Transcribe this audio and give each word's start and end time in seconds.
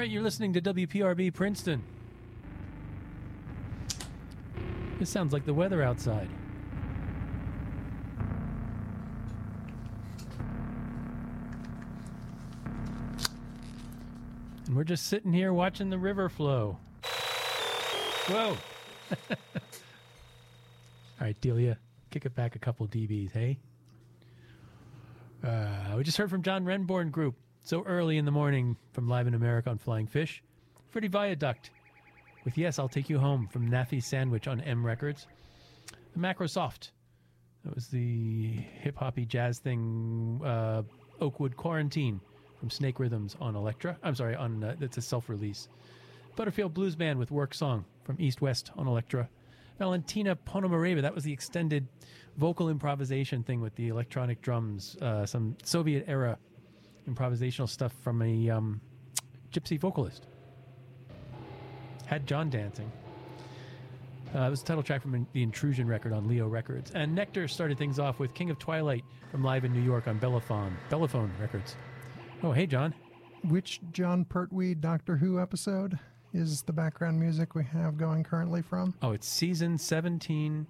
Right, 0.00 0.08
you're 0.08 0.22
listening 0.22 0.54
to 0.54 0.62
WPRB 0.62 1.34
Princeton. 1.34 1.82
This 4.98 5.10
sounds 5.10 5.30
like 5.30 5.44
the 5.44 5.52
weather 5.52 5.82
outside. 5.82 6.26
And 14.64 14.74
we're 14.74 14.84
just 14.84 15.06
sitting 15.06 15.34
here 15.34 15.52
watching 15.52 15.90
the 15.90 15.98
river 15.98 16.30
flow. 16.30 16.78
Whoa. 18.26 18.56
All 19.30 19.36
right, 21.20 21.38
Delia, 21.42 21.76
kick 22.08 22.24
it 22.24 22.34
back 22.34 22.56
a 22.56 22.58
couple 22.58 22.88
dBs, 22.88 23.32
hey? 23.32 23.58
Uh, 25.44 25.96
we 25.98 26.04
just 26.04 26.16
heard 26.16 26.30
from 26.30 26.42
John 26.42 26.64
Renbourn 26.64 27.10
Group 27.10 27.34
so 27.62 27.82
early 27.84 28.18
in 28.18 28.24
the 28.24 28.30
morning 28.30 28.76
from 28.92 29.08
Live 29.08 29.26
in 29.26 29.34
America 29.34 29.70
on 29.70 29.78
Flying 29.78 30.06
Fish. 30.06 30.42
Freddie 30.88 31.08
Viaduct 31.08 31.70
with 32.44 32.56
Yes, 32.56 32.78
I'll 32.78 32.88
Take 32.88 33.10
You 33.10 33.18
Home 33.18 33.46
from 33.46 33.68
Naffy 33.70 34.02
Sandwich 34.02 34.48
on 34.48 34.60
M 34.62 34.84
Records. 34.84 35.26
The 36.14 36.18
Macrosoft. 36.18 36.90
That 37.64 37.74
was 37.74 37.88
the 37.88 38.52
hip 38.80 38.96
hoppy 38.96 39.26
jazz 39.26 39.58
thing, 39.58 40.40
uh, 40.44 40.82
Oakwood 41.20 41.56
Quarantine 41.56 42.20
from 42.58 42.70
Snake 42.70 42.98
Rhythms 42.98 43.36
on 43.40 43.54
Elektra. 43.54 43.98
I'm 44.02 44.14
sorry, 44.14 44.34
on 44.34 44.64
uh, 44.64 44.76
that's 44.78 44.96
a 44.96 45.02
self 45.02 45.28
release. 45.28 45.68
Butterfield 46.36 46.72
Blues 46.72 46.96
Band 46.96 47.18
with 47.18 47.30
Work 47.30 47.52
Song 47.52 47.84
from 48.04 48.16
East 48.18 48.40
West 48.40 48.70
on 48.76 48.86
Elektra. 48.86 49.28
Valentina 49.78 50.36
Ponomareva, 50.36 51.02
that 51.02 51.14
was 51.14 51.24
the 51.24 51.32
extended 51.32 51.86
vocal 52.36 52.68
improvisation 52.68 53.42
thing 53.42 53.60
with 53.60 53.74
the 53.76 53.88
electronic 53.88 54.40
drums, 54.40 54.96
uh, 55.00 55.26
some 55.26 55.56
Soviet 55.64 56.04
era 56.06 56.38
improvisational 57.08 57.68
stuff 57.68 57.92
from 58.02 58.22
a 58.22 58.50
um, 58.50 58.80
gypsy 59.52 59.78
vocalist. 59.78 60.26
Had 62.06 62.26
Jon 62.26 62.50
dancing. 62.50 62.90
Uh, 64.34 64.42
it 64.42 64.50
was 64.50 64.60
the 64.60 64.66
title 64.66 64.82
track 64.82 65.02
from 65.02 65.26
the 65.32 65.42
Intrusion 65.42 65.88
record 65.88 66.12
on 66.12 66.28
Leo 66.28 66.46
Records. 66.46 66.92
And 66.94 67.16
Nektar 67.16 67.50
started 67.50 67.78
things 67.78 67.98
off 67.98 68.20
with 68.20 68.32
King 68.32 68.50
of 68.50 68.58
Twilight 68.58 69.04
from 69.30 69.42
Live 69.42 69.64
in 69.64 69.72
New 69.72 69.82
York 69.82 70.06
on 70.06 70.20
Bellaphone, 70.20 70.72
Bellaphone 70.88 71.30
Records. 71.40 71.74
Oh, 72.42 72.52
hey, 72.52 72.66
Jon. 72.66 72.94
Which 73.48 73.80
Jon 73.92 74.24
Pertwee 74.24 74.74
Doctor 74.74 75.16
Who 75.16 75.40
episode 75.40 75.98
is 76.32 76.62
the 76.62 76.72
background 76.72 77.18
music 77.18 77.54
we 77.54 77.64
have 77.64 77.96
going 77.96 78.22
currently 78.22 78.62
from? 78.62 78.94
Oh, 79.02 79.12
it's 79.12 79.28
season 79.28 79.78
17, 79.78 80.66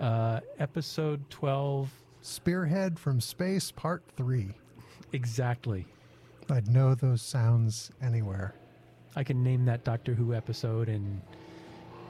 uh, 0.00 0.40
episode 0.58 1.28
12. 1.30 1.90
Spearhead 2.20 2.98
from 2.98 3.20
Space, 3.20 3.70
Part 3.70 4.02
3. 4.16 4.54
Exactly. 5.12 5.86
I'd 6.50 6.68
know 6.68 6.94
those 6.94 7.22
sounds 7.22 7.90
anywhere. 8.02 8.54
I 9.16 9.24
can 9.24 9.42
name 9.42 9.64
that 9.66 9.84
Doctor 9.84 10.14
Who 10.14 10.34
episode 10.34 10.88
in 10.88 11.20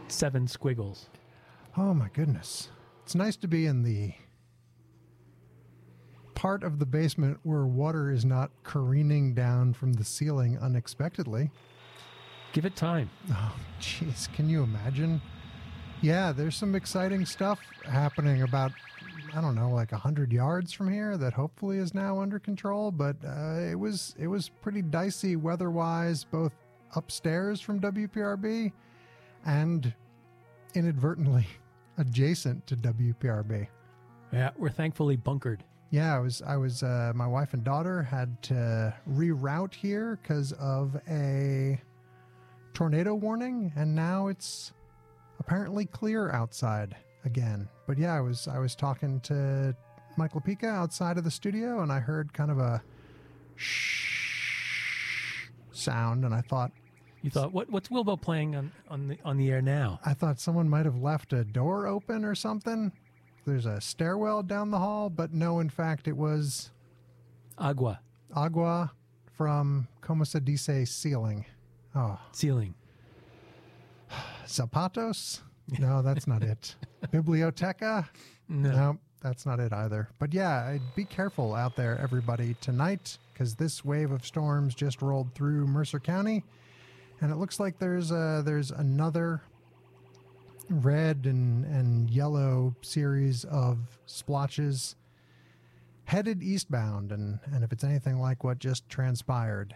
seven 0.08 0.46
squiggles. 0.46 1.08
Oh 1.77 1.94
my 1.94 2.08
goodness. 2.12 2.68
It's 3.05 3.14
nice 3.14 3.36
to 3.36 3.48
be 3.48 3.66
in 3.66 3.82
the 3.82 4.12
part 6.34 6.62
of 6.62 6.78
the 6.78 6.86
basement 6.86 7.38
where 7.42 7.66
water 7.66 8.10
is 8.10 8.24
not 8.24 8.50
careening 8.62 9.34
down 9.34 9.72
from 9.72 9.92
the 9.94 10.05
ceiling 10.05 10.58
unexpectedly. 10.58 11.50
Give 12.52 12.64
it 12.64 12.77
time. 12.77 13.10
Oh, 13.33 13.56
jeez. 13.80 14.33
Can 14.34 14.48
you 14.48 14.62
imagine? 14.62 15.20
Yeah, 16.00 16.33
there's 16.33 16.56
some 16.56 16.74
exciting 16.74 17.27
stuff 17.27 17.60
happening 17.84 18.42
about, 18.42 18.73
I 19.34 19.40
don't 19.40 19.55
know, 19.55 19.70
like 19.70 19.92
100 19.92 20.33
yards 20.33 20.72
from 20.72 20.92
here 20.92 21.16
that 21.16 21.33
hopefully 21.33 21.78
is 21.78 21.94
now 21.94 22.20
under 22.20 22.39
control. 22.39 22.90
But 22.90 23.16
uh, 23.24 23.61
it 23.61 23.78
was 23.78 24.14
it 24.18 24.27
was 24.27 24.48
pretty 24.48 24.83
dicey 24.83 25.36
weather-wise, 25.36 26.24
both 26.24 26.52
upstairs 26.94 27.61
from 27.61 27.80
WPRB 27.80 28.72
and 29.44 29.92
inadvertently 30.74 31.46
adjacent 31.98 32.67
to 32.67 32.77
WPRB. 32.77 33.68
Yeah, 34.33 34.50
we're 34.56 34.70
thankfully 34.70 35.17
bunkered. 35.17 35.64
Yeah, 35.90 36.17
I 36.17 36.18
was. 36.18 36.42
I 36.42 36.56
was. 36.56 36.83
Uh, 36.83 37.12
my 37.14 37.27
wife 37.27 37.55
and 37.55 37.64
daughter 37.64 38.02
had 38.02 38.42
to 38.44 38.94
reroute 39.11 39.74
here 39.74 40.18
because 40.22 40.52
of 40.52 41.00
a 41.08 41.80
tornado 42.74 43.14
warning, 43.14 43.72
and 43.74 43.94
now 43.94 44.28
it's 44.28 44.72
apparently 45.40 45.86
clear 45.86 46.30
outside 46.30 46.94
again. 47.28 47.68
But 47.86 47.98
yeah, 47.98 48.14
I 48.14 48.20
was. 48.20 48.48
I 48.48 48.58
was 48.58 48.74
talking 48.74 49.20
to 49.20 49.77
Michael 50.16 50.40
Pika 50.40 50.64
outside 50.64 51.18
of 51.18 51.24
the 51.24 51.30
studio, 51.30 51.83
and 51.83 51.92
I 51.92 52.00
heard 52.00 52.33
kind 52.33 52.50
of 52.50 52.58
a 52.58 52.83
shh 53.55 55.50
sound, 55.70 56.24
and 56.24 56.34
I 56.34 56.40
thought. 56.40 56.72
You 57.22 57.30
thought 57.30 57.52
what? 57.52 57.68
What's 57.70 57.88
Wilbo 57.88 58.20
playing 58.20 58.56
on 58.56 58.72
on 58.88 59.08
the 59.08 59.18
on 59.24 59.36
the 59.36 59.50
air 59.50 59.61
now? 59.61 60.00
I 60.05 60.14
thought 60.14 60.40
someone 60.40 60.68
might 60.68 60.86
have 60.86 60.96
left 60.96 61.33
a 61.33 61.44
door 61.44 61.86
open 61.86 62.24
or 62.24 62.34
something. 62.34 62.92
There's 63.44 63.67
a 63.67 63.80
stairwell 63.80 64.42
down 64.42 64.70
the 64.70 64.78
hall, 64.78 65.11
but 65.11 65.33
no, 65.33 65.61
in 65.61 65.68
fact, 65.68 66.08
it 66.08 66.17
was 66.17 66.70
Agua 67.58 68.00
Agua 68.34 68.92
from 69.36 69.88
Como 70.00 70.24
se 70.24 70.40
dice 70.40 70.90
ceiling. 70.90 71.44
Oh, 71.94 72.18
ceiling. 72.33 72.74
Zapatos? 74.46 75.40
No, 75.79 76.01
that's 76.01 76.27
not 76.27 76.42
it. 76.42 76.77
Biblioteca? 77.11 78.08
No. 78.48 78.98
that's 79.20 79.45
not 79.45 79.61
it 79.61 79.73
either. 79.73 80.08
But 80.18 80.33
yeah, 80.33 80.79
be 80.96 81.05
careful 81.05 81.55
out 81.55 81.77
there, 81.77 81.98
everybody, 82.01 82.56
tonight, 82.62 83.18
because 83.33 83.55
this 83.55 83.84
wave 83.84 84.11
of 84.11 84.24
storms 84.24 84.74
just 84.74 85.02
rolled 85.02 85.34
through 85.34 85.67
Mercer 85.67 86.01
County, 86.01 86.42
and 87.20 87.30
it 87.30 87.36
looks 87.36 87.61
like 87.61 87.79
there's 87.79 88.11
a, 88.11 88.42
there's 88.45 88.70
another 88.70 89.42
red 90.70 91.27
and, 91.27 91.64
and 91.64 92.11
yellow 92.11 92.74
series 92.83 93.45
of 93.45 93.79
splotches 94.06 94.96
headed 96.05 96.42
eastbound. 96.42 97.12
And, 97.12 97.40
and 97.52 97.64
if 97.64 97.73
it's 97.73 97.85
anything 97.85 98.20
like 98.20 98.45
what 98.45 98.58
just 98.58 98.89
transpired, 98.89 99.74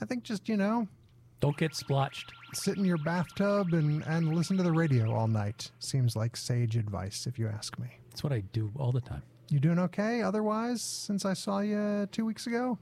I 0.00 0.04
think 0.04 0.24
just, 0.24 0.48
you 0.48 0.56
know, 0.56 0.88
don't 1.40 1.56
get 1.56 1.74
splotched. 1.74 2.32
Sit 2.56 2.78
in 2.78 2.84
your 2.84 2.98
bathtub 2.98 3.74
and, 3.74 4.02
and 4.06 4.34
listen 4.34 4.56
to 4.56 4.62
the 4.62 4.72
radio 4.72 5.14
all 5.14 5.28
night. 5.28 5.70
Seems 5.78 6.16
like 6.16 6.36
sage 6.36 6.76
advice, 6.76 7.26
if 7.26 7.38
you 7.38 7.48
ask 7.48 7.78
me. 7.78 7.88
That's 8.10 8.24
what 8.24 8.32
I 8.32 8.40
do 8.52 8.72
all 8.78 8.92
the 8.92 9.00
time. 9.00 9.22
You 9.50 9.60
doing 9.60 9.78
okay 9.78 10.22
otherwise 10.22 10.82
since 10.82 11.24
I 11.24 11.34
saw 11.34 11.60
you 11.60 12.08
two 12.10 12.24
weeks 12.24 12.46
ago? 12.46 12.78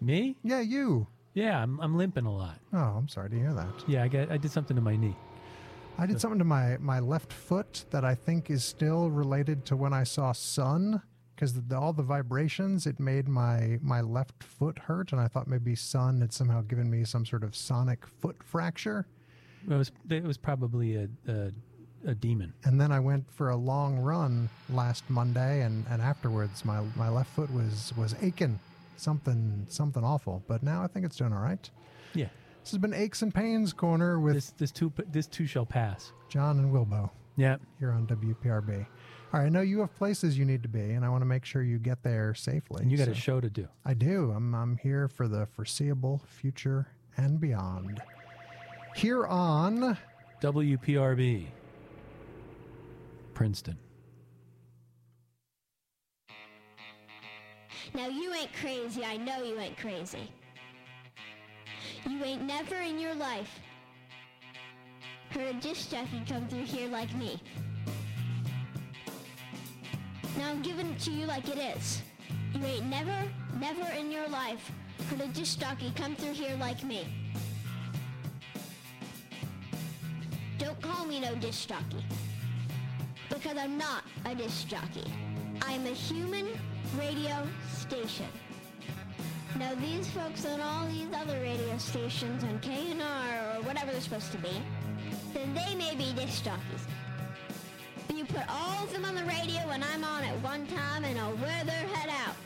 Me? 0.00 0.36
Yeah, 0.42 0.60
you. 0.60 1.06
Yeah, 1.34 1.62
I'm, 1.62 1.80
I'm 1.80 1.96
limping 1.96 2.24
a 2.24 2.32
lot. 2.32 2.58
Oh, 2.72 2.78
I'm 2.78 3.08
sorry 3.08 3.30
to 3.30 3.36
hear 3.36 3.52
that. 3.52 3.84
Yeah, 3.86 4.04
I, 4.04 4.08
got, 4.08 4.30
I 4.30 4.36
did 4.36 4.50
something 4.50 4.76
to 4.76 4.82
my 4.82 4.96
knee. 4.96 5.16
I 5.98 6.06
did 6.06 6.20
something 6.20 6.38
to 6.38 6.44
my, 6.44 6.76
my 6.78 7.00
left 7.00 7.32
foot 7.32 7.84
that 7.90 8.04
I 8.04 8.14
think 8.14 8.48
is 8.50 8.64
still 8.64 9.10
related 9.10 9.66
to 9.66 9.76
when 9.76 9.92
I 9.92 10.04
saw 10.04 10.30
sun 10.30 11.02
because 11.38 11.54
all 11.72 11.92
the 11.92 12.02
vibrations 12.02 12.84
it 12.86 12.98
made 12.98 13.28
my 13.28 13.78
my 13.80 14.00
left 14.00 14.42
foot 14.42 14.76
hurt, 14.76 15.12
and 15.12 15.20
I 15.20 15.28
thought 15.28 15.46
maybe 15.46 15.76
sun 15.76 16.20
had 16.20 16.32
somehow 16.32 16.62
given 16.62 16.90
me 16.90 17.04
some 17.04 17.24
sort 17.24 17.44
of 17.44 17.54
sonic 17.54 18.06
foot 18.20 18.42
fracture. 18.42 19.06
It 19.70 19.74
was 19.74 19.92
it 20.10 20.24
was 20.24 20.36
probably 20.36 20.96
a, 20.96 21.08
a, 21.28 21.52
a 22.06 22.14
demon. 22.14 22.54
And 22.64 22.80
then 22.80 22.90
I 22.90 22.98
went 22.98 23.30
for 23.30 23.50
a 23.50 23.56
long 23.56 23.98
run 23.98 24.48
last 24.68 25.04
Monday, 25.08 25.62
and, 25.62 25.84
and 25.88 26.02
afterwards 26.02 26.64
my 26.64 26.80
my 26.96 27.08
left 27.08 27.30
foot 27.30 27.52
was 27.52 27.92
was 27.96 28.16
aching, 28.20 28.58
something 28.96 29.64
something 29.68 30.02
awful. 30.02 30.42
But 30.48 30.64
now 30.64 30.82
I 30.82 30.88
think 30.88 31.06
it's 31.06 31.16
doing 31.16 31.32
all 31.32 31.42
right. 31.42 31.70
Yeah. 32.14 32.28
This 32.62 32.72
has 32.72 32.78
been 32.78 32.94
Aches 32.94 33.22
and 33.22 33.32
Pains 33.32 33.72
Corner 33.72 34.18
with 34.18 34.34
this 34.34 34.50
this 34.58 34.72
too 34.72 34.92
this 35.08 35.28
too 35.28 35.46
shall 35.46 35.66
pass. 35.66 36.12
Jon 36.28 36.58
and 36.58 36.72
Wilbo. 36.72 37.10
Yeah. 37.36 37.58
Here 37.78 37.92
on 37.92 38.08
WPRB. 38.08 38.86
All 39.30 39.40
right, 39.40 39.46
I 39.46 39.48
know 39.50 39.60
you 39.60 39.80
have 39.80 39.94
places 39.94 40.38
you 40.38 40.46
need 40.46 40.62
to 40.62 40.70
be, 40.70 40.80
and 40.80 41.04
I 41.04 41.10
want 41.10 41.20
to 41.20 41.26
make 41.26 41.44
sure 41.44 41.62
you 41.62 41.78
get 41.78 42.02
there 42.02 42.34
safely. 42.34 42.82
And 42.82 42.90
you 42.90 42.96
got 42.96 43.06
so 43.06 43.12
a 43.12 43.14
show 43.14 43.40
to 43.42 43.50
do. 43.50 43.68
I 43.84 43.92
do. 43.92 44.32
I'm 44.34 44.54
I'm 44.54 44.78
here 44.78 45.06
for 45.06 45.28
the 45.28 45.46
foreseeable 45.54 46.22
future 46.26 46.86
and 47.18 47.38
beyond. 47.38 48.00
Here 48.96 49.26
on 49.26 49.98
WPRB, 50.40 51.46
Princeton. 53.34 53.76
Now 57.94 58.08
you 58.08 58.32
ain't 58.32 58.52
crazy. 58.54 59.04
I 59.04 59.18
know 59.18 59.42
you 59.42 59.58
ain't 59.58 59.76
crazy. 59.76 60.32
You 62.08 62.24
ain't 62.24 62.44
never 62.44 62.76
in 62.76 62.98
your 62.98 63.14
life 63.14 63.60
heard 65.30 65.54
a 65.54 65.60
disc 65.60 65.90
jockey 65.90 66.22
come 66.28 66.48
through 66.48 66.64
here 66.64 66.88
like 66.88 67.14
me. 67.16 67.40
Now 70.38 70.50
I'm 70.50 70.62
giving 70.62 70.86
it 70.86 71.00
to 71.00 71.10
you 71.10 71.26
like 71.26 71.48
it 71.48 71.58
is. 71.58 72.00
You 72.54 72.64
ain't 72.64 72.86
never, 72.86 73.24
never 73.58 73.90
in 73.98 74.12
your 74.12 74.28
life 74.28 74.70
heard 75.10 75.20
a 75.20 75.26
disc 75.26 75.58
jockey 75.58 75.92
come 75.96 76.14
through 76.14 76.34
here 76.34 76.56
like 76.60 76.84
me. 76.84 77.08
Don't 80.58 80.80
call 80.80 81.06
me 81.06 81.18
no 81.18 81.34
disc 81.34 81.68
jockey. 81.68 82.04
Because 83.28 83.56
I'm 83.58 83.76
not 83.76 84.04
a 84.26 84.34
disc 84.36 84.68
jockey. 84.68 85.12
I'm 85.62 85.84
a 85.86 85.90
human 85.90 86.46
radio 86.96 87.44
station. 87.72 88.28
Now 89.58 89.74
these 89.74 90.08
folks 90.10 90.46
on 90.46 90.60
all 90.60 90.86
these 90.86 91.08
other 91.16 91.40
radio 91.40 91.76
stations 91.78 92.44
on 92.44 92.60
KNR 92.60 93.56
or 93.56 93.62
whatever 93.62 93.90
they're 93.90 94.00
supposed 94.00 94.30
to 94.30 94.38
be, 94.38 94.62
then 95.34 95.52
they 95.52 95.74
may 95.74 95.96
be 95.96 96.12
disc 96.12 96.44
jockeys. 96.44 96.86
You 98.14 98.24
put 98.24 98.48
all 98.48 98.84
of 98.84 98.92
them 98.92 99.04
on 99.04 99.14
the 99.14 99.24
radio 99.24 99.60
when 99.68 99.82
I'm 99.82 100.02
on 100.02 100.24
at 100.24 100.40
one 100.42 100.66
time 100.66 101.04
and 101.04 101.18
I'll 101.18 101.36
wear 101.36 101.64
their 101.64 101.86
head 101.88 102.08
out. 102.08 102.36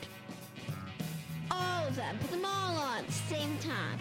All 1.51 1.87
of 1.87 1.97
them. 1.97 2.19
Put 2.21 2.31
them 2.31 2.45
all 2.45 2.77
on 2.77 2.99
at 2.99 3.07
the 3.07 3.13
same 3.13 3.57
time. 3.59 3.99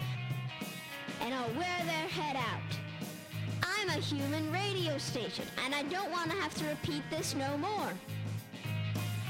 And 1.20 1.32
I'll 1.32 1.52
wear 1.54 1.78
their 1.84 2.08
head 2.08 2.36
out. 2.36 2.76
I'm 3.62 3.88
a 3.88 4.00
human 4.00 4.52
radio 4.52 4.98
station 4.98 5.44
and 5.64 5.74
I 5.74 5.82
don't 5.84 6.10
want 6.10 6.30
to 6.30 6.36
have 6.36 6.54
to 6.56 6.66
repeat 6.66 7.02
this 7.10 7.34
no 7.34 7.56
more. 7.58 7.92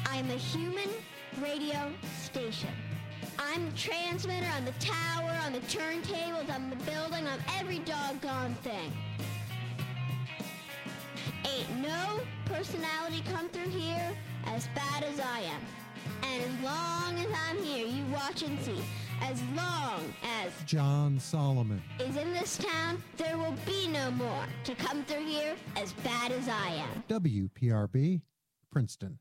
I'm 0.07 0.29
a 0.31 0.35
human 0.35 0.89
radio 1.41 1.93
station. 2.21 2.71
I'm 3.39 3.71
the 3.71 3.77
transmitter, 3.77 4.47
on 4.57 4.65
the 4.65 4.73
tower, 4.73 5.31
on 5.45 5.53
the 5.53 5.61
turntables, 5.61 6.53
on 6.55 6.71
the 6.71 6.77
building, 6.77 7.27
on 7.27 7.39
every 7.59 7.79
doggone 7.81 8.55
thing. 8.57 8.93
Ain't 11.63 11.81
no 11.81 12.21
personality 12.47 13.23
come 13.31 13.49
through 13.51 13.69
here 13.69 14.13
as 14.47 14.67
bad 14.75 15.05
as 15.05 15.21
I 15.21 15.41
am. 15.41 15.61
And 16.25 16.43
as 16.43 16.65
long 16.65 17.19
as 17.19 17.29
I'm 17.49 17.63
here, 17.63 17.87
you 17.87 18.05
watch 18.13 18.43
and 18.43 18.59
see. 18.61 18.83
As 19.21 19.41
long 19.55 20.13
as 20.25 20.53
Jon 20.67 21.21
Solomon. 21.21 21.81
is 22.01 22.17
in 22.17 22.33
this 22.33 22.59
town, 22.59 23.01
there 23.17 23.39
will 23.39 23.55
be 23.65 23.87
no 23.87 24.11
more 24.11 24.47
to 24.65 24.75
come 24.75 25.05
through 25.05 25.25
here 25.25 25.55
as 25.77 25.93
bad 26.05 26.33
as 26.33 26.49
I 26.49 26.71
am. 26.71 27.05
WPRB, 27.09 28.23
Princeton. 28.73 29.19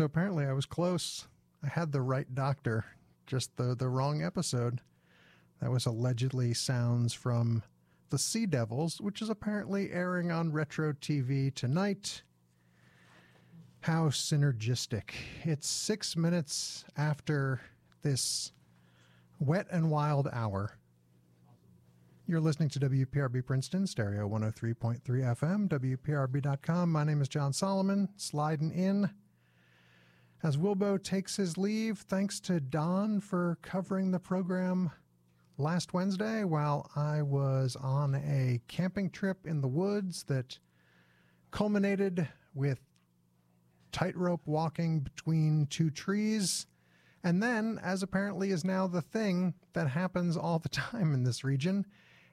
So 0.00 0.06
apparently 0.06 0.46
I 0.46 0.54
was 0.54 0.64
close. 0.64 1.28
I 1.62 1.68
had 1.68 1.92
the 1.92 2.00
right 2.00 2.34
doctor, 2.34 2.86
just 3.26 3.54
the, 3.58 3.74
the 3.74 3.90
wrong 3.90 4.22
episode. 4.22 4.80
That 5.60 5.70
was 5.70 5.84
allegedly 5.84 6.54
sounds 6.54 7.12
from 7.12 7.62
The 8.08 8.16
Sea 8.16 8.46
Devils, 8.46 8.98
which 8.98 9.20
is 9.20 9.28
apparently 9.28 9.92
airing 9.92 10.30
on 10.30 10.52
Retro 10.52 10.94
TV 10.94 11.54
tonight. 11.54 12.22
How 13.80 14.04
synergistic. 14.08 15.10
It's 15.42 15.68
six 15.68 16.16
minutes 16.16 16.86
after 16.96 17.60
this 18.00 18.52
wet 19.38 19.66
and 19.70 19.90
wild 19.90 20.30
hour. 20.32 20.78
You're 22.26 22.40
listening 22.40 22.70
to 22.70 22.80
WPRB 22.80 23.44
Princeton, 23.44 23.86
stereo 23.86 24.26
103.3 24.26 25.02
FM, 25.04 25.68
WPRB.com. 25.68 26.90
My 26.90 27.04
name 27.04 27.20
is 27.20 27.28
Jon 27.28 27.52
Solomon, 27.52 28.08
sliding 28.16 28.70
in. 28.70 29.10
As 30.42 30.56
Wilbo 30.56 31.02
takes 31.02 31.36
his 31.36 31.58
leave, 31.58 31.98
thanks 31.98 32.40
to 32.40 32.60
Don 32.60 33.20
for 33.20 33.58
covering 33.60 34.10
the 34.10 34.18
program 34.18 34.90
last 35.58 35.92
Wednesday 35.92 36.44
while 36.44 36.90
I 36.96 37.20
was 37.20 37.76
on 37.76 38.14
a 38.14 38.62
camping 38.66 39.10
trip 39.10 39.46
in 39.46 39.60
the 39.60 39.68
woods 39.68 40.22
that 40.24 40.58
culminated 41.50 42.26
with 42.54 42.80
tightrope 43.92 44.40
walking 44.46 45.00
between 45.00 45.66
two 45.66 45.90
trees. 45.90 46.66
And 47.22 47.42
then, 47.42 47.78
as 47.82 48.02
apparently 48.02 48.50
is 48.50 48.64
now 48.64 48.86
the 48.86 49.02
thing 49.02 49.52
that 49.74 49.88
happens 49.88 50.38
all 50.38 50.58
the 50.58 50.68
time 50.70 51.12
in 51.12 51.22
this 51.22 51.44
region, 51.44 51.84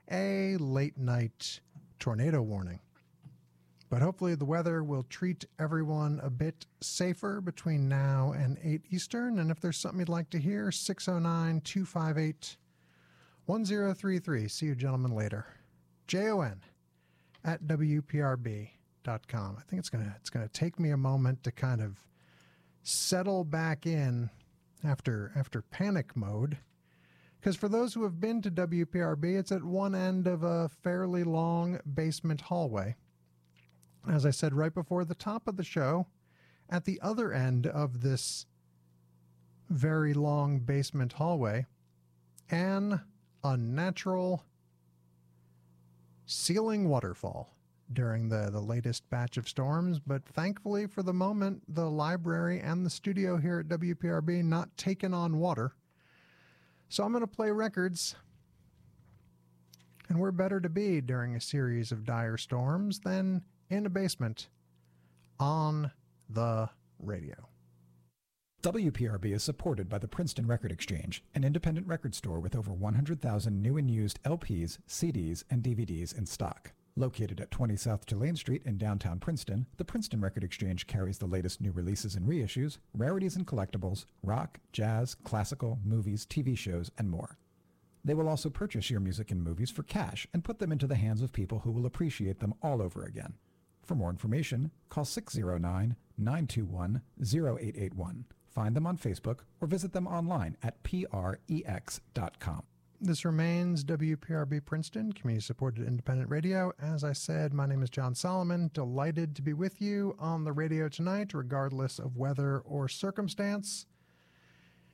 a 0.10 0.56
late 0.58 0.98
night 0.98 1.60
tornado 2.00 2.42
warning. 2.42 2.80
But 3.90 4.02
hopefully, 4.02 4.36
the 4.36 4.46
weather 4.46 4.84
will 4.84 5.04
treat 5.04 5.46
everyone 5.60 6.20
a 6.24 6.30
bit 6.30 6.66
safer 6.82 7.42
between 7.42 7.88
now 7.90 8.34
and 8.38 8.58
8 8.64 8.84
Eastern. 8.92 9.40
And 9.40 9.52
if 9.52 9.60
there's 9.62 9.78
something 9.78 10.00
you'd 10.02 10.10
like 10.10 10.30
to 10.32 10.40
hear, 10.40 10.72
609 10.72 11.62
258 11.62 12.58
1033. 13.46 14.48
See 14.50 14.66
you 14.68 14.76
gentlemen 14.76 15.14
later. 15.16 15.48
J 16.08 16.30
O 16.32 16.42
N 16.42 16.62
at 17.46 17.64
WPRB.com. 17.68 19.58
I 19.58 19.62
think 19.70 19.80
it's 19.80 19.90
gonna 19.90 20.16
it's 20.20 20.30
gonna 20.30 20.50
take 20.50 20.80
me 20.80 20.92
a 20.92 20.98
moment 20.98 21.44
to 21.44 21.52
kind 21.52 21.82
of 21.82 22.04
settle 22.84 23.44
back 23.46 23.86
in 23.86 24.30
after 24.84 25.32
after 25.36 25.62
panic 25.62 26.16
mode 26.16 26.58
Because 27.40 27.56
for 27.56 27.70
those 27.70 27.94
who 27.94 28.04
have 28.04 28.20
been 28.20 28.42
to 28.44 28.52
WPRB, 28.52 29.40
it's 29.40 29.52
at 29.52 29.64
one 29.64 29.96
end 29.96 30.28
of 30.28 30.44
a 30.44 30.70
fairly 30.70 31.24
long 31.24 31.80
basement 31.96 32.42
hallway. 32.42 32.96
As 34.10 34.26
I 34.26 34.32
said 34.32 34.54
right 34.54 34.74
before 34.74 35.04
the 35.04 35.16
top 35.16 35.48
of 35.48 35.58
the 35.58 35.64
show, 35.64 36.08
at 36.70 36.86
the 36.86 37.00
other 37.02 37.34
end 37.34 37.68
of 37.68 38.02
this 38.02 38.46
very 39.70 40.14
long 40.14 40.60
basement 40.60 41.14
hallway, 41.14 41.66
an 42.50 43.02
unnatural 43.44 44.44
ceiling 46.26 46.88
waterfall 46.88 47.54
during 47.92 48.30
the, 48.30 48.50
the 48.52 48.60
latest 48.60 49.10
batch 49.10 49.38
of 49.38 49.48
storms, 49.48 50.00
but 50.00 50.26
thankfully 50.26 50.88
for 50.88 51.04
the 51.04 51.14
moment, 51.14 51.64
the 51.74 51.90
library 51.90 52.60
and 52.60 52.86
the 52.86 52.90
studio 52.90 53.38
here 53.38 53.60
at 53.60 53.80
WPRB 53.80 54.44
not 54.44 54.76
taken 54.78 55.14
on 55.14 55.40
water. 55.40 55.74
So 56.90 57.04
I'm 57.04 57.12
going 57.12 57.22
to 57.22 57.28
play 57.28 57.52
records. 57.52 58.16
And 60.10 60.20
we're 60.20 60.32
better 60.32 60.62
to 60.62 60.70
be 60.70 61.02
during 61.02 61.36
a 61.36 61.42
series 61.42 61.92
of 61.92 62.06
dire 62.06 62.38
storms 62.38 63.00
than 63.00 63.44
in 63.70 63.86
a 63.86 63.90
basement 63.90 64.48
on 65.40 65.92
the 66.30 66.70
radio. 67.00 67.50
WPRB 68.64 69.34
is 69.34 69.44
supported 69.44 69.88
by 69.88 69.98
the 69.98 70.08
Princeton 70.08 70.48
Record 70.48 70.72
Exchange, 70.72 71.24
an 71.36 71.44
independent 71.44 71.88
record 71.88 72.16
store 72.16 72.40
with 72.40 72.56
over 72.56 72.74
100,000 72.74 73.62
new 73.62 73.78
and 73.78 73.90
used 73.90 74.22
LPs, 74.24 74.80
CDs, 74.90 75.44
and 75.50 75.62
DVDs 75.62 76.18
in 76.18 76.26
stock. 76.26 76.72
Located 76.96 77.40
at 77.40 77.52
20 77.52 77.76
South 77.76 78.08
Tulane 78.08 78.36
Street 78.36 78.64
in 78.66 78.80
downtown 78.80 79.20
Princeton, 79.20 79.68
the 79.78 79.86
Princeton 79.86 80.20
Record 80.20 80.44
Exchange 80.44 80.88
carries 80.88 81.20
the 81.20 81.28
latest 81.28 81.62
new 81.62 81.72
releases 81.72 82.16
and 82.16 82.28
reissues, 82.28 82.80
rarities 82.96 83.36
and 83.36 83.46
collectibles, 83.46 84.06
rock, 84.24 84.60
jazz, 84.72 85.14
classical, 85.14 85.78
movies, 85.86 86.26
TV 86.26 86.58
shows, 86.58 86.90
and 86.98 87.12
more. 87.12 87.38
They 88.04 88.16
will 88.16 88.28
also 88.28 88.50
purchase 88.50 88.90
your 88.90 89.02
music 89.02 89.30
and 89.30 89.44
movies 89.44 89.70
for 89.70 89.84
cash 89.84 90.28
and 90.34 90.44
put 90.44 90.58
them 90.58 90.72
into 90.72 90.88
the 90.88 90.96
hands 90.96 91.22
of 91.22 91.32
people 91.32 91.60
who 91.60 91.72
will 91.72 91.86
appreciate 91.86 92.40
them 92.40 92.56
all 92.64 92.82
over 92.82 93.04
again. 93.04 93.36
For 93.88 93.96
more 93.96 94.10
information, 94.10 94.72
call 94.90 95.06
609 95.06 95.96
921 96.18 97.02
0881. 97.22 98.26
Find 98.50 98.76
them 98.76 98.86
on 98.86 98.98
Facebook 98.98 99.40
or 99.62 99.68
visit 99.68 99.94
them 99.94 100.08
online 100.08 100.58
at 100.62 100.84
prex.com. 100.84 102.64
This 103.00 103.24
remains 103.24 103.86
WPRB 103.86 104.66
Princeton, 104.66 105.14
community 105.14 105.46
supported 105.46 105.88
independent 105.88 106.30
radio. 106.30 106.74
As 106.82 107.04
I 107.06 107.14
said, 107.14 107.54
my 107.54 107.66
name 107.66 107.82
is 107.82 107.90
Jon 107.90 108.14
Solomon. 108.14 108.72
Delighted 108.74 109.36
to 109.38 109.42
be 109.42 109.54
with 109.54 109.80
you 109.82 110.16
on 110.20 110.44
the 110.44 110.52
radio 110.52 110.90
tonight, 110.90 111.34
regardless 111.34 111.98
of 111.98 112.18
weather 112.18 112.60
or 112.60 112.90
circumstance. 112.90 113.86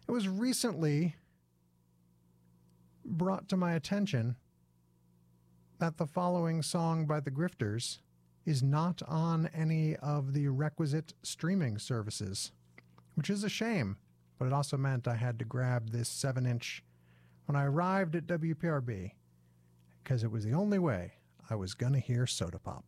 It 0.08 0.12
was 0.12 0.28
recently 0.28 1.16
brought 3.04 3.48
to 3.50 3.58
my 3.58 3.74
attention 3.74 4.36
that 5.80 5.98
the 5.98 6.06
following 6.06 6.62
song 6.62 7.08
by 7.08 7.22
the 7.22 7.32
Grifters 7.32 8.00
is 8.46 8.62
not 8.62 9.02
on 9.08 9.50
any 9.54 9.96
of 9.98 10.34
the 10.34 10.48
requisite 10.48 11.14
streaming 11.24 11.78
services, 11.78 12.52
which 13.16 13.30
is 13.30 13.44
a 13.44 13.50
shame, 13.50 13.98
but 14.38 14.46
it 14.46 14.54
also 14.54 14.78
meant 14.78 15.08
I 15.08 15.16
had 15.16 15.40
to 15.40 15.46
grab 15.46 15.92
this 15.92 16.10
7 16.10 16.46
inch 16.46 16.84
when 17.46 17.56
I 17.56 17.66
arrived 17.66 18.16
at 18.16 18.28
WPRB 18.28 19.12
because 20.04 20.24
it 20.24 20.32
was 20.32 20.44
the 20.44 20.54
only 20.54 20.80
way 20.80 21.14
I 21.50 21.56
was 21.56 21.74
going 21.74 21.94
to 21.94 22.00
hear 22.00 22.28
Soda 22.28 22.60
Pop. 22.60 22.84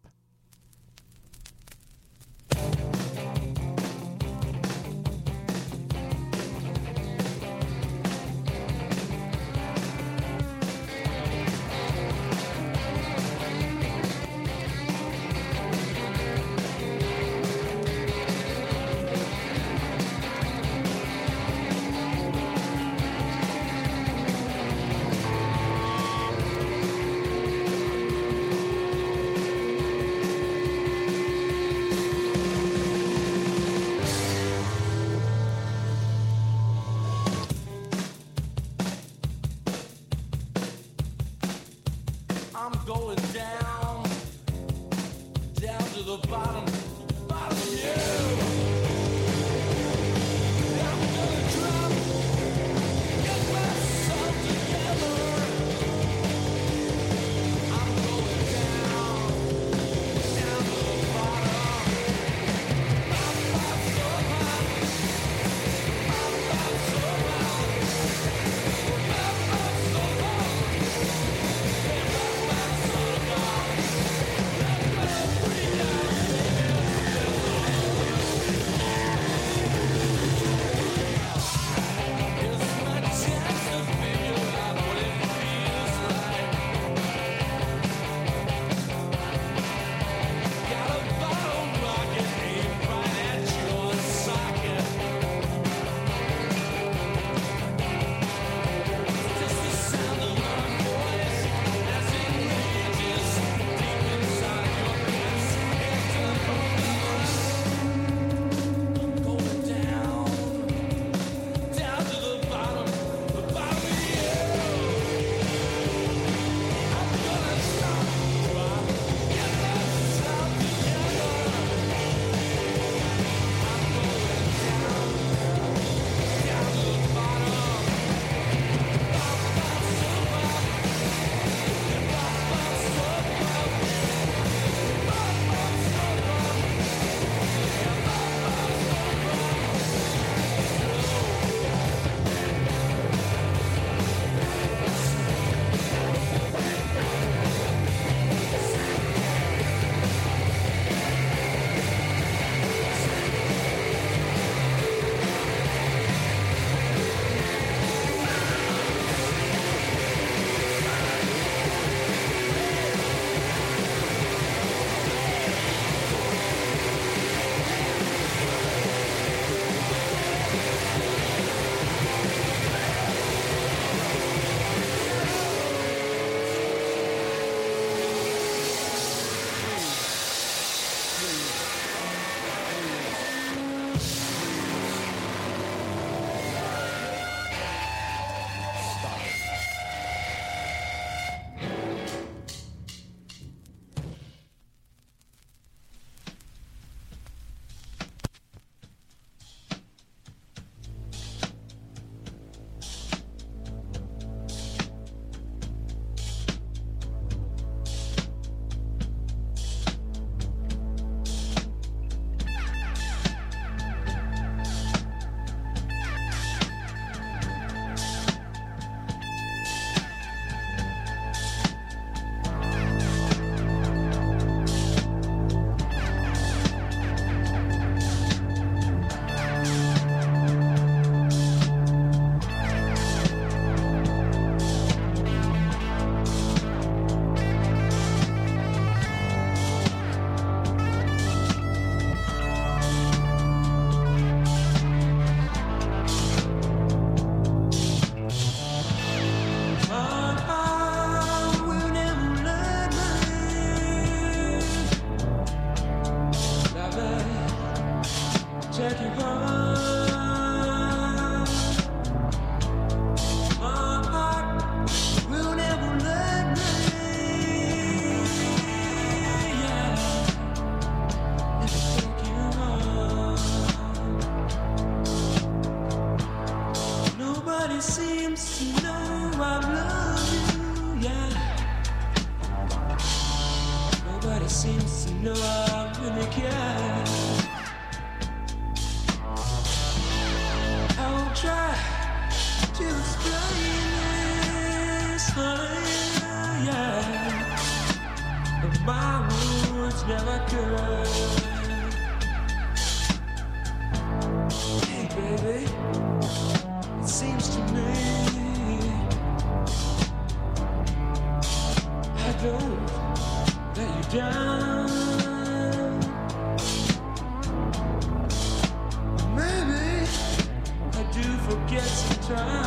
Forget 322.28 322.65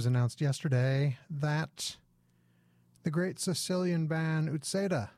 was 0.00 0.06
announced 0.06 0.40
yesterday 0.40 1.18
that 1.28 1.98
the 3.02 3.10
great 3.10 3.38
Sicilian 3.38 4.06
band 4.06 4.48
Uzeda, 4.48 5.10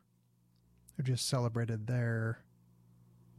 who 0.96 1.04
just 1.04 1.28
celebrated 1.28 1.86
their 1.86 2.40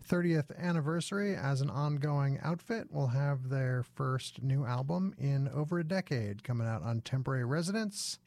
30th 0.09 0.57
anniversary 0.57 1.35
as 1.35 1.59
an 1.59 1.69
ongoing 1.69 2.39
outfit, 2.41 2.89
will 2.89 3.07
have 3.07 3.49
their 3.49 3.83
first 3.83 4.41
new 4.41 4.63
album 4.63 5.13
in 5.17 5.49
over 5.49 5.79
a 5.79 5.83
decade 5.83 6.45
coming 6.45 6.65
out 6.65 6.81
on 6.81 7.01
temporary 7.01 7.43
residence 7.43 8.19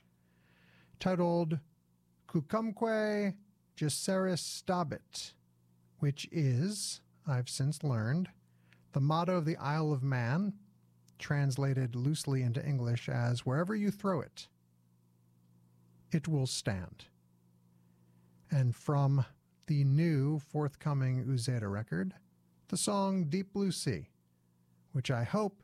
titled 1.01 1.59
Quocumque 2.29 3.33
Jeceris 3.79 4.63
Stabit, 4.63 5.33
which 6.01 6.29
is, 6.31 7.01
I've 7.27 7.49
since 7.49 7.83
learned, 7.83 8.29
the 8.93 9.01
motto 9.01 9.39
of 9.39 9.47
the 9.47 9.57
Isle 9.57 9.91
of 9.91 10.03
Man, 10.03 10.53
translated 11.19 11.95
loosely 11.95 12.43
into 12.43 12.65
English 12.67 13.09
as 13.09 13.45
wherever 13.45 13.75
you 13.75 13.91
throw 13.91 14.21
it, 14.21 14.49
it 16.13 16.29
will 16.29 16.47
stand. 16.47 17.07
And 18.51 18.75
from 18.75 19.25
the 19.67 19.85
new 19.85 20.39
forthcoming 20.39 21.25
Uzeda 21.25 21.71
record, 21.71 22.15
the 22.69 22.77
song 22.77 23.25
Deep 23.25 23.53
Blue 23.53 23.73
Sea, 23.73 24.09
which 24.93 25.11
I 25.11 25.25
hope 25.25 25.63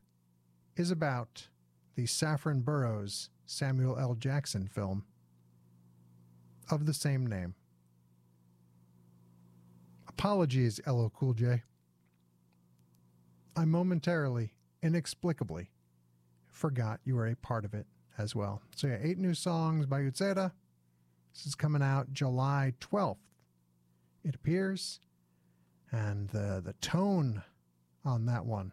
is 0.77 0.91
about 0.91 1.49
the 1.95 2.07
Saffron 2.07 2.61
Burrows 2.61 3.31
Samuel 3.47 3.99
L. 3.99 4.15
Jackson 4.15 4.67
film 4.67 5.05
of 6.71 6.87
the 6.87 6.95
same 6.95 7.27
name. 7.27 7.55
Apologies, 10.09 10.81
LL 10.87 11.09
Cool 11.09 11.35
J. 11.35 11.63
I 13.57 13.65
momentarily, 13.65 14.55
inexplicably, 14.83 15.71
forgot 16.51 17.01
you 17.05 17.15
were 17.17 17.27
a 17.27 17.37
part 17.37 17.65
of 17.65 17.75
it 17.75 17.87
as 18.19 18.35
well. 18.35 18.63
So 18.77 18.89
yeah, 18.89 18.99
eight 19.01 19.19
new 19.19 19.35
songs 19.35 19.87
by 19.87 20.01
Uzeda. 20.01 20.53
This 21.33 21.47
is 21.47 21.55
coming 21.55 21.83
out 21.83 22.13
July 22.13 22.75
12th. 22.81 23.17
It 24.25 24.35
appears. 24.35 25.01
And 25.91 26.29
the 26.31 26.63
the 26.65 26.75
tone 26.75 27.43
on 28.05 28.27
that 28.27 28.45
one. 28.47 28.73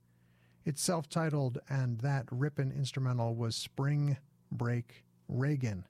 It's 0.66 0.82
self 0.82 1.08
titled, 1.08 1.58
and 1.68 2.00
that 2.00 2.26
rippin' 2.30 2.72
instrumental 2.72 3.36
was 3.36 3.54
Spring 3.54 4.18
Break 4.50 5.04
Reagan. 5.28 5.86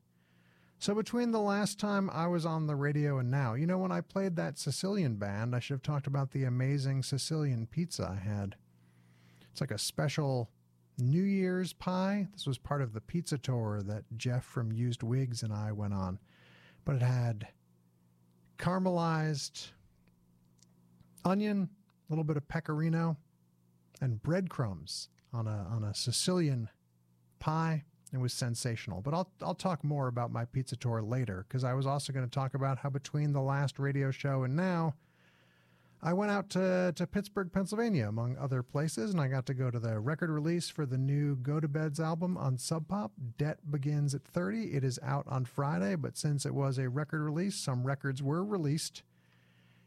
So, 0.79 0.95
between 0.95 1.31
the 1.31 1.41
last 1.41 1.81
time 1.81 2.11
I 2.11 2.27
was 2.27 2.45
on 2.45 2.67
the 2.67 2.77
radio 2.77 3.17
and 3.17 3.31
now, 3.31 3.55
you 3.55 3.67
know, 3.67 3.79
when 3.79 3.91
I 3.91 4.03
played 4.03 4.37
that 4.37 4.59
Sicilian 4.59 5.17
band, 5.17 5.57
I 5.57 5.61
should 5.61 5.77
have 5.77 5.83
talked 5.83 6.07
about 6.07 6.33
the 6.33 6.45
amazing 6.45 7.03
Sicilian 7.03 7.67
pizza 7.67 8.07
I 8.07 8.23
had. 8.23 8.55
It's 9.51 9.63
like 9.63 9.71
a 9.71 9.79
special 9.79 10.51
New 10.99 11.23
Year's 11.23 11.73
pie. 11.73 12.29
This 12.35 12.47
was 12.47 12.59
part 12.59 12.83
of 12.83 12.93
the 12.93 13.01
pizza 13.01 13.39
tour 13.39 13.81
that 13.83 14.05
Jeff 14.19 14.45
from 14.45 14.73
Used 14.73 15.03
Wigs 15.03 15.43
and 15.43 15.55
I 15.55 15.73
went 15.73 15.95
on. 15.95 16.19
But 16.85 16.97
it 16.97 17.03
had 17.03 17.49
caramelized 18.59 19.71
onion, 21.25 21.71
a 22.09 22.13
little 22.13 22.25
bit 22.25 22.37
of 22.37 22.47
pecorino, 22.47 23.17
and 24.01 24.23
breadcrumbs 24.23 25.09
on 25.33 25.47
a 25.47 25.67
on 25.71 25.85
a 25.85 25.95
Sicilian 25.95 26.69
pie. 27.39 27.85
It 28.13 28.19
was 28.19 28.33
sensational. 28.33 29.01
But 29.01 29.15
I'll 29.15 29.31
I'll 29.43 29.55
talk 29.55 29.85
more 29.85 30.09
about 30.09 30.31
my 30.31 30.45
pizza 30.45 30.77
tour 30.77 31.03
later 31.03 31.45
because 31.49 31.65
I 31.65 31.75
was 31.75 31.87
also 31.87 32.13
going 32.13 32.27
to 32.27 32.31
talk 32.31 32.55
about 32.55 32.79
how 32.79 32.91
between 32.91 33.33
the 33.33 33.41
last 33.41 33.79
radio 33.79 34.11
show 34.11 34.45
and 34.45 34.57
now, 34.57 34.95
I 36.03 36.13
went 36.13 36.31
out 36.31 36.51
to, 36.51 36.93
to 36.95 37.07
Pittsburgh, 37.07 37.51
Pennsylvania, 37.53 38.09
among 38.09 38.37
other 38.37 38.63
places, 38.63 39.11
and 39.11 39.21
I 39.21 39.29
got 39.29 39.47
to 39.47 39.55
go 39.55 39.71
to 39.71 39.79
the 39.79 39.99
record 39.99 40.31
release 40.31 40.69
for 40.69 40.87
the 40.87 40.99
new 40.99 41.37
Gotobeds 41.37 41.99
album 41.99 42.37
on 42.37 42.59
Sub 42.59 42.87
Pop. 42.87 43.13
Debt 43.39 43.59
begins 43.71 44.15
at 44.15 44.23
30. 44.23 44.75
It 44.75 44.85
is 44.85 45.01
out 45.03 45.25
on 45.27 45.47
Friday, 45.47 45.97
but 45.97 46.17
since 46.17 46.45
it 46.45 46.55
was 46.55 46.79
a 46.79 46.89
record 46.89 47.23
release, 47.23 47.57
some 47.57 47.85
records 47.85 48.23
were 48.23 48.45
released, 48.45 49.03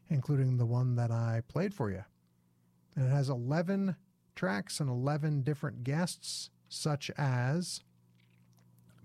including 0.08 0.58
the 0.58 0.66
one 0.66 0.96
that 0.96 1.10
I 1.10 1.42
played 1.48 1.72
for 1.72 1.90
you. 1.90 2.04
And 2.94 3.06
it 3.06 3.10
has 3.10 3.28
11 3.28 3.96
tracks 4.34 4.80
and 4.80 4.88
11 4.88 5.42
different 5.42 5.84
guests, 5.84 6.50
such 6.68 7.10
as 7.16 7.82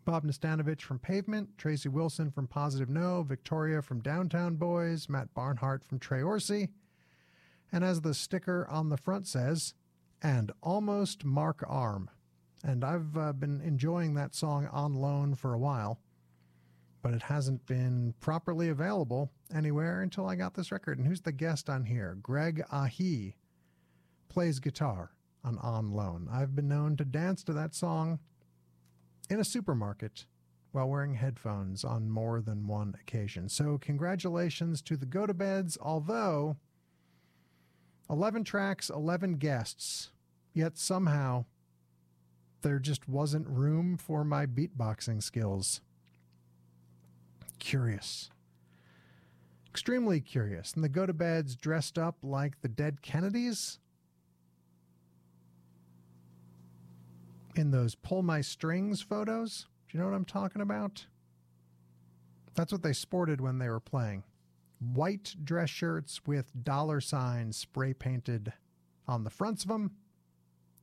Bob 0.05 0.23
Nastanovich 0.23 0.81
from 0.81 0.99
Pavement, 0.99 1.57
Tracy 1.57 1.89
Wilson 1.89 2.29
from 2.29 2.47
Positive 2.47 2.89
No, 2.89 3.23
Victoria 3.23 3.81
from 3.81 4.01
Downtown 4.01 4.55
Boys, 4.55 5.09
Matt 5.09 5.33
Barnhart 5.33 5.83
from 5.83 5.99
Tre 5.99 6.21
Orsi, 6.21 6.69
and 7.71 7.83
as 7.83 8.01
the 8.01 8.13
sticker 8.13 8.67
on 8.69 8.89
the 8.89 8.97
front 8.97 9.27
says, 9.27 9.73
and 10.21 10.51
almost 10.61 11.25
Mark 11.25 11.63
Arm. 11.67 12.09
And 12.63 12.83
I've 12.83 13.17
uh, 13.17 13.33
been 13.33 13.61
enjoying 13.61 14.13
that 14.13 14.35
song 14.35 14.67
on 14.71 14.93
loan 14.93 15.35
for 15.35 15.53
a 15.53 15.59
while, 15.59 15.99
but 17.01 17.13
it 17.13 17.23
hasn't 17.23 17.65
been 17.65 18.13
properly 18.19 18.69
available 18.69 19.31
anywhere 19.53 20.01
until 20.01 20.27
I 20.27 20.35
got 20.35 20.53
this 20.53 20.71
record. 20.71 20.97
And 20.97 21.07
who's 21.07 21.21
the 21.21 21.31
guest 21.31 21.69
on 21.69 21.83
here? 21.83 22.17
Greg 22.21 22.63
Ahee 22.71 23.33
plays 24.29 24.59
guitar 24.59 25.11
on 25.43 25.57
On 25.59 25.91
Loan. 25.91 26.27
I've 26.31 26.55
been 26.55 26.67
known 26.67 26.97
to 26.97 27.05
dance 27.05 27.43
to 27.43 27.53
that 27.53 27.75
song 27.75 28.19
in 29.29 29.39
a 29.39 29.45
supermarket 29.45 30.25
while 30.71 30.89
wearing 30.89 31.13
headphones 31.15 31.83
on 31.83 32.09
more 32.09 32.41
than 32.41 32.67
one 32.67 32.95
occasion. 33.01 33.47
So, 33.47 33.77
congratulations 33.77 34.81
to 34.83 34.97
the 34.97 35.05
Gotobeds, 35.05 35.77
although 35.79 36.57
11 38.09 38.43
tracks, 38.43 38.89
11 38.89 39.35
guests, 39.35 40.11
yet 40.53 40.77
somehow 40.77 41.45
there 42.61 42.79
just 42.79 43.07
wasn't 43.07 43.47
room 43.47 43.97
for 43.97 44.23
my 44.23 44.45
beatboxing 44.45 45.23
skills. 45.23 45.81
Curious. 47.59 48.29
Extremely 49.69 50.19
curious. 50.19 50.73
And 50.73 50.83
the 50.83 50.89
Gotobeds 50.89 51.57
dressed 51.57 51.97
up 51.97 52.17
like 52.21 52.61
the 52.61 52.67
dead 52.67 53.01
Kennedys 53.01 53.79
in 57.55 57.71
those 57.71 57.95
pull 57.95 58.21
my 58.21 58.41
strings 58.41 59.01
photos. 59.01 59.65
Do 59.87 59.97
you 59.97 60.03
know 60.03 60.09
what 60.09 60.15
I'm 60.15 60.25
talking 60.25 60.61
about? 60.61 61.05
That's 62.55 62.71
what 62.71 62.83
they 62.83 62.93
sported 62.93 63.41
when 63.41 63.59
they 63.59 63.69
were 63.69 63.79
playing. 63.79 64.23
White 64.79 65.35
dress 65.43 65.69
shirts 65.69 66.21
with 66.25 66.51
dollar 66.63 67.01
signs 67.01 67.57
spray 67.57 67.93
painted 67.93 68.53
on 69.07 69.23
the 69.23 69.29
fronts 69.29 69.63
of 69.63 69.69
them 69.69 69.91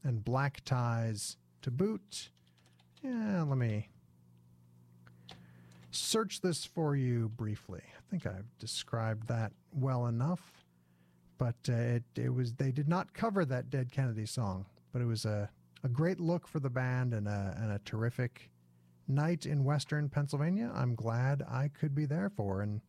and 0.03 0.25
black 0.25 0.65
ties 0.65 1.37
to 1.63 1.71
boot. 1.71 2.31
Yeah, 3.03 3.43
let 3.43 3.59
me 3.59 3.89
search 5.91 6.41
this 6.41 6.65
for 6.65 6.97
you 6.97 7.29
briefly. 7.29 7.83
I 7.85 8.11
think 8.11 8.27
I've 8.27 8.59
described 8.59 9.29
that 9.29 9.53
well 9.73 10.07
enough. 10.07 10.65
But 11.39 11.57
uh, 11.69 11.73
it, 11.73 12.05
it 12.17 12.35
was 12.35 12.53
they 12.53 12.71
did 12.71 12.89
not 12.89 13.13
cover 13.15 13.45
that 13.45 13.71
Dead 13.71 13.91
Kennedy 13.91 14.27
song, 14.27 14.67
but 14.93 15.03
it 15.03 15.07
was 15.07 15.25
a 15.25 15.51
a 15.85 15.89
great 15.89 16.21
look 16.21 16.47
for 16.47 16.61
the 16.61 16.71
band 16.71 17.15
and 17.15 17.27
a, 17.27 17.57
and 17.61 17.73
a 17.73 17.81
terrific 17.85 18.51
night 19.09 19.47
in 19.47 19.65
Western 19.65 20.09
Pennsylvania. 20.09 20.71
I'm 20.75 20.95
glad 20.95 21.43
I 21.49 21.69
could 21.69 21.95
be 21.95 22.07
there 22.07 22.31
for. 22.31 22.63
And 22.63 22.81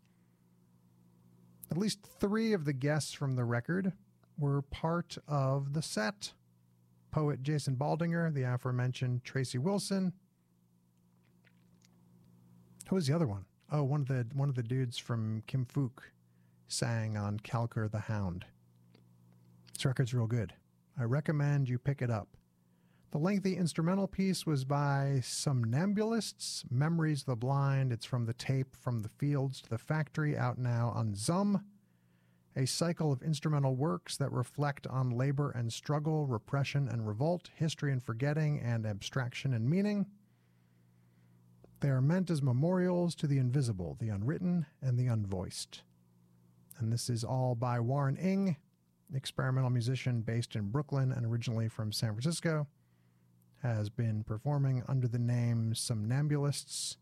at 1.71 1.77
least 1.77 1.99
three 2.19 2.53
of 2.53 2.65
the 2.65 2.73
guests 2.73 3.13
from 3.13 3.35
the 3.35 3.45
record 3.45 3.93
were 4.37 4.61
part 4.61 5.17
of 5.27 5.73
the 5.73 5.81
set. 5.81 6.33
Poet 7.11 7.43
Jason 7.43 7.75
Baldinger, 7.75 8.33
the 8.33 8.43
aforementioned 8.43 9.23
Tracy 9.23 9.57
Wilson. 9.57 10.13
Who 12.89 12.95
was 12.95 13.07
the 13.07 13.15
other 13.15 13.27
one? 13.27 13.45
Oh, 13.71 13.83
one 13.83 14.01
of 14.01 14.07
the 14.07 14.27
one 14.33 14.49
of 14.49 14.55
the 14.55 14.63
dudes 14.63 14.97
from 14.97 15.43
Kim 15.47 15.65
Phuc 15.65 15.91
sang 16.67 17.17
on 17.17 17.39
Calker 17.39 17.89
the 17.89 17.99
Hound. 17.99 18.45
This 19.73 19.85
record's 19.85 20.13
real 20.13 20.27
good. 20.27 20.53
I 20.99 21.03
recommend 21.03 21.69
you 21.69 21.79
pick 21.79 22.01
it 22.01 22.09
up. 22.11 22.29
The 23.14 23.20
lengthy 23.20 23.57
instrumental 23.57 24.07
piece 24.07 24.43
was 24.47 24.66
by 24.66 25.20
Somnambulists, 25.22 26.64
Memories 26.72 27.26
the 27.26 27.36
Blind. 27.36 27.93
It's 27.93 28.07
from 28.07 28.26
the 28.26 28.34
tape 28.34 28.76
From 28.76 29.01
the 29.01 29.09
Fields 29.09 29.61
to 29.61 29.70
the 29.70 29.78
Factory, 29.78 30.36
out 30.36 30.57
now 30.57 30.91
on 30.95 31.14
Zum. 31.14 31.64
A 32.55 32.66
cycle 32.66 33.11
of 33.11 33.22
instrumental 33.22 33.76
works 33.76 34.18
that 34.18 34.32
reflect 34.32 34.88
on 34.88 35.11
labor 35.11 35.51
and 35.51 35.72
struggle, 35.72 36.26
repression 36.26 36.89
and 36.89 37.07
revolt, 37.07 37.51
history 37.53 37.91
and 37.91 38.01
forgetting, 38.01 38.59
and 38.59 38.84
abstraction 38.84 39.53
and 39.53 39.70
meaning. 39.70 40.07
They 41.82 41.89
are 41.89 42.01
meant 42.01 42.32
as 42.32 42.41
memorials 42.41 43.14
to 43.18 43.28
the 43.28 43.38
invisible, 43.38 43.95
the 43.99 44.09
unwritten, 44.09 44.66
and 44.82 44.97
the 44.97 45.05
unvoiced. 45.05 45.84
And 46.80 46.91
this 46.91 47.11
is 47.11 47.24
all 47.24 47.53
by 47.53 47.80
Warren 47.80 48.18
Ing, 48.18 48.57
experimental 49.14 49.70
musician 49.70 50.22
based 50.22 50.55
in 50.55 50.72
Brooklyn 50.72 51.11
and 51.11 51.28
originally 51.28 51.68
from 51.68 51.91
San 51.91 52.14
Francisco 52.14 52.66
has 53.64 53.89
been 53.89 54.24
performing 54.24 54.84
under 54.88 55.07
the 55.07 55.18
name 55.18 55.74
Somnambulists 55.74 56.97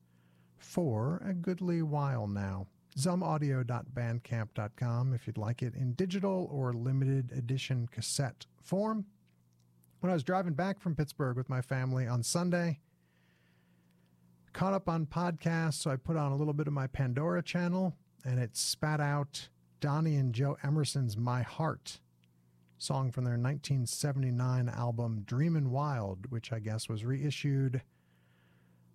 for 0.58 1.22
a 1.26 1.34
goodly 1.34 1.82
while 1.82 2.28
now. 2.28 2.68
Zumaudio.bandcamp.com 2.98 5.14
if 5.14 5.26
you'd 5.26 5.38
like 5.38 5.64
it 5.64 5.76
in 5.76 5.94
digital 5.94 6.50
or 6.52 6.74
limited 6.74 7.32
edition 7.32 7.88
cassette 7.92 8.46
form. 8.62 9.06
When 10.02 10.12
I 10.12 10.14
was 10.14 10.24
driving 10.24 10.54
back 10.54 10.80
from 10.80 10.96
Pittsburgh 10.96 11.36
with 11.36 11.50
my 11.50 11.62
family 11.62 12.08
on 12.08 12.24
Sunday, 12.24 12.80
caught 14.54 14.74
up 14.74 14.88
on 14.88 15.06
podcasts, 15.06 15.76
so 15.76 15.92
I 15.92 15.96
put 15.96 16.18
on 16.18 16.32
a 16.32 16.36
little 16.36 16.54
bit 16.54 16.68
of 16.68 16.74
my 16.74 16.88
Pandora 16.88 17.42
channel 17.42 17.96
and 18.24 18.40
it 18.40 18.56
spat 18.56 19.00
out 19.00 19.50
Donnie 19.80 20.16
and 20.16 20.34
Joe 20.34 20.58
Emerson's 20.64 21.18
My 21.18 21.42
Heart 21.42 22.00
song 22.82 23.12
from 23.12 23.26
their 23.26 23.34
1979 23.34 24.68
album 24.70 25.22
Dreamin' 25.28 25.70
Wild, 25.70 26.26
which 26.32 26.52
I 26.52 26.58
guess 26.58 26.90
was 26.90 27.06
reissued 27.06 27.84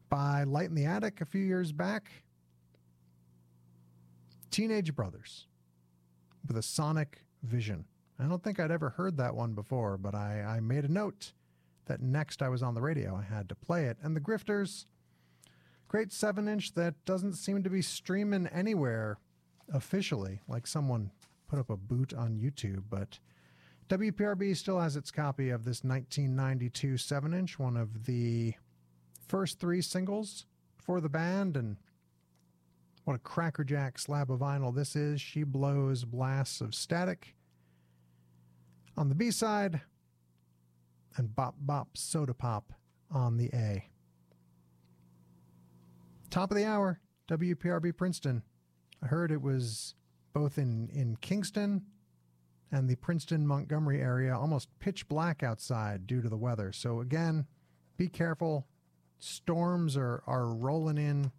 by 0.09 0.43
Light 0.43 0.69
in 0.69 0.75
the 0.75 0.87
Attic 0.87 1.21
a 1.21 1.25
few 1.25 1.43
years 1.43 1.71
back. 1.71 2.11
Teenage 4.51 4.93
Brothers 4.93 5.47
with 6.49 6.57
a 6.57 6.63
sonic 6.63 7.23
vision. 7.45 7.85
I 8.19 8.25
don't 8.25 8.43
think 8.43 8.59
I'd 8.59 8.73
ever 8.73 8.91
heard 8.91 9.17
that 9.19 9.37
one 9.37 9.53
before, 9.53 9.97
but 9.97 10.17
I, 10.17 10.43
I 10.43 10.61
made 10.61 10.85
a 10.85 10.93
note 10.93 11.33
that 11.85 12.01
next 12.01 12.43
I 12.43 12.49
was 12.49 12.65
on 12.65 12.75
the 12.75 12.83
radio, 12.83 13.15
I 13.15 13.23
had 13.23 13.49
to 13.51 13.55
play 13.55 13.85
it. 13.85 13.99
And 14.03 14.17
the 14.17 14.21
Grifters, 14.21 14.87
great 15.87 16.13
7 16.13 16.49
inch 16.49 16.75
that 16.75 17.05
doesn't 17.05 17.35
seem 17.35 17.63
to 17.63 17.71
be 17.71 17.83
streaming 17.83 18.49
anywhere 18.49 19.19
officially, 19.73 20.41
like 20.49 20.67
someone 20.67 21.13
put 21.47 21.61
up 21.61 21.71
a 21.71 21.77
boot 21.77 22.13
on 22.13 22.37
YouTube, 22.37 22.83
but 22.91 23.21
WPRB 23.89 24.57
still 24.57 24.81
has 24.81 24.97
its 24.97 25.11
copy 25.11 25.51
of 25.51 25.65
this 25.65 25.85
1992 25.85 26.97
7 26.97 27.33
inch, 27.33 27.59
one 27.59 27.77
of 27.77 28.05
the 28.07 28.55
first 29.29 29.61
three 29.61 29.81
singles 29.81 30.47
for 30.77 31.01
the 31.01 31.09
band. 31.09 31.57
And 31.57 31.77
what 33.05 33.15
a 33.15 33.21
crackerjack 33.21 33.99
slab 33.99 34.31
of 34.31 34.41
vinyl 34.41 34.75
this 34.75 34.97
is. 34.97 35.21
She 35.21 35.45
blows 35.45 36.05
blasts 36.05 36.61
of 36.61 36.75
static. 36.75 37.35
On 38.97 39.09
the 39.09 39.15
B 39.15 39.31
side, 39.31 39.83
and 41.17 41.35
Bop 41.35 41.55
Bop 41.61 41.97
Soda 41.97 42.35
Pop 42.35 42.73
on 43.11 43.37
the 43.37 43.51
A. 43.55 43.89
Top 46.31 46.51
of 46.51 46.57
the 46.57 46.65
hour, 46.65 47.01
WPRB 47.29 47.97
Princeton. 47.97 48.43
I 49.03 49.07
heard 49.07 49.31
it 49.31 49.41
was 49.41 49.95
both 50.33 50.59
in, 50.59 50.91
in 50.93 51.17
Kingston 51.21 51.83
and 52.73 52.89
the 52.89 52.97
Princeton 52.97 53.47
Montgomery 53.47 54.01
area 54.01 54.37
almost 54.37 54.69
pitch 54.81 55.09
black 55.09 55.43
outside 55.43 56.07
due 56.07 56.21
to 56.21 56.29
the 56.29 56.37
weather. 56.37 56.73
So, 56.73 57.01
again, 57.01 57.47
be 57.97 58.09
careful. 58.09 58.67
Storms 59.19 59.97
are, 59.97 60.23
are 60.27 60.47
rolling 60.47 60.99
in 60.99 61.31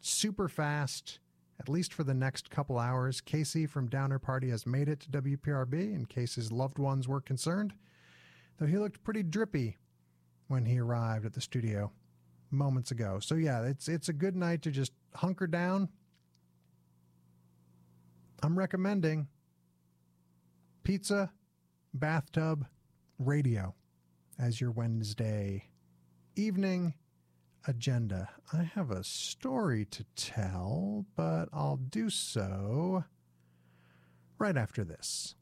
super 0.00 0.48
fast, 0.48 1.18
at 1.58 1.68
least 1.68 1.92
for 1.92 2.04
the 2.04 2.14
next 2.14 2.50
couple 2.50 2.78
hours. 2.78 3.20
Casey 3.20 3.66
from 3.66 3.88
Downer 3.88 4.18
Party 4.18 4.50
has 4.50 4.66
made 4.66 4.88
it 4.88 5.00
to 5.00 5.22
WPRB 5.22 5.94
in 5.94 6.06
case 6.06 6.34
his 6.34 6.52
loved 6.52 6.78
ones 6.78 7.08
were 7.08 7.20
concerned, 7.20 7.72
though 8.58 8.66
he 8.66 8.78
looked 8.78 9.02
pretty 9.02 9.22
drippy 9.22 9.78
when 10.48 10.66
he 10.66 10.78
arrived 10.78 11.24
at 11.24 11.32
the 11.32 11.40
studio 11.40 11.90
moments 12.50 12.90
ago. 12.90 13.18
So 13.20 13.34
yeah, 13.34 13.62
it's 13.64 13.88
it's 13.88 14.08
a 14.08 14.12
good 14.12 14.36
night 14.36 14.62
to 14.62 14.70
just 14.70 14.92
hunker 15.14 15.46
down. 15.46 15.88
I'm 18.42 18.58
recommending 18.58 19.28
pizza, 20.84 21.32
bathtub, 21.94 22.66
radio 23.18 23.74
as 24.38 24.60
your 24.60 24.70
Wednesday 24.70 25.70
evening 26.36 26.94
agenda. 27.66 28.28
I 28.52 28.64
have 28.74 28.90
a 28.90 29.02
story 29.02 29.86
to 29.86 30.04
tell, 30.14 31.06
but 31.16 31.48
I'll 31.54 31.78
do 31.78 32.10
so 32.10 33.04
right 34.38 34.56
after 34.56 34.84
this. 34.84 35.34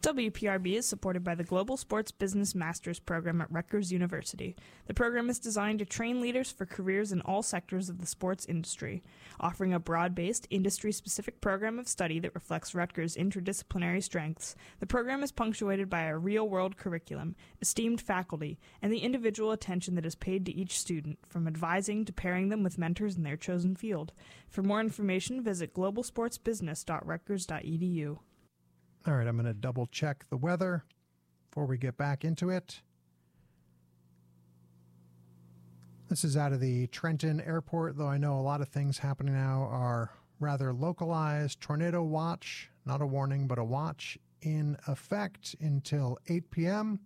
WPRB 0.00 0.76
is 0.76 0.86
supported 0.86 1.24
by 1.24 1.34
the 1.34 1.42
Global 1.42 1.76
Sports 1.76 2.12
Business 2.12 2.54
Masters 2.54 3.00
program 3.00 3.40
at 3.40 3.50
Rutgers 3.50 3.90
University. 3.90 4.54
The 4.86 4.94
program 4.94 5.28
is 5.28 5.40
designed 5.40 5.80
to 5.80 5.84
train 5.84 6.20
leaders 6.20 6.52
for 6.52 6.66
careers 6.66 7.10
in 7.10 7.20
all 7.22 7.42
sectors 7.42 7.88
of 7.88 7.98
the 7.98 8.06
sports 8.06 8.46
industry, 8.46 9.02
offering 9.40 9.74
a 9.74 9.80
broad 9.80 10.14
based, 10.14 10.46
industry 10.50 10.92
specific 10.92 11.40
program 11.40 11.80
of 11.80 11.88
study 11.88 12.20
that 12.20 12.36
reflects 12.36 12.76
Rutgers' 12.76 13.16
interdisciplinary 13.16 14.00
strengths. 14.00 14.54
The 14.78 14.86
program 14.86 15.24
is 15.24 15.32
punctuated 15.32 15.90
by 15.90 16.02
a 16.02 16.16
real 16.16 16.48
world 16.48 16.76
curriculum, 16.76 17.34
esteemed 17.60 18.00
faculty, 18.00 18.60
and 18.80 18.92
the 18.92 19.00
individual 19.00 19.50
attention 19.50 19.96
that 19.96 20.06
is 20.06 20.14
paid 20.14 20.46
to 20.46 20.54
each 20.54 20.78
student, 20.78 21.18
from 21.26 21.48
advising 21.48 22.04
to 22.04 22.12
pairing 22.12 22.50
them 22.50 22.62
with 22.62 22.78
mentors 22.78 23.16
in 23.16 23.24
their 23.24 23.36
chosen 23.36 23.74
field. 23.74 24.12
For 24.48 24.62
more 24.62 24.80
information, 24.80 25.42
visit 25.42 25.74
globalsportsbusiness.rutgers.edu. 25.74 28.18
All 29.06 29.14
right, 29.14 29.26
I'm 29.26 29.36
going 29.36 29.46
to 29.46 29.54
double 29.54 29.86
check 29.86 30.24
the 30.28 30.36
weather 30.36 30.84
before 31.48 31.66
we 31.66 31.78
get 31.78 31.96
back 31.96 32.24
into 32.24 32.50
it. 32.50 32.82
This 36.08 36.24
is 36.24 36.36
out 36.36 36.52
of 36.52 36.60
the 36.60 36.86
Trenton 36.88 37.40
Airport, 37.40 37.96
though 37.96 38.08
I 38.08 38.18
know 38.18 38.38
a 38.38 38.40
lot 38.40 38.60
of 38.60 38.68
things 38.68 38.98
happening 38.98 39.34
now 39.34 39.68
are 39.70 40.10
rather 40.40 40.72
localized. 40.72 41.60
Tornado 41.60 42.02
watch, 42.02 42.70
not 42.86 43.02
a 43.02 43.06
warning, 43.06 43.46
but 43.46 43.58
a 43.58 43.64
watch 43.64 44.18
in 44.42 44.76
effect 44.86 45.54
until 45.60 46.18
8 46.28 46.50
p.m. 46.50 47.00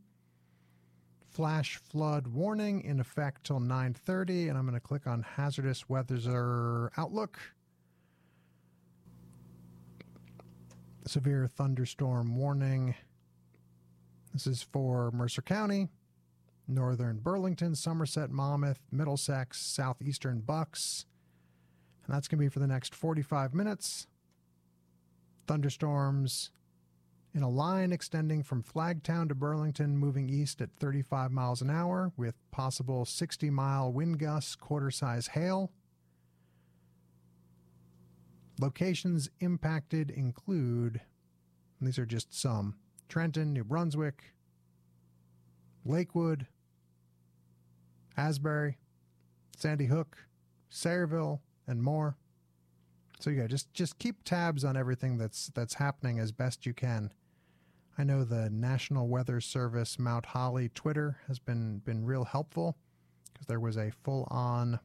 Flash 1.29 1.77
flood 1.77 2.27
warning 2.29 2.83
in 2.83 3.01
effect 3.01 3.45
till 3.45 3.59
9:30, 3.59 4.49
and 4.49 4.59
I'm 4.59 4.67
going 4.67 4.75
to 4.75 4.81
click 4.81 5.07
on 5.07 5.23
hazardous 5.23 5.89
weather 5.89 6.91
outlook. 6.97 7.39
Severe 11.07 11.47
thunderstorm 11.47 12.37
warning. 12.37 12.95
This 14.33 14.47
is 14.47 14.63
for 14.63 15.11
Mercer 15.11 15.43
County, 15.43 15.89
northern 16.67 17.19
Burlington, 17.19 17.75
Somerset, 17.75 18.31
Monmouth, 18.31 18.81
Middlesex, 18.91 19.61
southeastern 19.61 20.41
Bucks. 20.41 21.07
And 22.07 22.15
that's 22.15 22.29
going 22.29 22.39
to 22.39 22.45
be 22.45 22.49
for 22.49 22.61
the 22.61 22.67
next 22.67 22.95
45 22.95 23.55
minutes. 23.55 24.07
Thunderstorms 25.47 26.51
in 27.35 27.43
a 27.43 27.49
line 27.49 27.93
extending 27.93 28.43
from 28.43 28.63
Flagtown 28.63 29.29
to 29.29 29.35
Burlington, 29.35 29.97
moving 29.97 30.29
east 30.29 30.61
at 30.61 30.71
35 30.79 31.31
miles 31.31 31.63
an 31.63 31.71
hour 31.71 32.13
with 32.17 32.35
possible 32.51 33.05
60 33.05 33.49
mile 33.51 33.93
wind 33.93 34.19
gusts, 34.19 34.55
quarter 34.55 34.91
size 34.91 35.29
hail. 35.29 35.73
Locations 38.63 39.29
impacted 39.41 40.09
include, 40.09 41.01
these 41.81 41.99
are 41.99 42.07
just 42.07 42.33
some 42.33 42.77
Trenton, 43.09 43.53
New 43.53 43.65
Brunswick, 43.65 44.23
Lakewood, 45.85 46.47
Asbury, 48.17 48.79
Sandy 49.57 49.87
Hook, 49.87 50.17
Sayreville, 50.71 51.41
and 51.67 51.83
more. 51.83 52.17
So 53.19 53.31
yeah, 53.31 53.49
just 53.49 53.75
just 53.75 53.99
keep 53.99 54.23
tabs 54.23 54.65
on 54.65 54.77
everything 54.77 55.19
that's 55.19 55.51
that's 55.57 55.75
happening 55.75 56.21
as 56.21 56.31
best 56.31 56.65
you 56.65 56.73
can. 56.73 57.13
I 57.99 58.05
know 58.05 58.23
the 58.23 58.49
National 58.49 59.09
Weather 59.09 59.41
Service 59.41 59.99
Mount 59.99 60.27
Holly 60.27 60.69
Twitter 60.69 61.19
has 61.27 61.41
been 61.41 61.79
been 61.79 62.05
real 62.05 62.25
helpful 62.25 62.77
because 63.33 63.49
there 63.49 63.59
was 63.59 63.77
a 63.77 63.91
full 64.05 64.29
on 64.31 64.79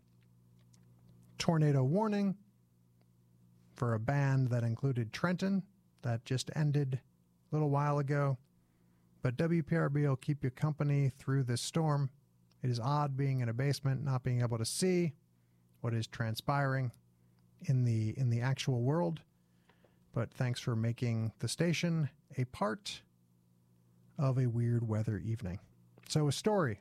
tornado 1.38 1.84
warning 1.84 2.38
for 3.78 3.93
a 3.93 3.99
band 3.99 4.49
that 4.49 4.63
included 4.63 5.13
Trenton 5.13 5.63
that 6.01 6.25
just 6.25 6.51
ended 6.55 6.99
a 7.51 7.55
little 7.55 7.69
while 7.69 7.99
ago. 7.99 8.38
But 9.21 9.38
WPRB 9.38 10.07
will 10.07 10.15
keep 10.15 10.43
you 10.43 10.49
company 10.49 11.11
through 11.17 11.43
this 11.43 11.61
storm. 11.61 12.09
It 12.63 12.69
is 12.69 12.80
odd 12.80 13.15
being 13.15 13.39
in 13.39 13.49
a 13.49 13.53
basement, 13.53 14.03
not 14.03 14.23
being 14.23 14.41
able 14.41 14.57
to 14.57 14.65
see 14.65 15.13
what 15.82 15.93
is 15.93 16.07
transpiring 16.07 16.91
in 17.65 17.86
the 17.86 18.13
in 18.17 18.30
the 18.30 18.41
actual 18.41 18.82
world. 18.82 19.21
But 20.13 20.32
thanks 20.32 20.59
for 20.59 20.75
making 20.75 21.32
the 21.39 21.47
station 21.47 22.09
a 22.38 22.45
part 22.45 23.01
of 24.17 24.38
a 24.39 24.47
weird 24.47 24.88
weather 24.88 25.17
evening. 25.17 25.59
So 26.09 26.28
a 26.28 26.32
story 26.32 26.80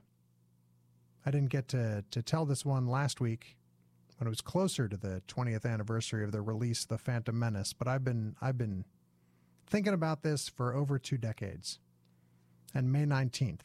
I 1.26 1.30
didn't 1.30 1.50
get 1.50 1.68
to 1.68 2.04
to 2.10 2.22
tell 2.22 2.46
this 2.46 2.64
one 2.64 2.86
last 2.86 3.20
week 3.20 3.56
when 4.18 4.26
it 4.26 4.30
was 4.30 4.40
closer 4.40 4.88
to 4.88 4.96
the 4.96 5.22
20th 5.28 5.64
anniversary 5.64 6.24
of 6.24 6.32
the 6.32 6.40
release 6.40 6.82
of 6.82 6.88
the 6.88 6.98
Phantom 6.98 7.38
Menace, 7.38 7.72
but 7.72 7.86
I've 7.86 8.04
been 8.04 8.36
I've 8.40 8.58
been 8.58 8.84
thinking 9.66 9.92
about 9.92 10.22
this 10.22 10.48
for 10.48 10.74
over 10.74 10.98
two 10.98 11.18
decades. 11.18 11.78
And 12.74 12.92
May 12.92 13.04
19th 13.04 13.60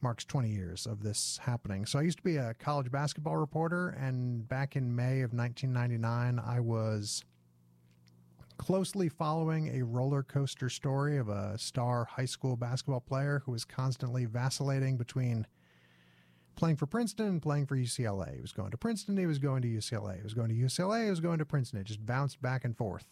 marks 0.00 0.24
20 0.24 0.48
years 0.48 0.86
of 0.86 1.02
this 1.02 1.38
happening. 1.42 1.86
So 1.86 1.98
I 1.98 2.02
used 2.02 2.18
to 2.18 2.24
be 2.24 2.36
a 2.36 2.54
college 2.54 2.90
basketball 2.90 3.36
reporter, 3.36 3.88
and 3.88 4.48
back 4.48 4.76
in 4.76 4.94
May 4.94 5.22
of 5.22 5.32
1999, 5.32 6.38
I 6.44 6.60
was 6.60 7.24
closely 8.58 9.08
following 9.08 9.76
a 9.78 9.84
roller 9.84 10.22
coaster 10.22 10.68
story 10.68 11.16
of 11.16 11.28
a 11.28 11.56
star 11.58 12.04
high 12.04 12.24
school 12.24 12.56
basketball 12.56 13.00
player 13.00 13.42
who 13.44 13.52
was 13.52 13.64
constantly 13.64 14.24
vacillating 14.24 14.96
between 14.96 15.46
playing 16.58 16.76
for 16.76 16.86
Princeton 16.86 17.28
and 17.28 17.42
playing 17.42 17.66
for 17.66 17.76
UCLA. 17.76 18.34
He 18.34 18.40
was 18.40 18.52
going 18.52 18.72
to 18.72 18.76
Princeton, 18.76 19.16
he 19.16 19.26
was 19.26 19.38
going 19.38 19.62
to 19.62 19.68
UCLA. 19.68 20.16
He 20.16 20.24
was 20.24 20.34
going 20.34 20.48
to 20.48 20.54
UCLA, 20.54 21.04
he 21.04 21.10
was 21.10 21.20
going 21.20 21.38
to 21.38 21.46
Princeton. 21.46 21.78
It 21.78 21.86
just 21.86 22.04
bounced 22.04 22.42
back 22.42 22.64
and 22.64 22.76
forth 22.76 23.06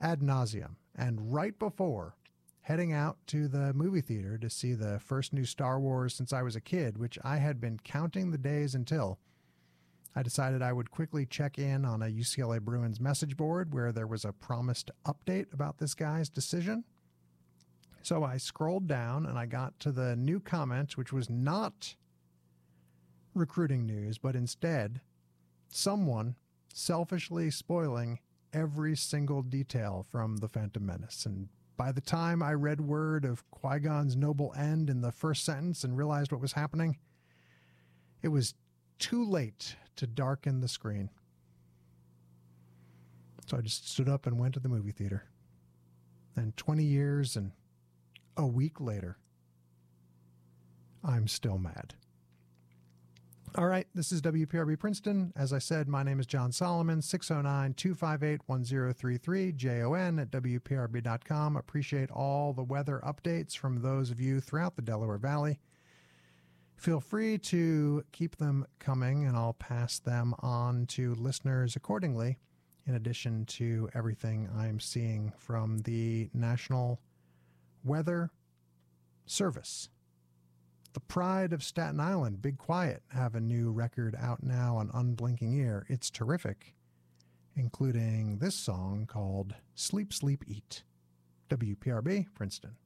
ad 0.00 0.20
nauseum. 0.20 0.76
And 0.94 1.34
right 1.34 1.58
before 1.58 2.14
heading 2.62 2.92
out 2.92 3.18
to 3.26 3.48
the 3.48 3.74
movie 3.74 4.00
theater 4.00 4.38
to 4.38 4.48
see 4.48 4.74
the 4.74 5.00
first 5.00 5.32
new 5.32 5.44
Star 5.44 5.80
Wars 5.80 6.14
since 6.14 6.32
I 6.32 6.42
was 6.42 6.54
a 6.54 6.60
kid, 6.60 6.98
which 6.98 7.18
I 7.24 7.38
had 7.38 7.60
been 7.60 7.80
counting 7.82 8.30
the 8.30 8.38
days 8.38 8.76
until, 8.76 9.18
I 10.14 10.22
decided 10.22 10.62
I 10.62 10.72
would 10.72 10.92
quickly 10.92 11.26
check 11.26 11.58
in 11.58 11.84
on 11.84 12.00
a 12.00 12.06
UCLA 12.06 12.60
Bruins 12.60 13.00
message 13.00 13.36
board 13.36 13.74
where 13.74 13.90
there 13.90 14.06
was 14.06 14.24
a 14.24 14.32
promised 14.32 14.92
update 15.04 15.52
about 15.52 15.78
this 15.78 15.94
guy's 15.94 16.28
decision. 16.28 16.84
So 18.02 18.22
I 18.22 18.36
scrolled 18.36 18.86
down 18.86 19.26
and 19.26 19.36
I 19.36 19.46
got 19.46 19.80
to 19.80 19.90
the 19.90 20.14
new 20.14 20.38
comment, 20.38 20.96
which 20.96 21.12
was 21.12 21.28
not 21.28 21.96
recruiting 23.36 23.86
news, 23.86 24.18
but 24.18 24.34
instead 24.34 25.00
someone 25.68 26.36
selfishly 26.72 27.50
spoiling 27.50 28.18
every 28.52 28.96
single 28.96 29.42
detail 29.42 30.06
from 30.10 30.38
The 30.38 30.48
Phantom 30.48 30.84
Menace. 30.84 31.26
And 31.26 31.48
by 31.76 31.92
the 31.92 32.00
time 32.00 32.42
I 32.42 32.54
read 32.54 32.80
word 32.80 33.24
of 33.24 33.48
Qui 33.50 33.80
Gon's 33.80 34.16
noble 34.16 34.54
end 34.56 34.88
in 34.88 35.02
the 35.02 35.12
first 35.12 35.44
sentence 35.44 35.84
and 35.84 35.96
realized 35.96 36.32
what 36.32 36.40
was 36.40 36.52
happening, 36.52 36.98
it 38.22 38.28
was 38.28 38.54
too 38.98 39.24
late 39.24 39.76
to 39.96 40.06
darken 40.06 40.60
the 40.60 40.68
screen. 40.68 41.10
So 43.46 43.58
I 43.58 43.60
just 43.60 43.88
stood 43.88 44.08
up 44.08 44.26
and 44.26 44.38
went 44.38 44.54
to 44.54 44.60
the 44.60 44.68
movie 44.68 44.90
theater. 44.90 45.24
And 46.34 46.56
20 46.56 46.82
years 46.82 47.36
and 47.36 47.52
a 48.36 48.46
week 48.46 48.80
later, 48.80 49.18
I'm 51.04 51.28
still 51.28 51.58
mad. 51.58 51.94
All 53.58 53.68
right, 53.68 53.86
this 53.94 54.12
is 54.12 54.20
WPRB 54.20 54.78
Princeton. 54.78 55.32
As 55.34 55.54
I 55.54 55.58
said, 55.60 55.88
my 55.88 56.02
name 56.02 56.20
is 56.20 56.26
Jon 56.26 56.52
Solomon, 56.52 57.00
609 57.00 57.72
258 57.72 58.42
1033, 58.44 59.52
JON 59.52 60.18
at 60.18 60.30
WPRB.com. 60.30 61.56
Appreciate 61.56 62.10
all 62.10 62.52
the 62.52 62.62
weather 62.62 63.00
updates 63.02 63.56
from 63.56 63.80
those 63.80 64.10
of 64.10 64.20
you 64.20 64.42
throughout 64.42 64.76
the 64.76 64.82
Delaware 64.82 65.16
Valley. 65.16 65.58
Feel 66.76 67.00
free 67.00 67.38
to 67.38 68.04
keep 68.12 68.36
them 68.36 68.66
coming, 68.78 69.24
and 69.24 69.34
I'll 69.34 69.54
pass 69.54 70.00
them 70.00 70.34
on 70.40 70.84
to 70.88 71.14
listeners 71.14 71.76
accordingly, 71.76 72.36
in 72.84 72.94
addition 72.94 73.46
to 73.46 73.88
everything 73.94 74.50
I'm 74.54 74.80
seeing 74.80 75.32
from 75.38 75.78
the 75.78 76.28
National 76.34 77.00
Weather 77.82 78.32
Service. 79.24 79.88
The 80.96 81.00
Pride 81.00 81.52
of 81.52 81.62
Staten 81.62 82.00
Island, 82.00 82.40
Big 82.40 82.56
Quiet, 82.56 83.02
have 83.08 83.34
a 83.34 83.40
new 83.40 83.70
record 83.70 84.16
out 84.18 84.42
now 84.42 84.78
on 84.78 84.90
Unblinking 84.94 85.52
Ear. 85.52 85.84
It's 85.90 86.08
terrific, 86.08 86.72
including 87.54 88.38
this 88.38 88.54
song 88.54 89.04
called 89.06 89.54
Sleep, 89.74 90.10
Sleep, 90.14 90.42
Eat. 90.46 90.84
WPRB, 91.50 92.28
Princeton. 92.34 92.76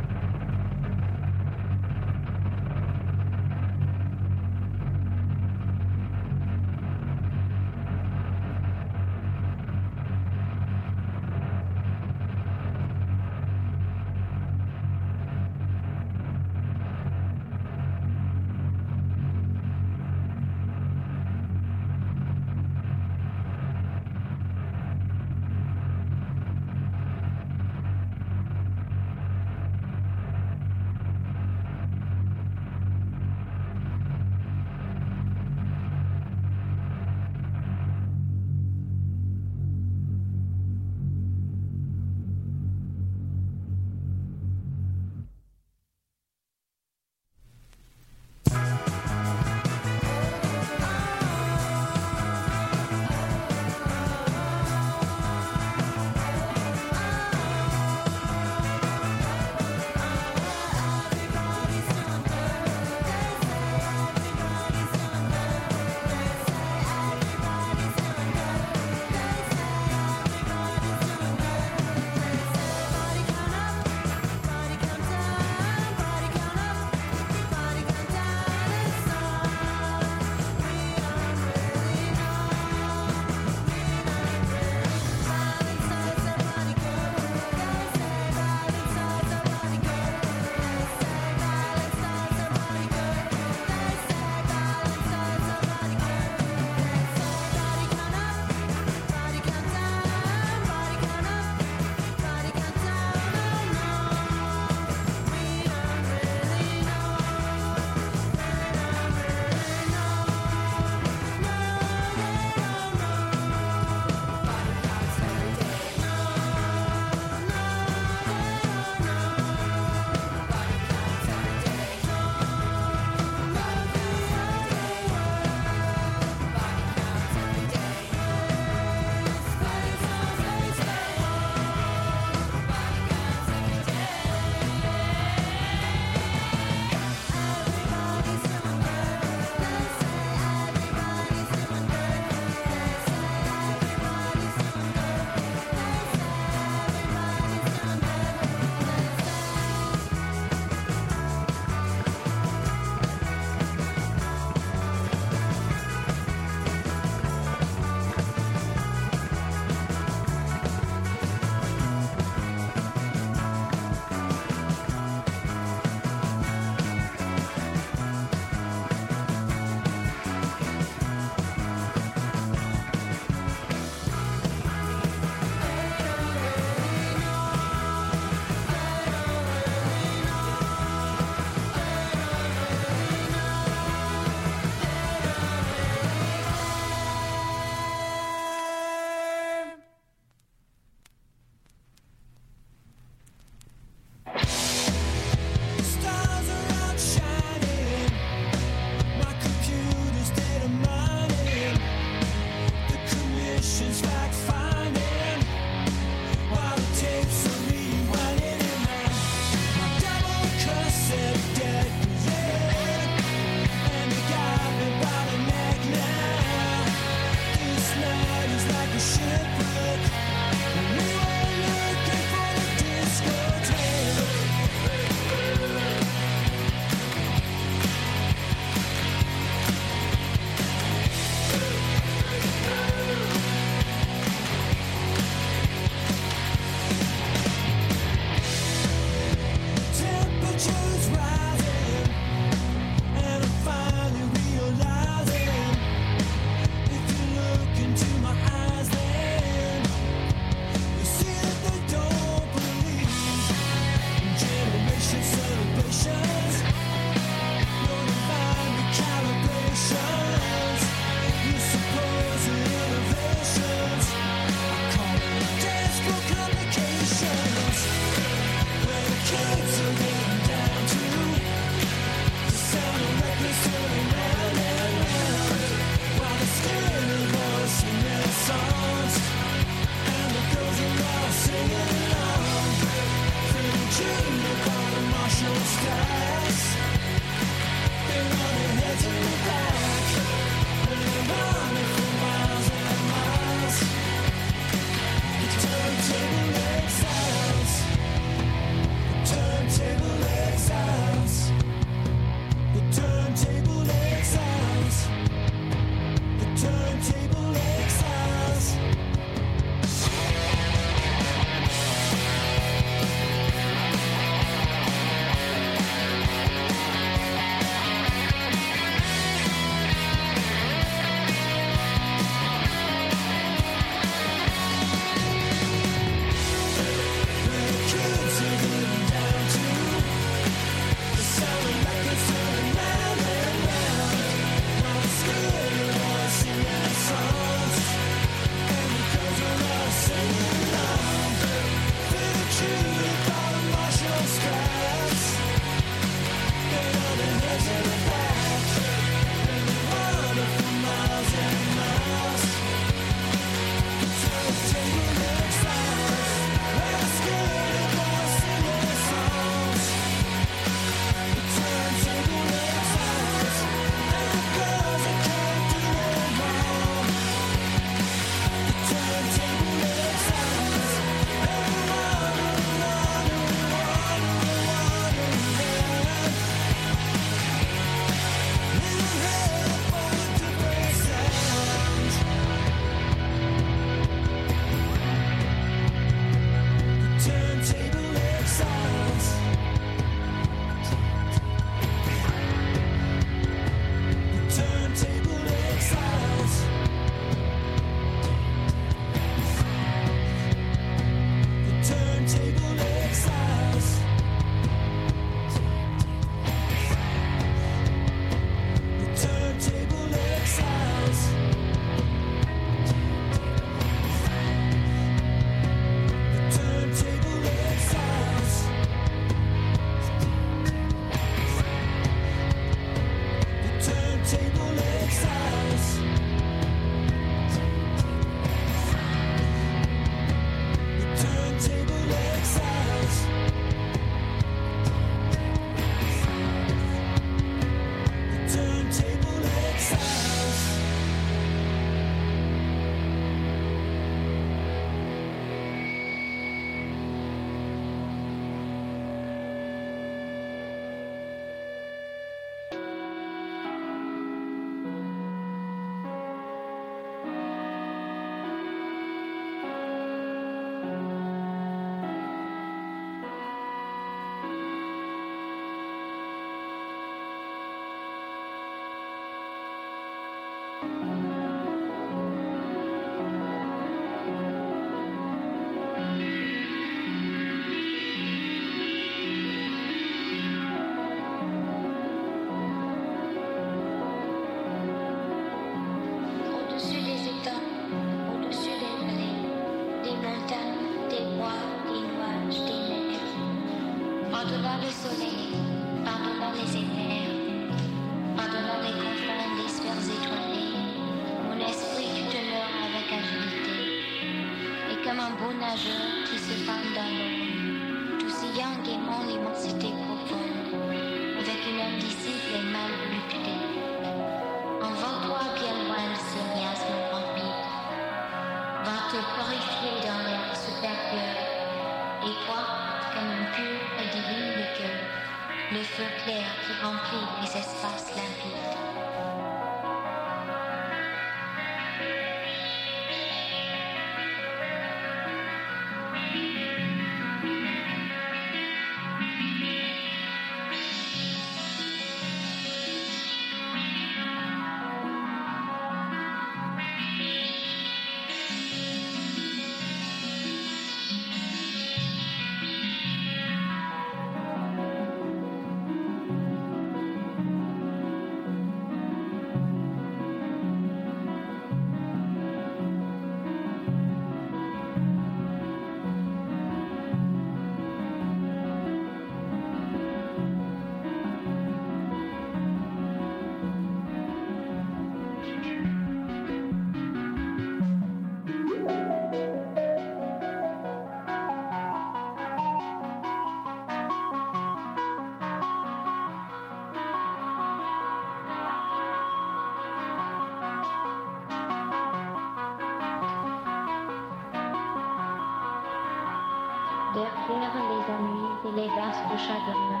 les 598.76 598.88
vastes 598.88 599.36
chagrins 599.36 600.00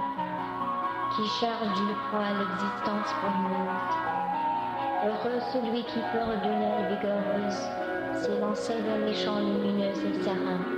qui 1.14 1.28
chargent 1.40 1.74
du 1.74 1.94
poids 2.10 2.32
l'existence 2.38 3.12
brûlante. 3.20 3.94
Heureux 5.04 5.40
celui 5.52 5.84
qui 5.84 5.98
pleure 6.10 6.40
de 6.42 6.48
aile 6.48 6.88
vigoureuse 6.88 7.68
s'élançait 8.22 8.80
vers 8.80 9.04
les 9.06 9.14
champs 9.14 9.40
lumineux 9.40 9.90
et 9.90 10.24
serins. 10.24 10.71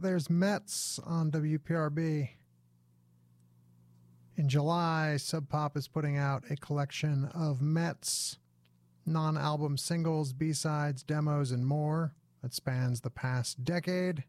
There's 0.00 0.28
Metz 0.28 0.98
on 1.04 1.30
WPRB. 1.30 2.28
In 4.36 4.48
July, 4.48 5.16
Sub 5.16 5.48
Pop 5.48 5.76
is 5.76 5.88
putting 5.88 6.18
out 6.18 6.44
a 6.50 6.56
collection 6.56 7.30
of 7.34 7.62
Metz 7.62 8.38
non 9.06 9.38
album 9.38 9.78
singles, 9.78 10.32
B 10.32 10.52
sides, 10.52 11.02
demos, 11.02 11.50
and 11.50 11.66
more 11.66 12.14
that 12.42 12.52
spans 12.52 13.00
the 13.00 13.10
past 13.10 13.64
decade. 13.64 14.24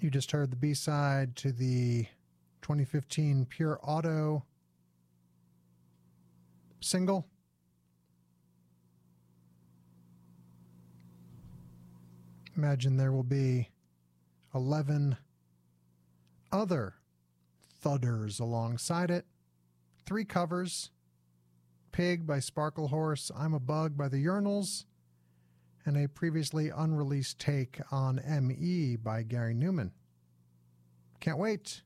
You 0.00 0.10
just 0.10 0.32
heard 0.32 0.50
the 0.50 0.56
B 0.56 0.74
side 0.74 1.36
to 1.36 1.52
the 1.52 2.06
2015 2.60 3.46
Pure 3.46 3.78
Auto 3.82 4.44
single. 6.80 7.26
Imagine 12.56 12.96
there 12.96 13.12
will 13.12 13.22
be 13.22 13.70
11 14.54 15.16
other 16.50 16.94
thudders 17.80 18.38
alongside 18.38 19.10
it. 19.10 19.24
Three 20.04 20.24
covers 20.24 20.90
Pig 21.92 22.26
by 22.26 22.38
Sparklehorse, 22.38 23.30
I'm 23.36 23.54
a 23.54 23.60
Bug 23.60 23.96
by 23.96 24.08
the 24.08 24.24
Urinals, 24.24 24.84
and 25.84 25.96
a 25.96 26.08
previously 26.08 26.70
unreleased 26.70 27.38
take 27.38 27.80
on 27.90 28.20
ME 28.26 28.96
by 28.96 29.22
Gary 29.22 29.54
Numan. 29.54 29.90
Can't 31.20 31.38
wait. 31.38 31.82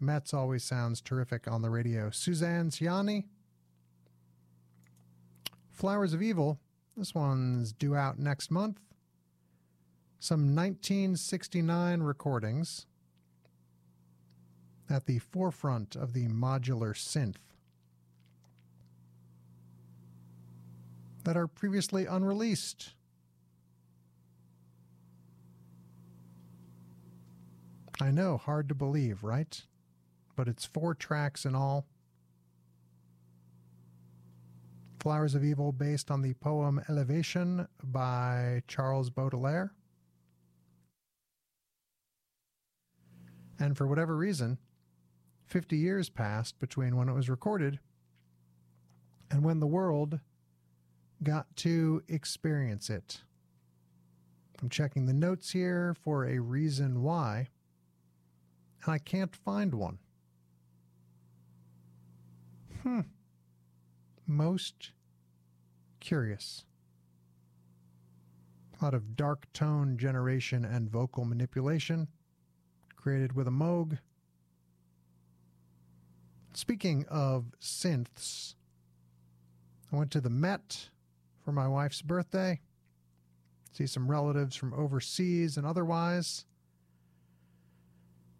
Metz 0.00 0.32
always 0.32 0.62
sounds 0.62 1.00
terrific 1.00 1.48
on 1.48 1.62
the 1.62 1.70
radio. 1.70 2.10
Suzanne 2.10 2.70
Ciani. 2.70 3.24
Flowers 5.72 6.14
of 6.14 6.22
Evil. 6.22 6.60
This 6.96 7.14
one's 7.14 7.72
due 7.72 7.96
out 7.96 8.18
next 8.18 8.50
month. 8.50 8.78
Some 10.20 10.54
1969 10.56 12.02
recordings 12.02 12.86
at 14.90 15.06
the 15.06 15.18
forefront 15.20 15.94
of 15.94 16.12
the 16.12 16.26
modular 16.26 16.94
synth 16.94 17.36
that 21.24 21.36
are 21.36 21.46
previously 21.46 22.06
unreleased. 22.06 22.94
I 28.00 28.10
know, 28.10 28.38
hard 28.38 28.68
to 28.68 28.74
believe, 28.74 29.22
right? 29.22 29.60
But 30.36 30.48
it's 30.48 30.64
four 30.64 30.94
tracks 30.94 31.44
in 31.44 31.54
all. 31.54 31.86
Flowers 35.00 35.34
of 35.34 35.44
Evil, 35.44 35.70
based 35.70 36.10
on 36.10 36.22
the 36.22 36.34
poem 36.34 36.80
Elevation 36.88 37.68
by 37.84 38.62
Charles 38.66 39.10
Baudelaire. 39.10 39.72
And 43.58 43.76
for 43.76 43.86
whatever 43.86 44.16
reason, 44.16 44.58
50 45.46 45.76
years 45.76 46.08
passed 46.08 46.58
between 46.58 46.96
when 46.96 47.08
it 47.08 47.14
was 47.14 47.28
recorded 47.28 47.80
and 49.30 49.42
when 49.42 49.60
the 49.60 49.66
world 49.66 50.20
got 51.22 51.54
to 51.56 52.02
experience 52.08 52.90
it. 52.90 53.22
I'm 54.62 54.68
checking 54.68 55.06
the 55.06 55.12
notes 55.12 55.50
here 55.52 55.94
for 56.02 56.26
a 56.26 56.38
reason 56.38 57.02
why, 57.02 57.48
and 58.84 58.92
I 58.92 58.98
can't 58.98 59.34
find 59.34 59.74
one. 59.74 59.98
Hmm. 62.82 63.00
Most 64.26 64.92
curious. 66.00 66.64
A 68.80 68.84
lot 68.84 68.94
of 68.94 69.16
dark 69.16 69.52
tone 69.52 69.96
generation 69.96 70.64
and 70.64 70.90
vocal 70.90 71.24
manipulation 71.24 72.08
created 72.98 73.34
with 73.34 73.46
a 73.46 73.52
Moog. 73.52 73.98
Speaking 76.52 77.06
of 77.08 77.46
synths, 77.60 78.54
I 79.92 79.96
went 79.96 80.10
to 80.10 80.20
the 80.20 80.30
Met 80.30 80.90
for 81.44 81.52
my 81.52 81.68
wife's 81.68 82.02
birthday. 82.02 82.60
See 83.72 83.86
some 83.86 84.10
relatives 84.10 84.56
from 84.56 84.74
overseas 84.74 85.56
and 85.56 85.64
otherwise. 85.64 86.44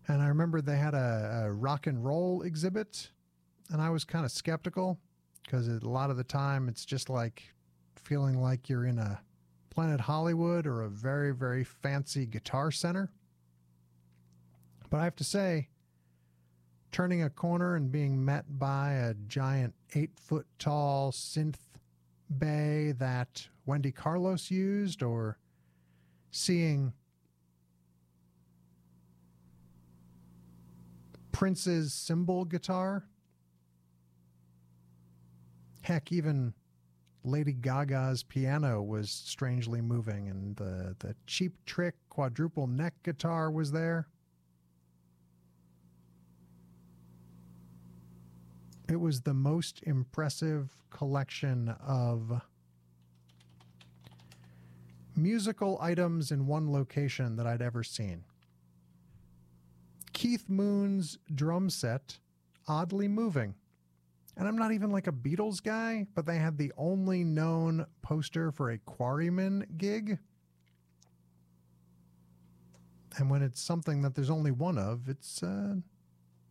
And 0.09 0.20
I 0.20 0.26
remember 0.26 0.60
they 0.60 0.76
had 0.76 0.94
a, 0.94 1.44
a 1.44 1.52
rock 1.52 1.86
and 1.86 2.05
roll 2.05 2.43
exhibit, 2.43 3.10
and 3.70 3.80
I 3.80 3.90
was 3.90 4.05
kind 4.05 4.24
of 4.24 4.32
skeptical 4.32 4.98
because 5.44 5.68
a 5.68 5.89
lot 5.89 6.10
of 6.10 6.16
the 6.16 6.24
time 6.24 6.68
it's 6.68 6.85
just 6.85 7.09
like 7.09 7.43
feeling 8.02 8.40
like 8.40 8.68
you're 8.68 8.86
in 8.86 8.98
a 8.98 9.20
Planet 9.70 10.01
Hollywood 10.01 10.66
or 10.66 10.82
a 10.82 10.89
very, 10.89 11.32
very 11.32 11.62
fancy 11.62 12.26
guitar 12.26 12.72
center. 12.72 13.12
But 14.90 15.01
I 15.01 15.05
have 15.05 15.16
to 15.16 15.24
say, 15.24 15.69
turning 16.93 17.23
a 17.23 17.31
corner 17.31 17.77
and 17.77 17.93
being 17.93 18.24
met 18.24 18.59
by 18.59 18.93
a 18.93 19.15
giant 19.15 19.74
eight 19.94 20.19
foot 20.19 20.47
tall 20.59 21.12
synth 21.12 21.59
bay 22.39 22.93
that 22.98 23.48
Wendy 23.66 23.93
Carlos 23.93 24.51
used, 24.51 25.02
or 25.02 25.39
seeing 26.31 26.93
Prince's 31.32 31.93
symbol 31.93 32.44
guitar. 32.44 33.05
Heck, 35.82 36.12
even 36.12 36.52
Lady 37.24 37.52
Gaga's 37.52 38.23
piano 38.23 38.82
was 38.82 39.10
strangely 39.10 39.81
moving, 39.81 40.28
and 40.28 40.56
the, 40.56 40.97
the 40.98 41.15
cheap 41.27 41.52
trick 41.66 41.94
quadruple 42.09 42.66
neck 42.66 42.94
guitar 43.02 43.51
was 43.51 43.70
there. 43.70 44.09
It 48.89 48.98
was 48.98 49.20
the 49.20 49.35
most 49.35 49.82
impressive 49.82 50.74
collection 50.89 51.69
of 51.86 52.40
musical 55.15 55.78
items 55.81 56.31
in 56.31 56.47
one 56.47 56.73
location 56.73 57.36
that 57.36 57.47
I'd 57.47 57.60
ever 57.60 57.82
seen. 57.82 58.24
Keith 60.15 60.48
Moon's 60.48 61.19
drum 61.35 61.69
set, 61.69 62.19
oddly 62.66 63.09
moving. 63.09 63.55
And 64.39 64.48
I'm 64.48 64.56
not 64.56 64.73
even 64.73 64.90
like 64.90 65.06
a 65.06 65.12
Beatles 65.12 65.62
guy, 65.62 66.06
but 66.15 66.24
they 66.24 66.39
had 66.39 66.56
the 66.56 66.73
only 66.78 67.24
known 67.24 67.85
poster 68.01 68.51
for 68.52 68.70
a 68.70 68.78
Quarrymen 68.78 69.66
gig. 69.77 70.19
And 73.19 73.28
when 73.28 73.43
it's 73.43 73.60
something 73.60 74.01
that 74.02 74.15
there's 74.15 74.31
only 74.31 74.52
one 74.52 74.78
of, 74.78 75.09
it's 75.09 75.43
uh, 75.43 75.74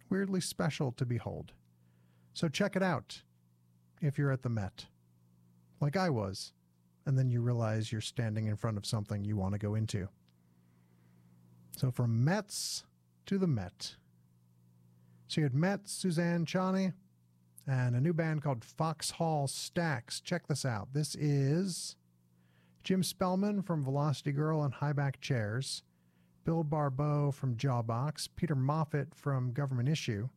weirdly 0.10 0.42
special 0.42 0.92
to 0.92 1.06
behold. 1.06 1.54
So 2.38 2.48
check 2.48 2.76
it 2.76 2.84
out 2.84 3.24
if 4.00 4.20
you're 4.20 4.32
at 4.32 4.44
the 4.44 4.50
Met, 4.50 4.86
like 5.82 5.98
I 5.98 6.12
was, 6.12 6.54
and 7.08 7.18
then 7.18 7.32
you 7.32 7.42
realize 7.42 7.92
you're 7.92 8.00
standing 8.00 8.46
in 8.46 8.56
front 8.56 8.78
of 8.78 8.86
something 8.86 9.26
you 9.26 9.36
want 9.36 9.54
to 9.54 9.58
go 9.58 9.74
into. 9.74 10.08
So 11.76 11.90
from 11.90 12.24
Metz 12.24 12.84
to 13.26 13.40
the 13.40 13.48
Met. 13.48 13.96
So 15.28 15.42
you 15.42 15.46
had 15.46 15.56
Met, 15.56 15.90
Suzanne 15.90 16.46
Ciani, 16.46 16.94
and 17.66 17.96
a 17.96 18.00
new 18.00 18.14
band 18.14 18.44
called 18.44 18.64
Foxhall 18.64 19.48
Stacks. 19.48 20.22
Check 20.22 20.46
this 20.46 20.64
out. 20.64 20.90
This 20.94 21.16
is 21.16 21.96
Jim 22.84 23.02
Spellman 23.02 23.64
from 23.64 23.84
Velocity 23.84 24.32
Girl 24.32 24.62
and 24.62 24.76
High 24.76 24.94
Back 24.94 25.20
Chairs, 25.22 25.82
Bill 26.46 26.64
Barbot 26.64 27.34
from 27.34 27.56
Jawbox, 27.56 28.30
Peter 28.36 28.56
Moffett 28.56 29.16
from 29.16 29.54
Government 29.54 29.90
Issue, 29.90 30.30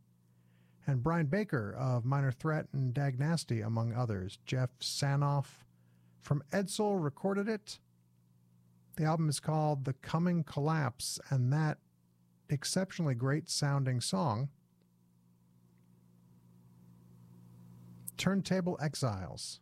and 0.86 1.02
Brian 1.02 1.26
Baker 1.26 1.74
of 1.78 2.04
Minor 2.04 2.32
Threat 2.32 2.66
and 2.72 2.92
Dag 2.92 3.18
Nasty, 3.18 3.60
among 3.60 3.92
others. 3.92 4.38
Jeff 4.46 4.70
Sanoff 4.80 5.64
from 6.20 6.42
Edsel 6.52 7.02
recorded 7.02 7.48
it. 7.48 7.78
The 8.96 9.04
album 9.04 9.28
is 9.28 9.40
called 9.40 9.84
The 9.84 9.92
Coming 9.94 10.44
Collapse, 10.44 11.20
and 11.30 11.52
that 11.52 11.78
exceptionally 12.48 13.14
great 13.14 13.48
sounding 13.48 14.00
song, 14.00 14.48
Turntable 18.16 18.78
Exiles. 18.82 19.60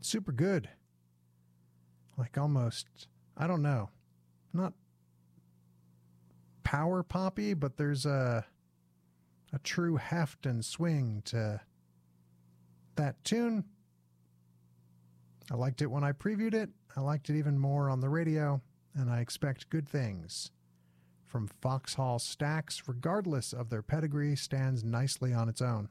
Super 0.00 0.32
good. 0.32 0.68
Like 2.16 2.36
almost, 2.36 3.06
I 3.36 3.46
don't 3.46 3.62
know, 3.62 3.90
not 4.52 4.72
power 6.64 7.02
poppy, 7.02 7.54
but 7.54 7.76
there's 7.76 8.06
a 8.06 8.44
a 9.52 9.58
true 9.58 9.96
heft 9.96 10.46
and 10.46 10.64
swing 10.64 11.22
to 11.26 11.60
that 12.96 13.22
tune. 13.24 13.64
I 15.50 15.54
liked 15.54 15.82
it 15.82 15.90
when 15.90 16.04
I 16.04 16.12
previewed 16.12 16.54
it. 16.54 16.70
I 16.96 17.00
liked 17.00 17.30
it 17.30 17.38
even 17.38 17.58
more 17.58 17.90
on 17.90 18.00
the 18.00 18.08
radio, 18.08 18.60
and 18.94 19.10
I 19.10 19.20
expect 19.20 19.70
good 19.70 19.88
things. 19.88 20.50
From 21.24 21.48
Foxhall 21.60 22.18
Stacks, 22.18 22.82
regardless 22.86 23.52
of 23.52 23.70
their 23.70 23.82
pedigree, 23.82 24.36
stands 24.36 24.82
nicely 24.82 25.32
on 25.32 25.48
its 25.48 25.62
own. 25.62 25.88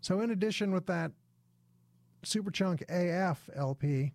So, 0.00 0.20
in 0.20 0.30
addition 0.30 0.72
with 0.72 0.86
that 0.86 1.12
Superchunk 2.24 2.82
AF 2.88 3.50
LP, 3.54 4.12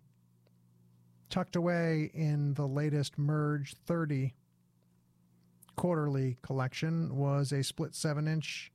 Tucked 1.30 1.56
away 1.56 2.10
in 2.14 2.54
the 2.54 2.66
latest 2.66 3.18
Merge 3.18 3.74
30 3.86 4.32
quarterly 5.78 6.36
collection 6.42 7.16
was 7.16 7.52
a 7.52 7.62
split 7.62 7.94
7 7.94 8.26
inch 8.26 8.72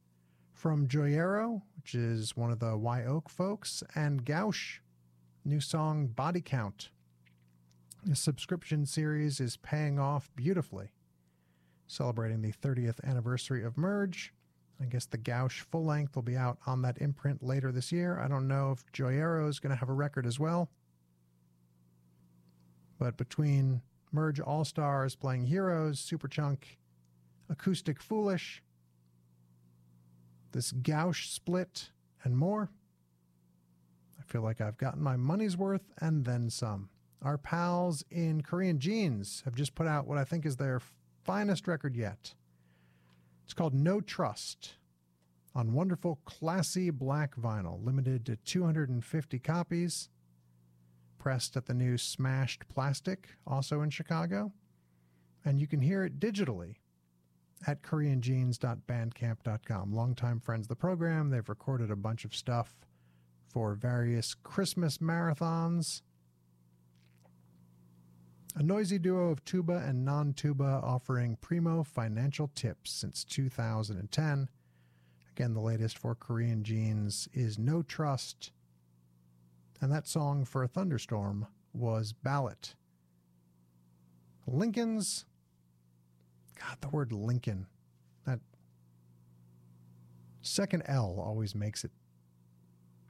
from 0.53 0.87
Joyero, 0.87 1.61
which 1.75 1.95
is 1.95 2.37
one 2.37 2.49
of 2.49 2.59
the 2.59 2.77
Y 2.77 3.03
Oak 3.03 3.29
folks, 3.29 3.83
and 3.93 4.23
Gauche, 4.23 4.79
new 5.43 5.59
song 5.59 6.07
Body 6.07 6.39
Count. 6.39 6.91
The 8.05 8.15
subscription 8.15 8.85
series 8.85 9.41
is 9.41 9.57
paying 9.57 9.99
off 9.99 10.31
beautifully. 10.37 10.93
Celebrating 11.87 12.41
the 12.41 12.53
30th 12.53 13.03
anniversary 13.03 13.65
of 13.65 13.77
Merge. 13.77 14.33
I 14.81 14.85
guess 14.85 15.05
the 15.05 15.17
Gauche 15.17 15.59
full 15.59 15.83
length 15.83 16.15
will 16.15 16.23
be 16.23 16.37
out 16.37 16.57
on 16.65 16.81
that 16.83 17.01
imprint 17.01 17.43
later 17.43 17.73
this 17.73 17.91
year. 17.91 18.17
I 18.17 18.29
don't 18.29 18.47
know 18.47 18.71
if 18.71 18.89
Joyero 18.93 19.49
is 19.49 19.59
going 19.59 19.71
to 19.71 19.79
have 19.79 19.89
a 19.89 19.93
record 19.93 20.25
as 20.25 20.39
well. 20.39 20.69
But 22.97 23.17
between 23.17 23.81
Merge 24.13 24.39
All 24.39 24.63
Stars 24.63 25.17
playing 25.17 25.47
Heroes, 25.47 25.99
Superchunk, 25.99 26.59
Acoustic 27.53 28.01
Foolish, 28.01 28.63
this 30.53 30.71
Gauche 30.71 31.29
split, 31.29 31.91
and 32.23 32.35
more, 32.35 32.71
I 34.19 34.23
feel 34.23 34.41
like 34.41 34.59
I've 34.59 34.77
gotten 34.77 35.03
my 35.03 35.17
money's 35.17 35.55
worth 35.55 35.93
and 35.99 36.25
then 36.25 36.49
some. 36.49 36.89
Our 37.21 37.37
pals 37.37 38.03
in 38.09 38.41
Korean 38.41 38.79
Jeans 38.79 39.43
have 39.45 39.53
just 39.53 39.75
put 39.75 39.85
out 39.85 40.07
what 40.07 40.17
I 40.17 40.23
think 40.23 40.47
is 40.47 40.57
their 40.57 40.81
finest 41.23 41.67
record 41.67 41.95
yet. 41.95 42.33
It's 43.43 43.53
called 43.53 43.75
No 43.75 44.01
Trust 44.01 44.73
on 45.53 45.73
wonderful, 45.73 46.21
classy 46.25 46.89
black 46.89 47.35
vinyl, 47.35 47.85
limited 47.85 48.25
to 48.25 48.35
250 48.35 49.37
copies, 49.37 50.09
pressed 51.19 51.55
at 51.55 51.67
the 51.67 51.75
new 51.75 51.99
Smashed 51.99 52.67
Plastic, 52.67 53.29
also 53.45 53.81
in 53.81 53.91
Chicago. 53.91 54.51
And 55.45 55.61
you 55.61 55.67
can 55.67 55.81
hear 55.81 56.03
it 56.03 56.19
digitally 56.19 56.77
at 57.67 57.81
koreanjeans.bandcamp.com. 57.81 59.93
Longtime 59.93 60.39
friends 60.39 60.65
of 60.65 60.69
the 60.69 60.75
program, 60.75 61.29
they've 61.29 61.49
recorded 61.49 61.91
a 61.91 61.95
bunch 61.95 62.25
of 62.25 62.35
stuff 62.35 62.75
for 63.47 63.73
various 63.73 64.33
Christmas 64.33 64.97
marathons. 64.97 66.01
A 68.55 68.63
noisy 68.63 68.99
duo 68.99 69.29
of 69.29 69.43
tuba 69.45 69.83
and 69.85 70.05
non 70.05 70.33
tuba 70.33 70.79
offering 70.83 71.37
primo 71.41 71.83
financial 71.83 72.51
tips 72.53 72.91
since 72.91 73.23
2010. 73.23 74.49
Again, 75.31 75.53
the 75.55 75.59
latest 75.59 75.97
for 75.97 76.13
Korean 76.13 76.63
Jeans 76.63 77.27
is 77.33 77.57
No 77.57 77.81
Trust. 77.81 78.51
And 79.81 79.91
that 79.91 80.07
song 80.07 80.45
for 80.45 80.63
a 80.63 80.67
thunderstorm 80.67 81.47
was 81.73 82.13
Ballot. 82.13 82.75
Lincoln's. 84.45 85.25
God, 86.67 86.77
the 86.81 86.89
word 86.89 87.11
Lincoln. 87.11 87.67
That 88.25 88.39
second 90.41 90.83
L 90.85 91.19
always 91.19 91.55
makes 91.55 91.83
it 91.83 91.91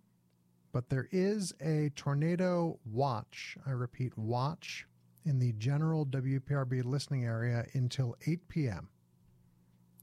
But 0.71 0.89
there 0.89 1.07
is 1.11 1.53
a 1.61 1.91
tornado 1.95 2.79
watch, 2.85 3.57
I 3.65 3.71
repeat, 3.71 4.17
watch, 4.17 4.85
in 5.25 5.39
the 5.39 5.53
general 5.53 6.05
WPRB 6.05 6.85
listening 6.85 7.25
area 7.25 7.65
until 7.73 8.15
8 8.25 8.47
p.m. 8.47 8.89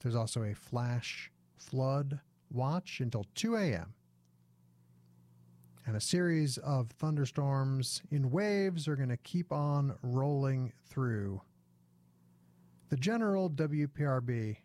There's 0.02 0.14
also 0.14 0.42
a 0.42 0.54
flash 0.54 1.30
flood 1.56 2.20
watch 2.50 3.00
until 3.00 3.24
2 3.34 3.56
a.m. 3.56 3.94
And 5.86 5.96
a 5.96 6.00
series 6.00 6.58
of 6.58 6.90
thunderstorms 6.90 8.02
in 8.10 8.30
waves 8.30 8.88
are 8.88 8.96
going 8.96 9.10
to 9.10 9.16
keep 9.18 9.52
on 9.52 9.96
rolling 10.02 10.72
through 10.86 11.42
the 12.88 12.96
general 12.96 13.50
WPRB 13.50 14.56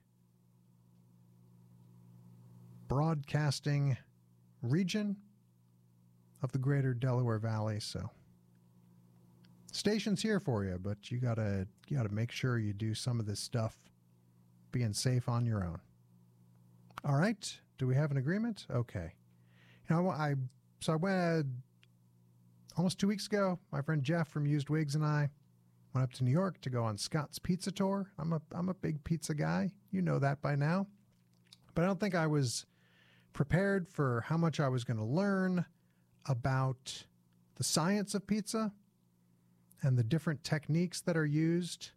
broadcasting 2.88 3.98
region 4.62 5.16
of 6.42 6.52
the 6.52 6.58
greater 6.58 6.94
Delaware 6.94 7.40
Valley. 7.40 7.80
So 7.80 8.10
station's 9.72 10.22
here 10.22 10.40
for 10.40 10.64
you, 10.64 10.80
but 10.82 11.12
you 11.12 11.20
gotta 11.20 11.68
you 11.88 11.98
gotta 11.98 12.14
make 12.14 12.32
sure 12.32 12.58
you 12.58 12.74
do 12.74 12.94
some 12.94 13.20
of 13.20 13.26
this 13.26 13.40
stuff 13.40 13.78
being 14.72 14.94
safe 14.94 15.28
on 15.28 15.46
your 15.46 15.64
own. 15.64 15.80
All 17.06 17.16
right. 17.16 17.58
Do 17.78 17.88
we 17.88 17.96
have 17.96 18.12
an 18.12 18.18
agreement? 18.18 18.66
Okay. 18.72 19.14
You 19.90 19.96
know, 19.96 20.10
I 20.10 20.36
so 20.82 20.94
I 20.94 20.96
went 20.96 21.48
almost 22.78 23.00
two 23.00 23.08
weeks 23.08 23.28
ago. 23.28 23.60
My 23.72 23.82
friend 23.82 24.04
Jeff 24.04 24.28
from 24.30 24.46
Used 24.46 24.70
Wigs 24.70 24.96
and 24.96 25.06
I 25.06 25.30
went 25.94 26.04
up 26.04 26.14
to 26.14 26.24
New 26.24 26.32
York 26.32 26.62
to 26.62 26.70
go 26.70 26.84
on 26.84 26.98
Scott's 26.98 27.40
Pizza 27.40 27.72
Tour. 27.72 28.12
I'm 28.20 28.34
a 28.34 28.42
I'm 28.54 28.70
a 28.70 28.74
big 28.74 29.04
pizza 29.04 29.34
guy. 29.34 29.72
You 29.92 30.02
know 30.02 30.20
that 30.20 30.42
by 30.42 30.56
now. 30.56 30.88
But 31.74 31.84
I 31.84 31.88
don't 31.88 32.00
think 32.00 32.16
I 32.16 32.28
was 32.28 32.66
prepared 33.34 33.88
for 33.88 34.22
how 34.28 34.38
much 34.38 34.60
I 34.60 34.68
was 34.68 34.84
going 34.84 34.98
to 34.98 35.06
learn 35.06 35.66
about 36.28 37.06
the 37.56 37.64
science 37.64 38.14
of 38.16 38.26
pizza 38.26 38.72
and 39.82 39.98
the 39.98 40.04
different 40.04 40.44
techniques 40.44 41.02
that 41.02 41.18
are 41.18 41.26
used 41.26 41.92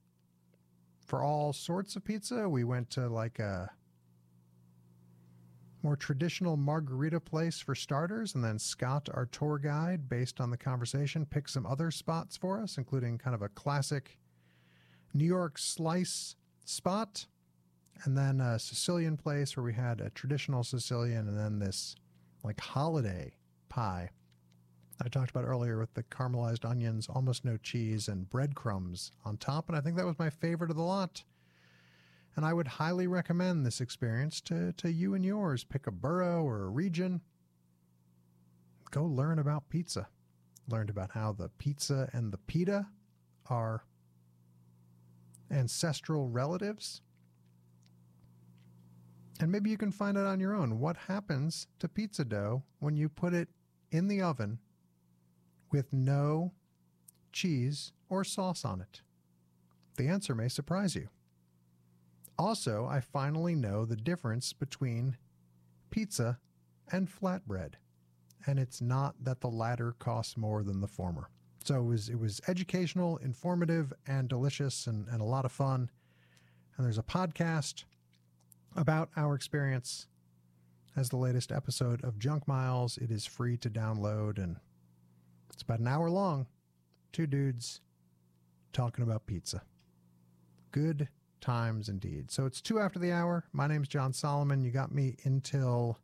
for 1.04 1.22
all 1.22 1.52
sorts 1.52 1.96
of 1.96 2.04
pizza. 2.04 2.48
We 2.48 2.64
went 2.64 2.90
to 2.90 3.08
like 3.08 3.38
a 3.38 3.70
more 5.82 5.96
traditional 5.96 6.56
margherita 6.56 7.20
place 7.20 7.58
for 7.60 7.74
starters, 7.74 8.34
and 8.34 8.44
then 8.44 8.58
Scott, 8.58 9.08
our 9.12 9.26
tour 9.26 9.58
guide, 9.58 10.08
based 10.08 10.40
on 10.40 10.50
the 10.50 10.56
conversation, 10.56 11.26
picked 11.26 11.50
some 11.50 11.66
other 11.66 11.90
spots 11.90 12.36
for 12.36 12.62
us, 12.62 12.78
including 12.78 13.18
kind 13.18 13.34
of 13.34 13.42
a 13.42 13.48
classic 13.48 14.18
New 15.12 15.24
York 15.24 15.58
slice 15.58 16.36
spot, 16.64 17.26
and 18.04 18.16
then 18.16 18.40
a 18.40 18.58
Sicilian 18.58 19.16
place 19.16 19.56
where 19.56 19.64
we 19.64 19.74
had 19.74 20.00
a 20.00 20.10
traditional 20.10 20.62
Sicilian, 20.62 21.28
and 21.28 21.36
then 21.36 21.58
this 21.58 21.96
like 22.44 22.60
holiday 22.60 23.32
pie 23.72 24.10
I 25.04 25.08
talked 25.08 25.30
about 25.30 25.44
earlier 25.44 25.78
with 25.78 25.94
the 25.94 26.04
caramelized 26.04 26.64
onions, 26.64 27.08
almost 27.08 27.44
no 27.44 27.56
cheese, 27.56 28.06
and 28.06 28.30
breadcrumbs 28.30 29.10
on 29.24 29.36
top. 29.36 29.68
And 29.68 29.76
I 29.76 29.80
think 29.80 29.96
that 29.96 30.06
was 30.06 30.18
my 30.18 30.30
favorite 30.30 30.70
of 30.70 30.76
the 30.76 30.82
lot. 30.82 31.24
And 32.36 32.44
I 32.44 32.52
would 32.52 32.68
highly 32.68 33.08
recommend 33.08 33.66
this 33.66 33.80
experience 33.80 34.40
to, 34.42 34.72
to 34.74 34.92
you 34.92 35.14
and 35.14 35.24
yours. 35.24 35.64
Pick 35.64 35.88
a 35.88 35.90
borough 35.90 36.44
or 36.44 36.62
a 36.62 36.68
region. 36.68 37.20
Go 38.92 39.04
learn 39.04 39.40
about 39.40 39.68
pizza. 39.68 40.08
Learned 40.68 40.90
about 40.90 41.10
how 41.10 41.32
the 41.32 41.48
pizza 41.48 42.08
and 42.12 42.32
the 42.32 42.38
pita 42.38 42.86
are 43.50 43.84
ancestral 45.50 46.28
relatives. 46.28 47.02
And 49.40 49.50
maybe 49.50 49.68
you 49.68 49.76
can 49.76 49.90
find 49.90 50.16
out 50.16 50.26
on 50.26 50.38
your 50.38 50.54
own 50.54 50.78
what 50.78 50.96
happens 50.96 51.66
to 51.80 51.88
pizza 51.88 52.24
dough 52.24 52.62
when 52.78 52.96
you 52.96 53.08
put 53.08 53.34
it 53.34 53.48
in 53.92 54.08
the 54.08 54.20
oven 54.20 54.58
with 55.70 55.92
no 55.92 56.52
cheese 57.30 57.92
or 58.08 58.24
sauce 58.24 58.64
on 58.64 58.80
it. 58.80 59.02
The 59.96 60.08
answer 60.08 60.34
may 60.34 60.48
surprise 60.48 60.96
you. 60.96 61.08
Also, 62.38 62.86
I 62.86 63.00
finally 63.00 63.54
know 63.54 63.84
the 63.84 63.94
difference 63.94 64.52
between 64.52 65.16
pizza 65.90 66.38
and 66.90 67.08
flatbread, 67.08 67.74
and 68.46 68.58
it's 68.58 68.80
not 68.80 69.14
that 69.22 69.40
the 69.40 69.48
latter 69.48 69.94
costs 69.98 70.36
more 70.36 70.62
than 70.62 70.80
the 70.80 70.88
former. 70.88 71.28
So 71.64 71.76
it 71.76 71.84
was 71.84 72.08
it 72.08 72.18
was 72.18 72.40
educational, 72.48 73.18
informative, 73.18 73.92
and 74.06 74.28
delicious, 74.28 74.86
and, 74.86 75.06
and 75.08 75.20
a 75.20 75.24
lot 75.24 75.44
of 75.44 75.52
fun. 75.52 75.90
And 76.76 76.86
there's 76.86 76.98
a 76.98 77.02
podcast 77.02 77.84
about 78.74 79.10
our 79.16 79.34
experience 79.34 80.06
as 80.96 81.08
the 81.08 81.16
latest 81.16 81.50
episode 81.52 82.02
of 82.04 82.18
Junk 82.18 82.46
Miles. 82.46 82.98
It 82.98 83.10
is 83.10 83.24
free 83.26 83.56
to 83.58 83.70
download, 83.70 84.38
and 84.38 84.56
it's 85.52 85.62
about 85.62 85.80
an 85.80 85.88
hour 85.88 86.10
long. 86.10 86.46
Two 87.12 87.26
dudes 87.26 87.80
talking 88.72 89.02
about 89.02 89.26
pizza. 89.26 89.62
Good 90.70 91.08
times 91.40 91.88
indeed. 91.88 92.30
So 92.30 92.46
it's 92.46 92.60
two 92.60 92.78
after 92.78 92.98
the 92.98 93.12
hour. 93.12 93.44
My 93.52 93.66
name's 93.66 93.88
Jon 93.88 94.12
Solomon. 94.12 94.64
You 94.64 94.70
got 94.70 94.94
me 94.94 95.16
until 95.24 95.98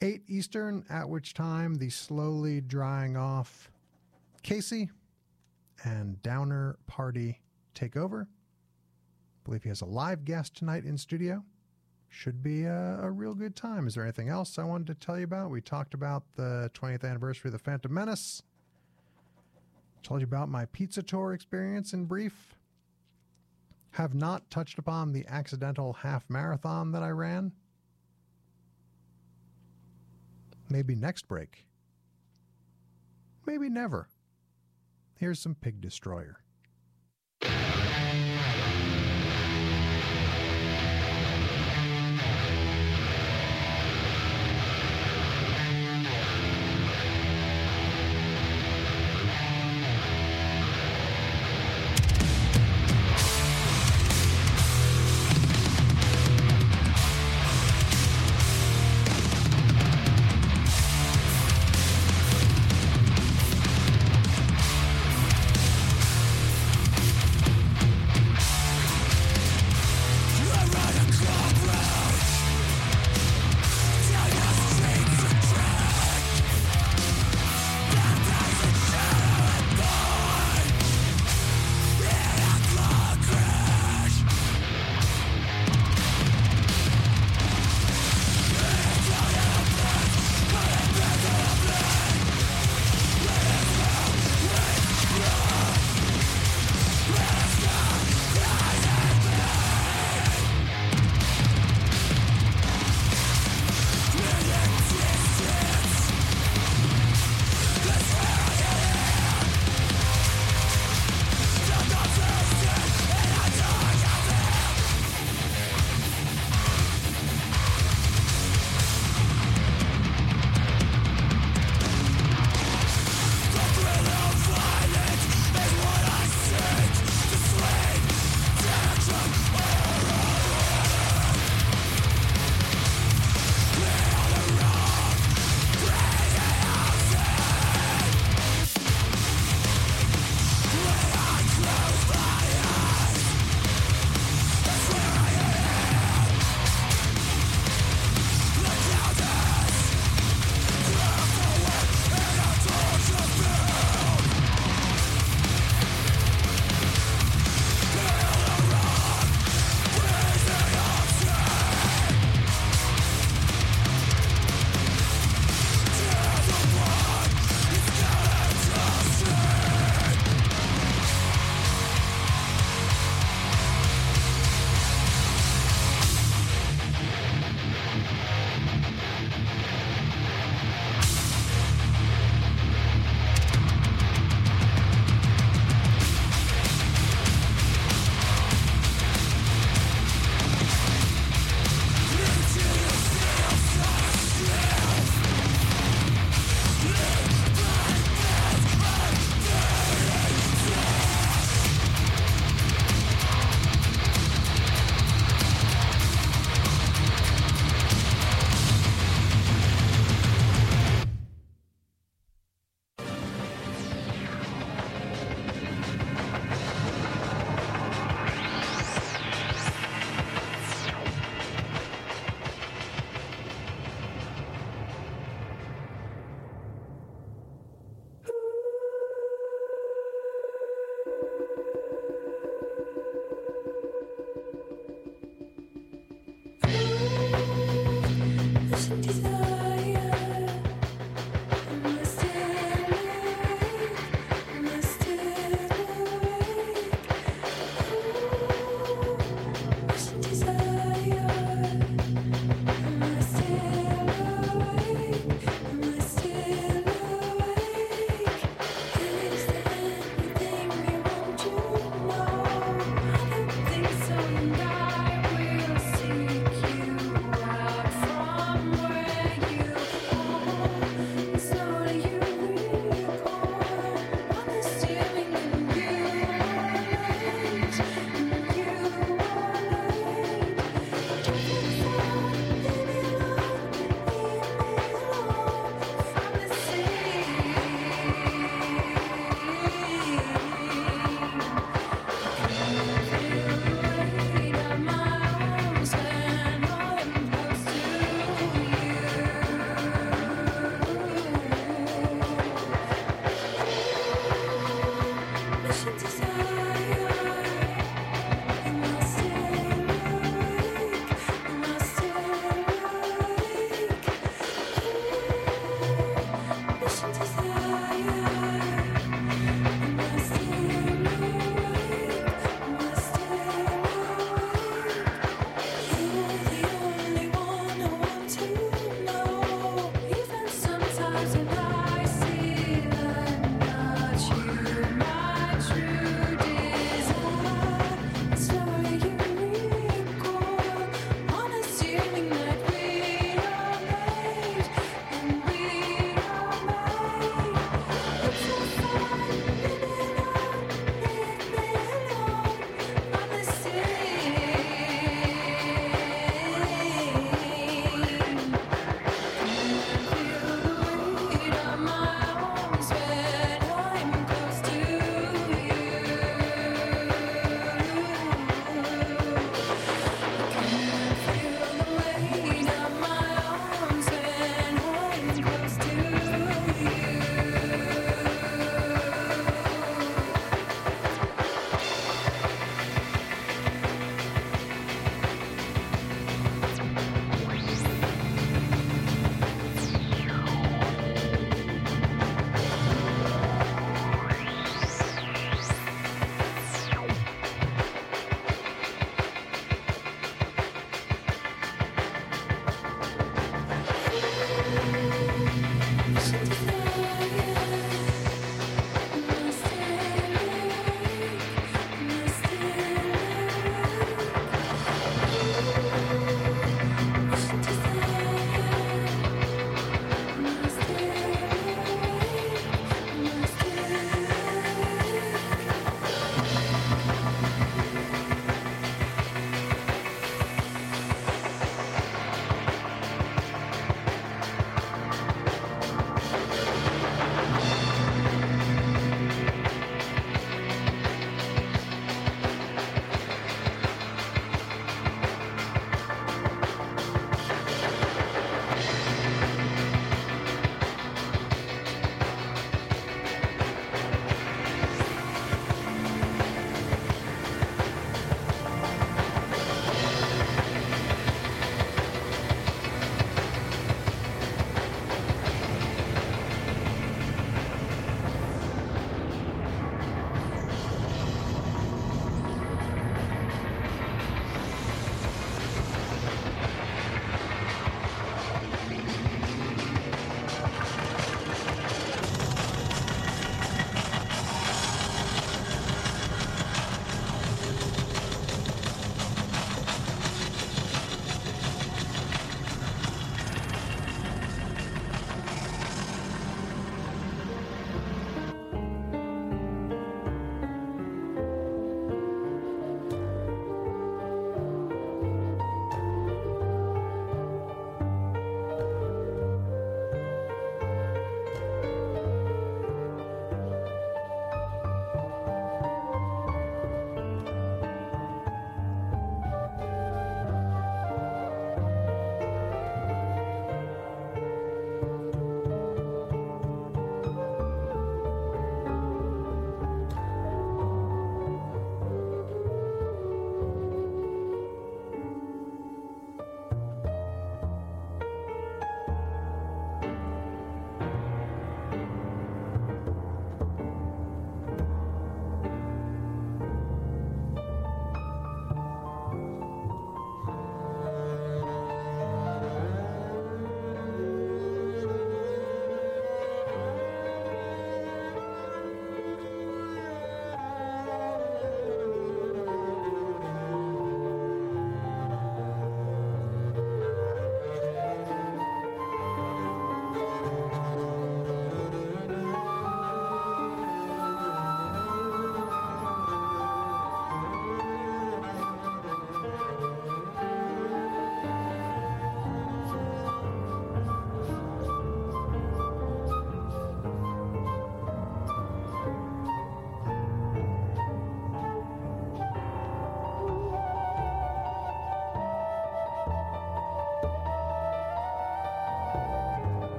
8 0.00 0.22
Eastern, 0.28 0.84
at 0.88 1.08
which 1.08 1.34
time 1.34 1.74
the 1.74 1.90
slowly 1.90 2.60
drying 2.60 3.16
off 3.16 3.70
Casey 4.42 4.90
and 5.84 6.22
Downer 6.22 6.78
party 6.86 7.40
take 7.74 7.96
over. 7.96 8.28
believe 9.44 9.62
he 9.62 9.68
has 9.68 9.80
a 9.80 9.86
live 9.86 10.24
guest 10.24 10.56
tonight 10.56 10.84
in 10.84 10.96
studio. 10.96 11.42
Should 12.14 12.42
be 12.42 12.64
a, 12.64 12.98
a 13.00 13.10
real 13.10 13.34
good 13.34 13.56
time. 13.56 13.86
Is 13.86 13.94
there 13.94 14.04
anything 14.04 14.28
else 14.28 14.58
I 14.58 14.64
wanted 14.64 14.86
to 14.88 14.94
tell 14.94 15.18
you 15.18 15.24
about? 15.24 15.50
We 15.50 15.62
talked 15.62 15.94
about 15.94 16.24
the 16.36 16.70
20th 16.74 17.04
anniversary 17.04 17.48
of 17.48 17.52
the 17.52 17.58
Phantom 17.58 17.92
Menace. 17.92 18.42
Told 20.02 20.20
you 20.20 20.26
about 20.26 20.50
my 20.50 20.66
pizza 20.66 21.02
tour 21.02 21.32
experience 21.32 21.94
in 21.94 22.04
brief. 22.04 22.54
Have 23.92 24.14
not 24.14 24.50
touched 24.50 24.78
upon 24.78 25.12
the 25.12 25.24
accidental 25.26 25.94
half 25.94 26.28
marathon 26.28 26.92
that 26.92 27.02
I 27.02 27.10
ran. 27.10 27.52
Maybe 30.68 30.94
next 30.94 31.26
break. 31.26 31.66
Maybe 33.46 33.70
never. 33.70 34.06
Here's 35.16 35.40
some 35.40 35.54
Pig 35.54 35.80
Destroyer. 35.80 36.41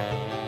Bye. 0.00 0.39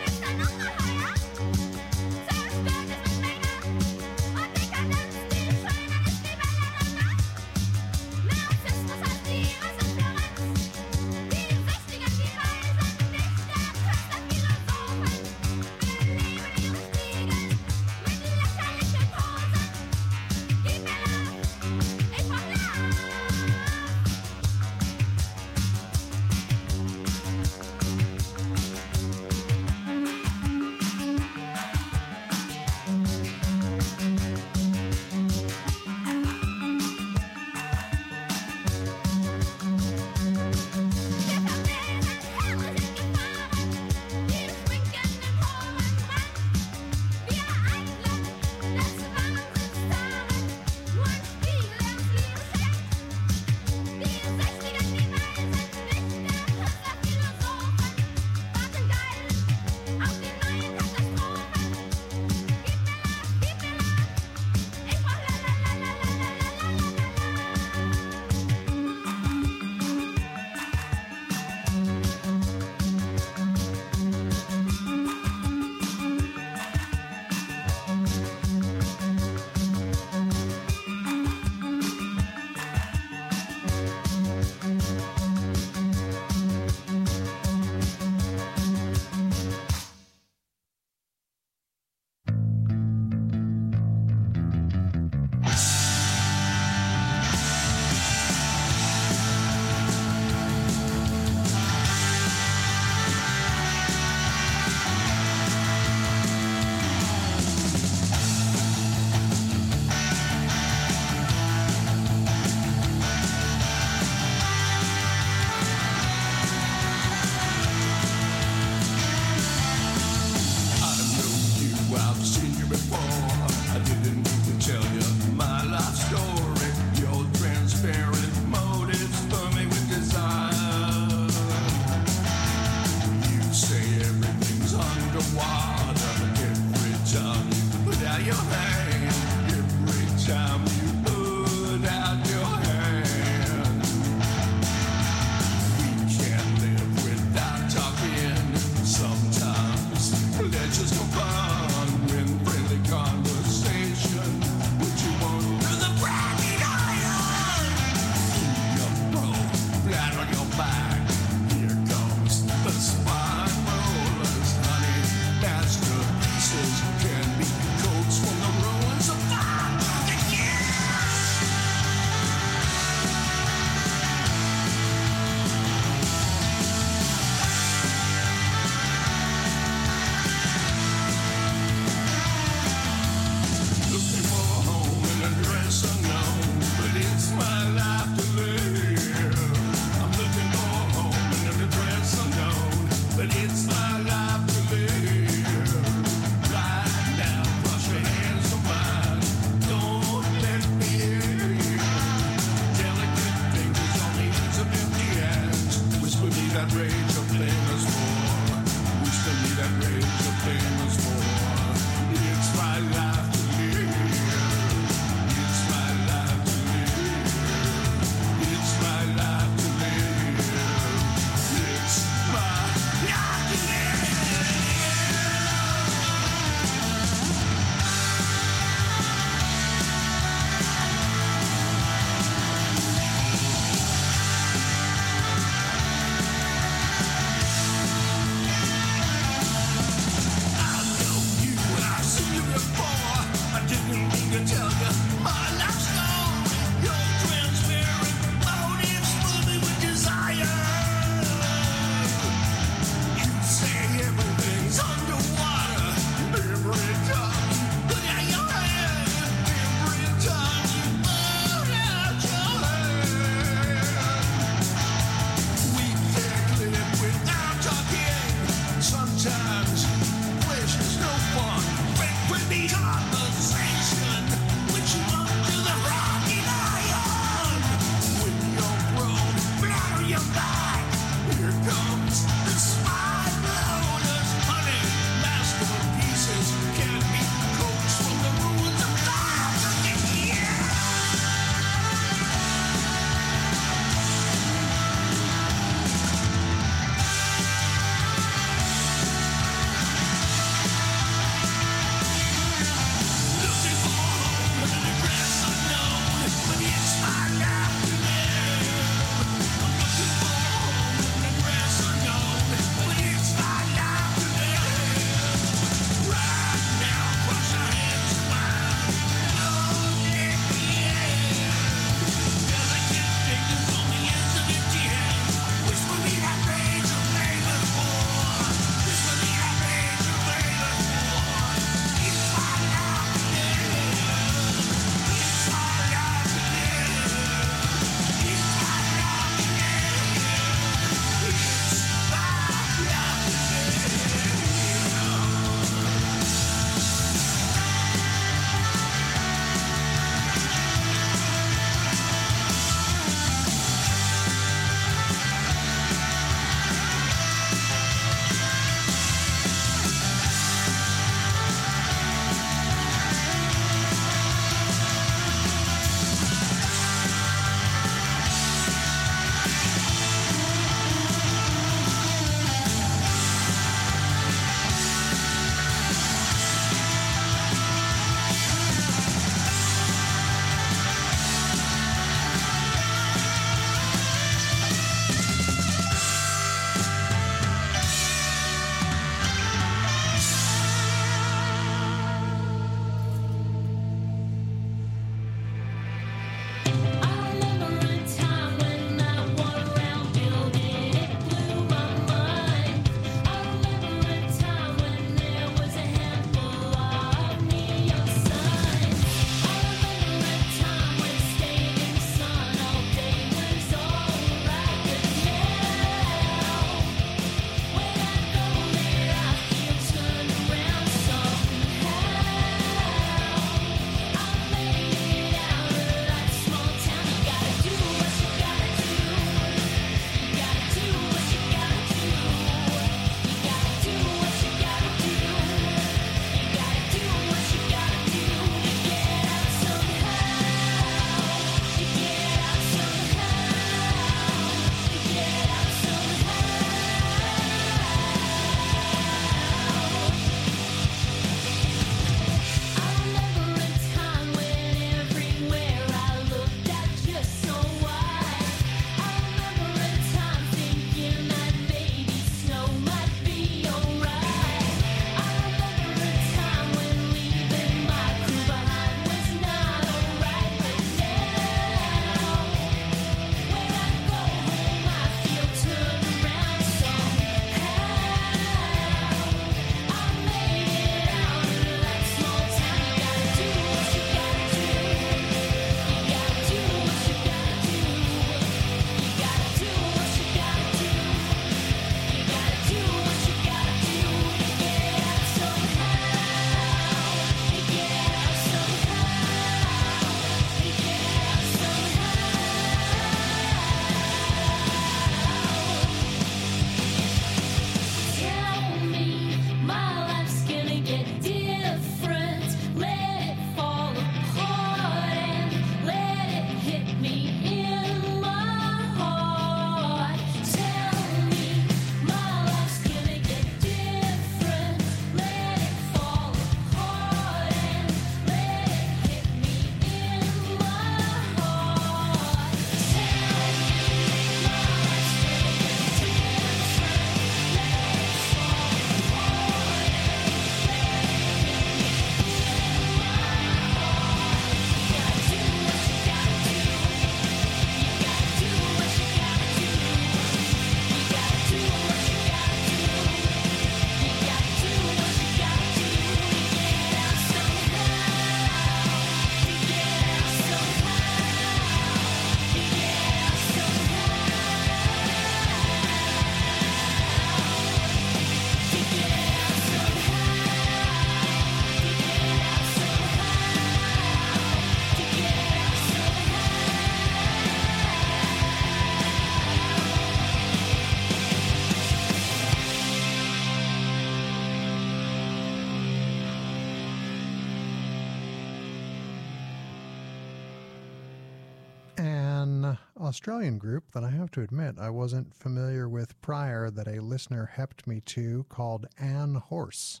Australian 593.20 593.58
group 593.58 593.92
that 593.92 594.02
I 594.02 594.08
have 594.08 594.30
to 594.30 594.40
admit 594.40 594.76
I 594.80 594.88
wasn't 594.88 595.34
familiar 595.34 595.86
with 595.90 596.18
prior 596.22 596.70
that 596.70 596.88
a 596.88 597.02
listener 597.02 597.52
hepped 597.54 597.86
me 597.86 598.00
to 598.06 598.46
called 598.48 598.86
Anne 598.98 599.34
Horse. 599.34 600.00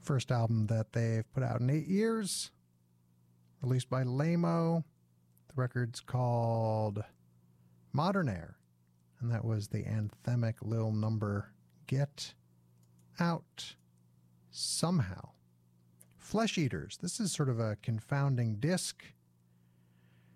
First 0.00 0.32
album 0.32 0.68
that 0.68 0.94
they've 0.94 1.30
put 1.34 1.42
out 1.42 1.60
in 1.60 1.68
eight 1.68 1.88
years, 1.88 2.52
released 3.60 3.90
by 3.90 4.02
Lamo. 4.02 4.82
The 5.48 5.54
record's 5.56 6.00
called 6.00 7.04
Modern 7.92 8.30
Air, 8.30 8.56
and 9.20 9.30
that 9.30 9.44
was 9.44 9.68
the 9.68 9.84
anthemic 9.84 10.54
little 10.62 10.92
number 10.92 11.52
Get 11.86 12.32
Out 13.20 13.74
Somehow. 14.50 15.32
Flesh 16.16 16.56
Eaters. 16.56 16.96
This 17.02 17.20
is 17.20 17.30
sort 17.30 17.50
of 17.50 17.60
a 17.60 17.76
confounding 17.82 18.56
disc. 18.56 19.04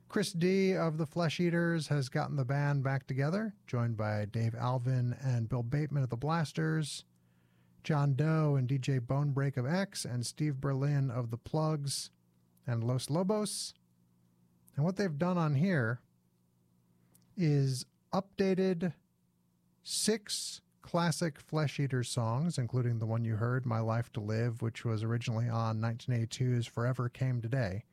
Chris 0.08 0.32
D 0.32 0.74
of 0.74 0.98
the 0.98 1.06
Flesh 1.06 1.40
Eaters 1.40 1.88
has 1.88 2.08
gotten 2.08 2.36
the 2.36 2.44
band 2.44 2.82
back 2.82 3.06
together, 3.06 3.54
joined 3.66 3.96
by 3.96 4.24
Dave 4.24 4.54
Alvin 4.54 5.16
and 5.22 5.48
Bill 5.48 5.62
Bateman 5.62 6.04
of 6.04 6.10
the 6.10 6.16
Blasters, 6.16 7.04
John 7.82 8.14
Doe 8.14 8.56
and 8.56 8.68
DJ 8.68 9.00
Bonebrake 9.00 9.56
of 9.56 9.66
X, 9.66 10.04
and 10.04 10.24
Steve 10.24 10.60
Berlin 10.60 11.10
of 11.10 11.30
the 11.30 11.38
Plugz 11.38 12.10
and 12.66 12.82
Los 12.82 13.10
Lobos. 13.10 13.74
And 14.76 14.84
what 14.84 14.96
they've 14.96 15.18
done 15.18 15.38
on 15.38 15.54
here 15.54 16.00
is 17.36 17.84
updated 18.12 18.92
six 19.82 20.60
classic 20.82 21.40
Flesh 21.40 21.80
Eater 21.80 22.04
songs, 22.04 22.58
including 22.58 22.98
the 22.98 23.06
one 23.06 23.24
you 23.24 23.36
heard, 23.36 23.66
My 23.66 23.80
Life 23.80 24.12
to 24.12 24.20
Live, 24.20 24.62
which 24.62 24.84
was 24.84 25.02
originally 25.02 25.48
on 25.48 25.80
1982's 25.80 26.66
Forever 26.66 27.08
Came 27.08 27.42
Today. 27.42 27.84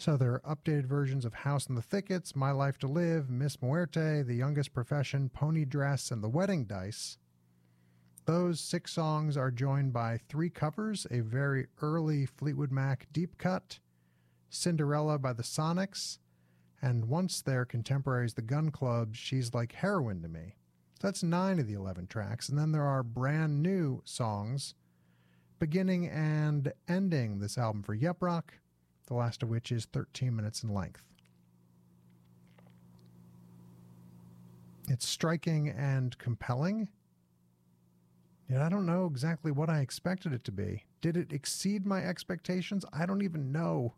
So 0.00 0.16
there 0.16 0.34
are 0.34 0.54
updated 0.54 0.86
versions 0.86 1.24
of 1.24 1.34
House 1.34 1.66
in 1.66 1.74
the 1.74 1.82
Thickets, 1.82 2.36
My 2.36 2.52
Life 2.52 2.78
to 2.78 2.86
Live, 2.86 3.28
Miss 3.28 3.60
Muerte, 3.60 4.22
The 4.22 4.36
Youngest 4.36 4.72
Profession, 4.72 5.28
Pony 5.28 5.64
Dress, 5.64 6.12
and 6.12 6.22
The 6.22 6.28
Wedding 6.28 6.66
Dice. 6.66 7.18
Those 8.24 8.60
six 8.60 8.92
songs 8.92 9.36
are 9.36 9.50
joined 9.50 9.92
by 9.92 10.20
three 10.28 10.50
covers 10.50 11.08
a 11.10 11.18
very 11.18 11.66
early 11.82 12.26
Fleetwood 12.26 12.70
Mac 12.70 13.08
deep 13.10 13.38
cut, 13.38 13.80
Cinderella 14.50 15.18
by 15.18 15.32
the 15.32 15.42
Sonics, 15.42 16.18
and 16.80 17.06
once 17.06 17.42
their 17.42 17.64
contemporaries, 17.64 18.34
the 18.34 18.42
Gun 18.42 18.70
Club, 18.70 19.16
She's 19.16 19.52
Like 19.52 19.72
Heroin 19.72 20.22
to 20.22 20.28
Me. 20.28 20.54
That's 21.00 21.24
nine 21.24 21.58
of 21.58 21.66
the 21.66 21.74
11 21.74 22.06
tracks. 22.06 22.48
And 22.48 22.56
then 22.56 22.70
there 22.70 22.86
are 22.86 23.02
brand 23.02 23.64
new 23.64 24.02
songs 24.04 24.74
beginning 25.58 26.06
and 26.06 26.72
ending 26.86 27.40
this 27.40 27.58
album 27.58 27.82
for 27.82 27.94
Yep 27.94 28.22
Rock, 28.22 28.54
the 29.08 29.14
last 29.14 29.42
of 29.42 29.48
which 29.48 29.72
is 29.72 29.86
13 29.86 30.34
minutes 30.34 30.62
in 30.62 30.72
length. 30.72 31.02
It's 34.88 35.08
striking 35.08 35.68
and 35.68 36.16
compelling. 36.18 36.88
Yet 38.48 38.62
I 38.62 38.68
don't 38.68 38.86
know 38.86 39.06
exactly 39.06 39.50
what 39.50 39.68
I 39.68 39.80
expected 39.80 40.32
it 40.32 40.44
to 40.44 40.52
be. 40.52 40.84
Did 41.00 41.16
it 41.16 41.32
exceed 41.32 41.84
my 41.84 42.04
expectations? 42.04 42.84
I 42.92 43.04
don't 43.04 43.22
even 43.22 43.52
know. 43.52 43.94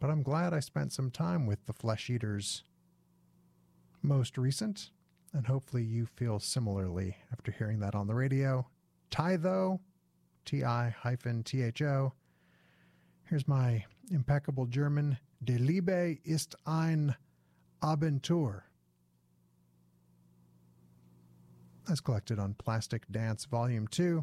But 0.00 0.10
I'm 0.10 0.22
glad 0.22 0.52
I 0.52 0.60
spent 0.60 0.92
some 0.92 1.10
time 1.10 1.46
with 1.46 1.64
the 1.66 1.72
Flesh 1.72 2.10
Eaters 2.10 2.64
most 4.02 4.36
recent, 4.36 4.90
and 5.32 5.46
hopefully 5.46 5.84
you 5.84 6.06
feel 6.06 6.40
similarly 6.40 7.16
after 7.32 7.52
hearing 7.52 7.78
that 7.80 7.94
on 7.94 8.08
the 8.08 8.14
radio. 8.14 8.66
Titho, 9.12 9.78
T 10.44 10.64
I 10.64 10.90
hyphen 10.90 11.44
T 11.44 11.62
H 11.62 11.82
O. 11.82 12.12
Here's 13.32 13.48
my 13.48 13.82
impeccable 14.10 14.66
German. 14.66 15.16
De 15.42 15.56
Liebe 15.56 16.18
ist 16.22 16.54
ein 16.66 17.14
Abentur. 17.82 18.64
As 21.90 22.02
collected 22.02 22.38
on 22.38 22.52
Plastic 22.52 23.10
Dance 23.10 23.46
Volume 23.46 23.88
2. 23.88 24.22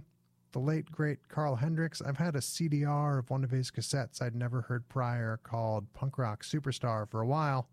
The 0.51 0.59
late, 0.59 0.91
great 0.91 1.27
Carl 1.27 1.55
Hendricks. 1.55 2.03
I've 2.03 2.19
had 2.19 2.35
a 2.35 2.39
CDR 2.39 3.17
of 3.17 3.31
one 3.31 3.43
of 3.43 3.49
his 3.49 3.71
cassettes 3.71 4.21
I'd 4.21 4.35
never 4.35 4.61
heard 4.61 4.87
prior 4.89 5.39
called 5.41 5.91
Punk 5.93 6.19
Rock 6.19 6.43
Superstar 6.43 7.09
for 7.09 7.21
a 7.21 7.27
while, 7.27 7.67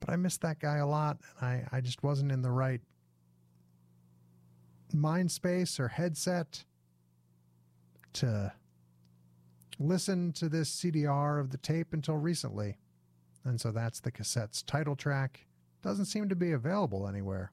but 0.00 0.10
I 0.10 0.16
missed 0.16 0.40
that 0.40 0.58
guy 0.58 0.78
a 0.78 0.86
lot, 0.88 1.18
and 1.38 1.48
I, 1.48 1.68
I 1.70 1.80
just 1.80 2.02
wasn't 2.02 2.32
in 2.32 2.42
the 2.42 2.50
right 2.50 2.80
mind 4.92 5.30
space 5.30 5.78
or 5.78 5.86
headset 5.86 6.64
to 8.14 8.52
listen 9.78 10.32
to 10.32 10.48
this 10.48 10.70
CDR 10.70 11.40
of 11.40 11.50
the 11.50 11.58
tape 11.58 11.92
until 11.92 12.16
recently. 12.16 12.78
And 13.44 13.60
so 13.60 13.70
that's 13.70 14.00
the 14.00 14.10
cassette's 14.10 14.62
title 14.62 14.96
track. 14.96 15.46
Doesn't 15.82 16.06
seem 16.06 16.28
to 16.28 16.36
be 16.36 16.52
available 16.52 17.06
anywhere. 17.06 17.52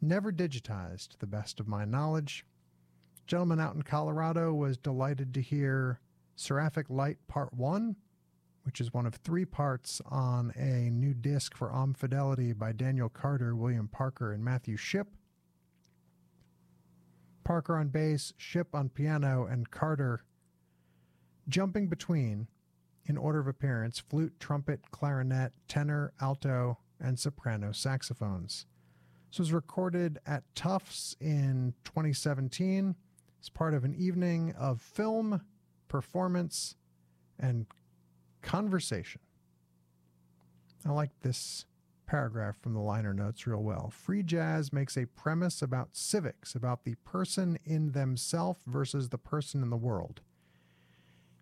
Never 0.00 0.32
digitized, 0.32 1.10
to 1.10 1.18
the 1.18 1.26
best 1.26 1.60
of 1.60 1.68
my 1.68 1.84
knowledge. 1.84 2.44
Gentleman 3.26 3.60
out 3.60 3.74
in 3.74 3.82
Colorado 3.82 4.54
was 4.54 4.76
delighted 4.76 5.34
to 5.34 5.42
hear 5.42 6.00
Seraphic 6.36 6.86
Light 6.88 7.18
Part 7.28 7.52
1, 7.52 7.96
which 8.62 8.80
is 8.80 8.94
one 8.94 9.06
of 9.06 9.14
three 9.14 9.44
parts 9.44 10.00
on 10.06 10.52
a 10.56 10.90
new 10.90 11.14
disc 11.14 11.56
for 11.56 11.72
AUM 11.72 11.94
Fidelity 11.94 12.52
by 12.52 12.72
Daniel 12.72 13.08
Carter, 13.08 13.54
William 13.54 13.88
Parker, 13.88 14.32
and 14.32 14.44
Matthew 14.44 14.76
Shipp. 14.76 15.08
Parker 17.44 17.76
on 17.76 17.88
bass, 17.88 18.32
Shipp 18.36 18.74
on 18.74 18.88
piano, 18.88 19.46
and 19.46 19.70
Carter 19.70 20.24
jumping 21.48 21.88
between, 21.88 22.48
in 23.06 23.16
order 23.16 23.38
of 23.38 23.46
appearance, 23.46 23.98
flute, 23.98 24.34
trumpet, 24.40 24.90
clarinet, 24.90 25.52
tenor, 25.68 26.12
alto, 26.20 26.78
and 27.00 27.18
soprano 27.18 27.72
saxophones. 27.72 28.66
This 29.30 29.38
was 29.38 29.52
recorded 29.52 30.18
at 30.26 30.42
Tufts 30.54 31.14
in 31.20 31.74
2017 31.84 32.96
as 33.40 33.48
part 33.48 33.74
of 33.74 33.84
an 33.84 33.94
evening 33.94 34.54
of 34.58 34.80
film, 34.80 35.42
performance, 35.88 36.74
and 37.38 37.66
conversation. 38.42 39.20
I 40.84 40.90
like 40.90 41.10
this 41.20 41.66
paragraph 42.06 42.56
from 42.60 42.74
the 42.74 42.80
liner 42.80 43.12
notes 43.12 43.46
real 43.46 43.62
well. 43.62 43.90
Free 43.90 44.22
jazz 44.22 44.72
makes 44.72 44.96
a 44.96 45.06
premise 45.06 45.60
about 45.60 45.96
civics, 45.96 46.54
about 46.54 46.84
the 46.84 46.94
person 47.04 47.58
in 47.64 47.92
themselves 47.92 48.60
versus 48.66 49.08
the 49.08 49.18
person 49.18 49.62
in 49.62 49.70
the 49.70 49.76
world. 49.76 50.20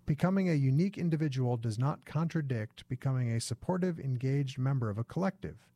Becoming 0.07 0.51
a 0.51 0.55
unique 0.55 0.99
individual 0.99 1.57
does 1.57 1.79
not 1.79 2.05
contradict 2.05 2.87
becoming 2.89 3.31
a 3.31 3.41
supportive, 3.41 3.99
engaged 3.99 4.59
member 4.59 4.91
of 4.91 4.99
a 4.99 5.05
collective. 5.05 5.67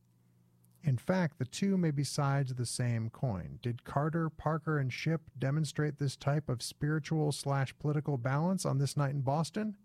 In 0.83 0.99
fact, 0.99 1.39
the 1.39 1.47
two 1.47 1.77
may 1.79 1.91
be 1.91 2.05
sides 2.05 2.51
of 2.51 2.57
the 2.57 2.67
same 2.67 3.11
coin. 3.11 3.59
Did 3.63 3.85
Carter, 3.85 4.29
Parker, 4.29 4.79
and 4.79 4.93
Shipp 4.93 5.23
demonstrate 5.39 5.99
this 5.99 6.15
type 6.15 6.49
of 6.49 6.63
spiritual 6.63 7.33
slash 7.33 7.77
political 7.79 8.19
balance 8.19 8.67
on 8.67 8.79
this 8.79 8.97
night 8.97 9.15
in 9.15 9.23
Boston? 9.23 9.77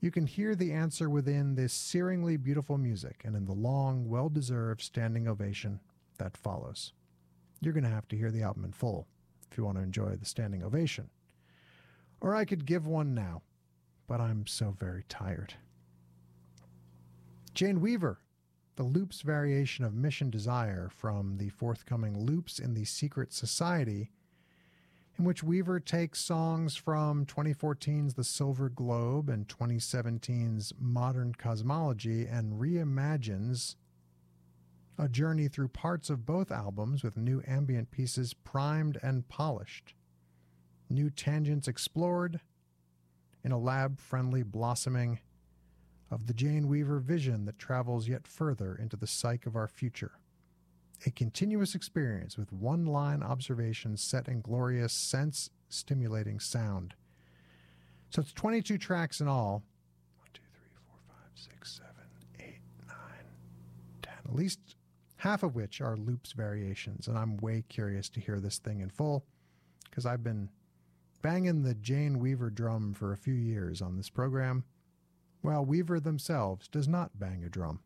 You 0.00 0.10
can 0.10 0.26
hear 0.26 0.54
the 0.54 0.72
answer 0.72 1.10
within 1.10 1.56
this 1.56 1.74
searingly 1.74 2.42
beautiful 2.42 2.78
music 2.78 3.22
and 3.24 3.36
in 3.36 3.44
the 3.44 3.52
long, 3.52 4.08
well 4.08 4.28
deserved 4.28 4.80
standing 4.80 5.28
ovation 5.28 5.80
that 6.18 6.36
follows. 6.36 6.92
You're 7.60 7.74
going 7.74 7.84
to 7.84 7.90
have 7.90 8.08
to 8.08 8.16
hear 8.16 8.30
the 8.30 8.42
album 8.42 8.64
in 8.64 8.72
full 8.72 9.08
if 9.50 9.58
you 9.58 9.64
want 9.64 9.76
to 9.76 9.82
enjoy 9.82 10.16
the 10.16 10.24
standing 10.24 10.62
ovation. 10.62 11.10
Or 12.20 12.34
I 12.34 12.44
could 12.44 12.66
give 12.66 12.86
one 12.86 13.14
now, 13.14 13.42
but 14.06 14.20
I'm 14.20 14.46
so 14.46 14.74
very 14.78 15.04
tired. 15.08 15.54
Jane 17.54 17.80
Weaver, 17.80 18.18
the 18.76 18.82
Loops 18.82 19.22
variation 19.22 19.84
of 19.84 19.94
Mission 19.94 20.30
Desire 20.30 20.90
from 20.94 21.36
the 21.38 21.48
forthcoming 21.48 22.18
Loops 22.18 22.58
in 22.58 22.74
the 22.74 22.84
Secret 22.84 23.32
Society, 23.32 24.10
in 25.18 25.24
which 25.24 25.42
Weaver 25.42 25.80
takes 25.80 26.20
songs 26.20 26.76
from 26.76 27.26
2014's 27.26 28.14
The 28.14 28.24
Silver 28.24 28.68
Globe 28.68 29.28
and 29.28 29.48
2017's 29.48 30.72
Modern 30.78 31.34
Kosmology 31.34 32.26
and 32.30 32.60
reimagines 32.60 33.76
a 34.96 35.08
journey 35.08 35.48
through 35.48 35.68
parts 35.68 36.08
of 36.10 36.24
both 36.26 36.50
albums 36.50 37.02
with 37.02 37.16
new 37.16 37.42
ambient 37.46 37.90
pieces 37.90 38.32
primed 38.32 38.98
and 39.02 39.28
polished, 39.28 39.94
new 40.90 41.10
tangents 41.10 41.68
explored 41.68 42.40
in 43.44 43.52
a 43.52 43.58
lab 43.58 43.98
friendly 43.98 44.42
blossoming 44.42 45.20
of 46.10 46.26
the 46.26 46.34
Jane 46.34 46.68
Weaver 46.68 46.98
vision 46.98 47.44
that 47.44 47.58
travels 47.58 48.08
yet 48.08 48.26
further 48.26 48.74
into 48.74 48.96
the 48.96 49.06
psyche 49.06 49.46
of 49.46 49.56
our 49.56 49.68
future. 49.68 50.12
A 51.06 51.10
continuous 51.10 51.74
experience 51.74 52.36
with 52.36 52.52
one 52.52 52.84
line 52.84 53.22
observations 53.22 54.02
set 54.02 54.28
in 54.28 54.42
glorious 54.42 54.92
sense 54.92 55.50
stimulating 55.68 56.40
sound. 56.40 56.94
So 58.10 58.20
it's 58.20 58.32
22 58.32 58.76
tracks 58.76 59.20
in 59.20 59.28
all. 59.28 59.62
1, 60.18 60.28
2, 60.34 60.40
3, 60.52 60.62
4, 60.88 60.96
5, 61.06 61.16
6, 61.34 61.72
7, 61.76 61.90
8, 62.40 62.44
9, 62.88 62.96
10. 64.02 64.12
At 64.26 64.34
least 64.34 64.58
half 65.16 65.42
of 65.42 65.54
which 65.54 65.80
are 65.80 65.96
loops 65.96 66.32
variations. 66.32 67.06
And 67.06 67.16
I'm 67.16 67.36
way 67.38 67.64
curious 67.68 68.08
to 68.10 68.20
hear 68.20 68.40
this 68.40 68.58
thing 68.58 68.80
in 68.80 68.90
full 68.90 69.24
because 69.88 70.04
I've 70.04 70.24
been 70.24 70.48
banging 71.22 71.62
the 71.62 71.74
Jane 71.74 72.18
Weaver 72.18 72.50
drum 72.50 72.94
for 72.94 73.12
a 73.12 73.16
few 73.16 73.34
years 73.34 73.82
on 73.82 73.96
this 73.96 74.08
program 74.10 74.64
while 75.42 75.64
Weaver 75.64 76.00
themselves 76.00 76.68
does 76.68 76.88
not 76.88 77.18
bang 77.18 77.44
a 77.44 77.48
drum. 77.48 77.80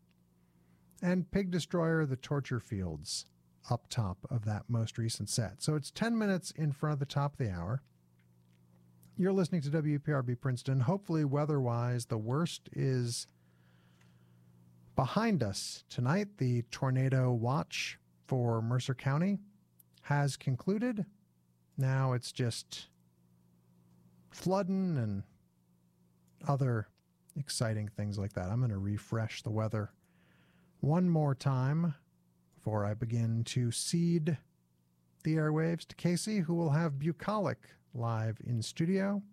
And 1.01 1.29
Pig 1.31 1.51
Destroyer, 1.51 2.05
The 2.05 2.15
Torture 2.15 2.59
Fields, 2.59 3.25
up 3.69 3.87
top 3.89 4.17
of 4.29 4.45
that 4.45 4.63
most 4.67 4.97
recent 4.97 5.29
set. 5.29 5.61
So 5.61 5.75
it's 5.75 5.91
10 5.91 6.17
minutes 6.17 6.51
in 6.51 6.71
front 6.71 6.93
of 6.93 6.99
the 6.99 7.05
top 7.05 7.33
of 7.33 7.37
the 7.37 7.51
hour. 7.51 7.81
You're 9.17 9.33
listening 9.33 9.61
to 9.61 9.69
WPRB 9.69 10.39
Princeton. 10.39 10.81
Hopefully, 10.81 11.23
weather 11.23 11.59
wise, 11.59 12.05
the 12.05 12.17
worst 12.17 12.69
is 12.73 13.27
behind 14.95 15.41
us 15.41 15.83
tonight. 15.89 16.37
The 16.37 16.63
tornado 16.63 17.31
watch 17.31 17.97
for 18.27 18.61
Mercer 18.61 18.93
County 18.93 19.39
has 20.03 20.35
concluded. 20.37 21.05
Now 21.77 22.13
it's 22.13 22.31
just 22.31 22.87
flooding 24.45 24.95
and 24.99 25.23
other 26.47 26.87
exciting 27.35 27.87
things 27.87 28.19
like 28.19 28.33
that. 28.33 28.51
I'm 28.51 28.59
going 28.59 28.69
to 28.69 28.77
refresh 28.77 29.41
the 29.41 29.49
weather 29.49 29.89
one 30.81 31.09
more 31.09 31.33
time 31.33 31.95
before 32.55 32.85
I 32.85 32.93
begin 32.93 33.43
to 33.45 33.71
cede 33.71 34.37
the 35.23 35.35
airwaves 35.35 35.87
to 35.87 35.95
Casey, 35.95 36.41
who 36.41 36.53
will 36.53 36.69
have 36.69 36.99
Bucolic 36.99 37.57
live 37.95 38.37
in 38.45 38.61
studio 38.61 39.23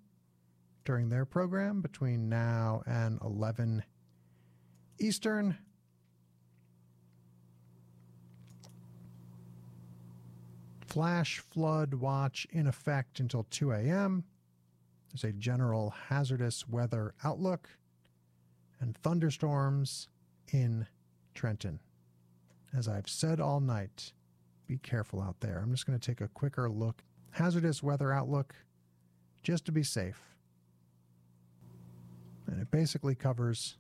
during 0.86 1.10
their 1.10 1.26
program 1.26 1.82
between 1.82 2.31
now 2.31 2.82
and 2.86 3.18
11 3.20 3.84
Eastern. 4.99 5.58
Flash 10.86 11.41
flood 11.41 11.92
watch 11.92 12.47
in 12.50 12.66
effect 12.66 13.20
until 13.20 13.47
2 13.50 13.73
a.m. 13.73 14.24
There's 15.12 15.24
a 15.24 15.36
general 15.36 15.91
hazardous 16.08 16.66
weather 16.66 17.15
outlook 17.23 17.68
and 18.81 18.97
thunderstorms 18.97 20.08
in 20.52 20.86
Trenton. 21.34 21.81
As 22.76 22.89
I've 22.89 23.08
said 23.08 23.39
all 23.39 23.60
night, 23.60 24.12
be 24.66 24.78
careful 24.78 25.20
out 25.20 25.41
there. 25.41 25.60
I'm 25.62 25.70
just 25.70 25.86
going 25.86 25.99
to 25.99 26.05
take 26.05 26.23
a 26.23 26.28
quicker 26.28 26.70
look. 26.70 27.02
Hazardous 27.32 27.82
weather 27.82 28.12
outlook, 28.12 28.55
just 29.42 29.66
to 29.66 29.73
be 29.73 29.82
safe. 29.82 30.20
And 32.47 32.60
it 32.60 32.70
basically 32.70 33.15
covers 33.15 33.76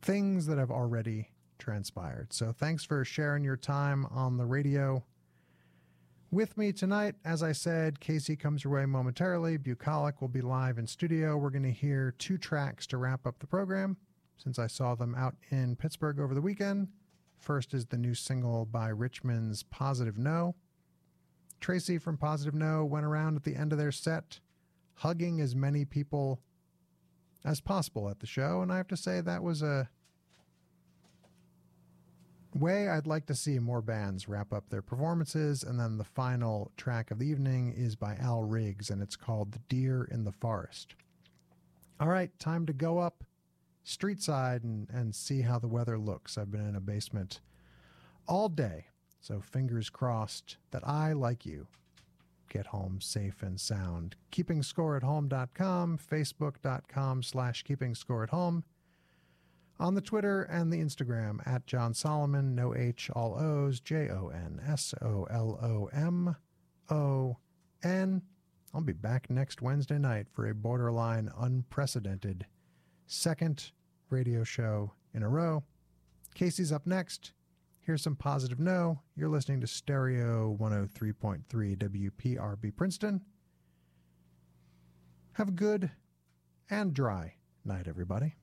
things 0.00 0.46
that 0.46 0.58
have 0.58 0.70
already 0.70 1.28
transpired. 1.58 2.32
So 2.32 2.52
thanks 2.52 2.84
for 2.84 3.04
sharing 3.04 3.44
your 3.44 3.56
time 3.56 4.06
on 4.06 4.36
the 4.36 4.46
radio 4.46 5.02
with 6.30 6.56
me 6.56 6.72
tonight. 6.72 7.14
As 7.24 7.42
I 7.42 7.52
said, 7.52 8.00
Casey 8.00 8.36
comes 8.36 8.64
your 8.64 8.74
way 8.74 8.86
momentarily. 8.86 9.56
Bucolic 9.56 10.20
will 10.20 10.28
be 10.28 10.40
live 10.40 10.78
in 10.78 10.86
studio. 10.86 11.36
We're 11.36 11.50
going 11.50 11.62
to 11.62 11.70
hear 11.70 12.14
two 12.18 12.38
tracks 12.38 12.86
to 12.88 12.98
wrap 12.98 13.26
up 13.26 13.38
the 13.38 13.46
program 13.46 13.96
since 14.36 14.58
I 14.58 14.66
saw 14.66 14.94
them 14.94 15.14
out 15.14 15.36
in 15.50 15.76
Pittsburgh 15.76 16.20
over 16.20 16.34
the 16.34 16.40
weekend. 16.40 16.88
First 17.38 17.72
is 17.72 17.86
the 17.86 17.98
new 17.98 18.14
single 18.14 18.66
by 18.66 18.88
Richmond's 18.88 19.62
Positive 19.62 20.18
No. 20.18 20.54
Tracy 21.60 21.98
from 21.98 22.16
Positive 22.16 22.54
No 22.54 22.84
went 22.84 23.06
around 23.06 23.36
at 23.36 23.44
the 23.44 23.56
end 23.56 23.72
of 23.72 23.78
their 23.78 23.92
set, 23.92 24.40
hugging 24.94 25.40
as 25.40 25.56
many 25.56 25.84
people 25.84 26.40
as 27.44 27.60
possible 27.60 28.08
at 28.08 28.20
the 28.20 28.26
show, 28.26 28.60
and 28.62 28.72
I 28.72 28.76
have 28.76 28.88
to 28.88 28.96
say 28.96 29.20
that 29.20 29.42
was 29.42 29.62
a 29.62 29.88
way 32.58 32.88
I'd 32.88 33.06
like 33.06 33.26
to 33.26 33.34
see 33.34 33.58
more 33.58 33.82
bands 33.82 34.28
wrap 34.28 34.52
up 34.52 34.68
their 34.68 34.82
performances. 34.82 35.62
And 35.62 35.78
then 35.78 35.98
the 35.98 36.04
final 36.04 36.72
track 36.76 37.10
of 37.10 37.18
the 37.18 37.26
evening 37.26 37.72
is 37.76 37.96
by 37.96 38.16
Al 38.16 38.42
Riggs, 38.42 38.90
and 38.90 39.02
it's 39.02 39.16
called 39.16 39.52
The 39.52 39.60
Deer 39.68 40.08
in 40.10 40.24
the 40.24 40.32
Forest. 40.32 40.94
All 42.00 42.08
right, 42.08 42.36
time 42.38 42.66
to 42.66 42.72
go 42.72 42.98
up 42.98 43.24
street 43.84 44.20
side 44.20 44.64
and, 44.64 44.88
and 44.90 45.14
see 45.14 45.42
how 45.42 45.58
the 45.58 45.68
weather 45.68 45.98
looks. 45.98 46.36
I've 46.36 46.50
been 46.50 46.68
in 46.68 46.76
a 46.76 46.80
basement 46.80 47.40
all 48.26 48.48
day, 48.48 48.86
so 49.20 49.40
fingers 49.40 49.88
crossed 49.88 50.58
that 50.70 50.86
I, 50.86 51.12
like 51.12 51.46
you, 51.46 51.66
get 52.48 52.66
home 52.66 53.00
safe 53.00 53.42
and 53.42 53.58
sound. 53.58 54.14
Keeping 54.30 54.62
score 54.62 54.96
at 54.96 55.02
home.com, 55.02 55.98
facebook.com 55.98 57.22
slash 57.22 57.62
keeping 57.62 57.94
score 57.94 58.22
at 58.22 58.30
home 58.30 58.64
on 59.80 59.94
the 59.94 60.00
Twitter 60.00 60.42
and 60.42 60.72
the 60.72 60.78
Instagram 60.78 61.46
at 61.46 61.66
Jon 61.66 61.94
Solomon, 61.94 62.54
no 62.54 62.74
H, 62.74 63.10
all 63.14 63.38
O's, 63.38 63.80
J 63.80 64.08
O 64.08 64.28
N 64.28 64.60
S 64.66 64.94
O 65.02 65.24
L 65.30 65.58
O 65.62 65.88
M 65.92 66.36
O 66.90 67.36
N. 67.82 68.22
I'll 68.74 68.80
be 68.80 68.92
back 68.92 69.30
next 69.30 69.62
Wednesday 69.62 69.98
night 69.98 70.26
for 70.32 70.48
a 70.48 70.54
borderline 70.54 71.30
unprecedented 71.38 72.46
second 73.06 73.72
radio 74.10 74.44
show 74.44 74.92
in 75.14 75.22
a 75.22 75.28
row. 75.28 75.62
Casey's 76.34 76.72
up 76.72 76.86
next. 76.86 77.32
Here's 77.80 78.02
some 78.02 78.16
positive 78.16 78.60
no. 78.60 79.00
You're 79.16 79.30
listening 79.30 79.60
to 79.62 79.66
Stereo 79.66 80.56
103.3 80.60 81.42
WPRB 81.48 82.76
Princeton. 82.76 83.22
Have 85.32 85.48
a 85.48 85.52
good 85.52 85.90
and 86.68 86.92
dry 86.92 87.34
night, 87.64 87.88
everybody. 87.88 88.34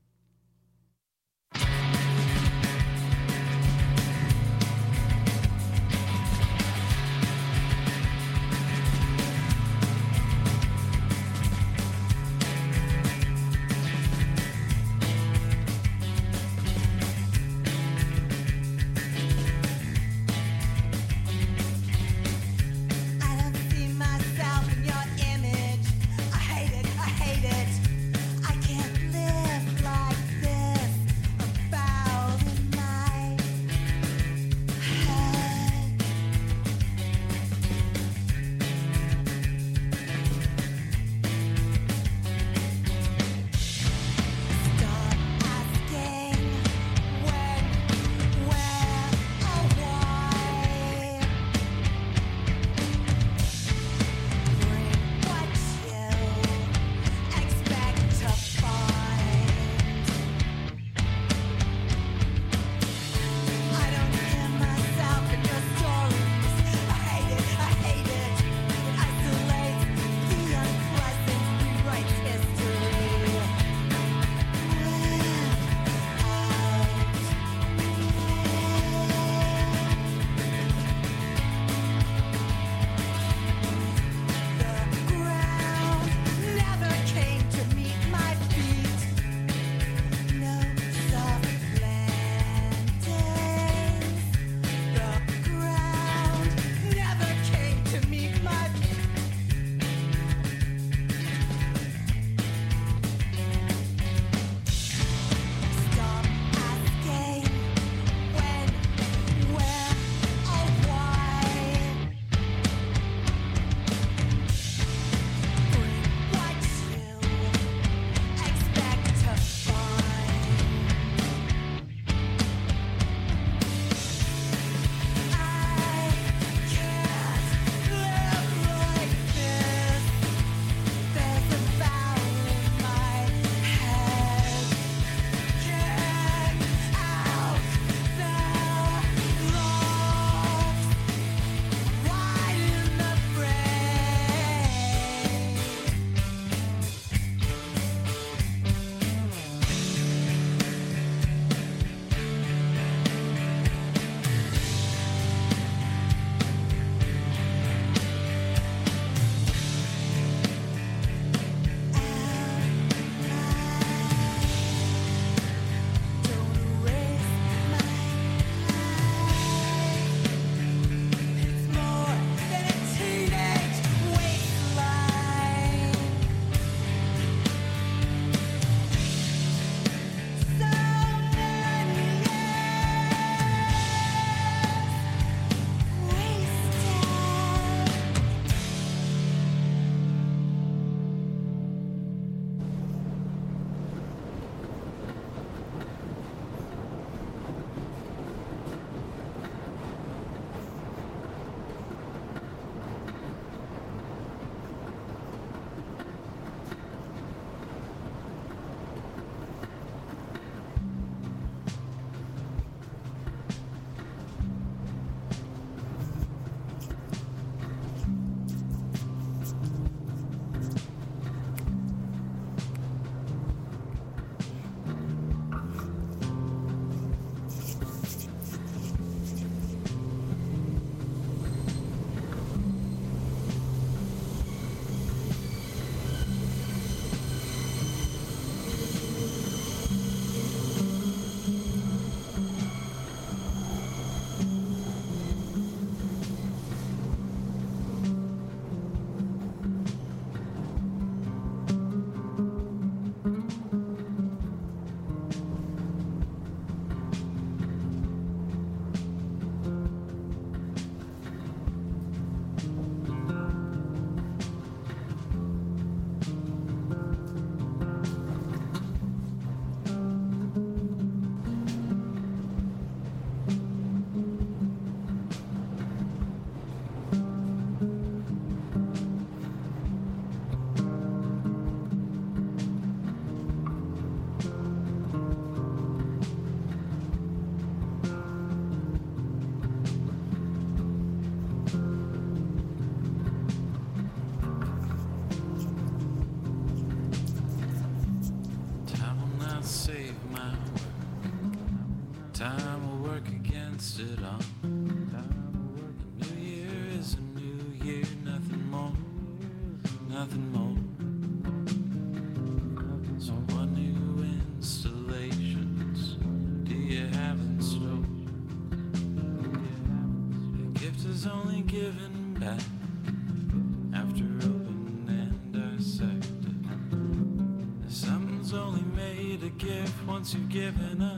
Given 330.56 331.02
up 331.02 331.15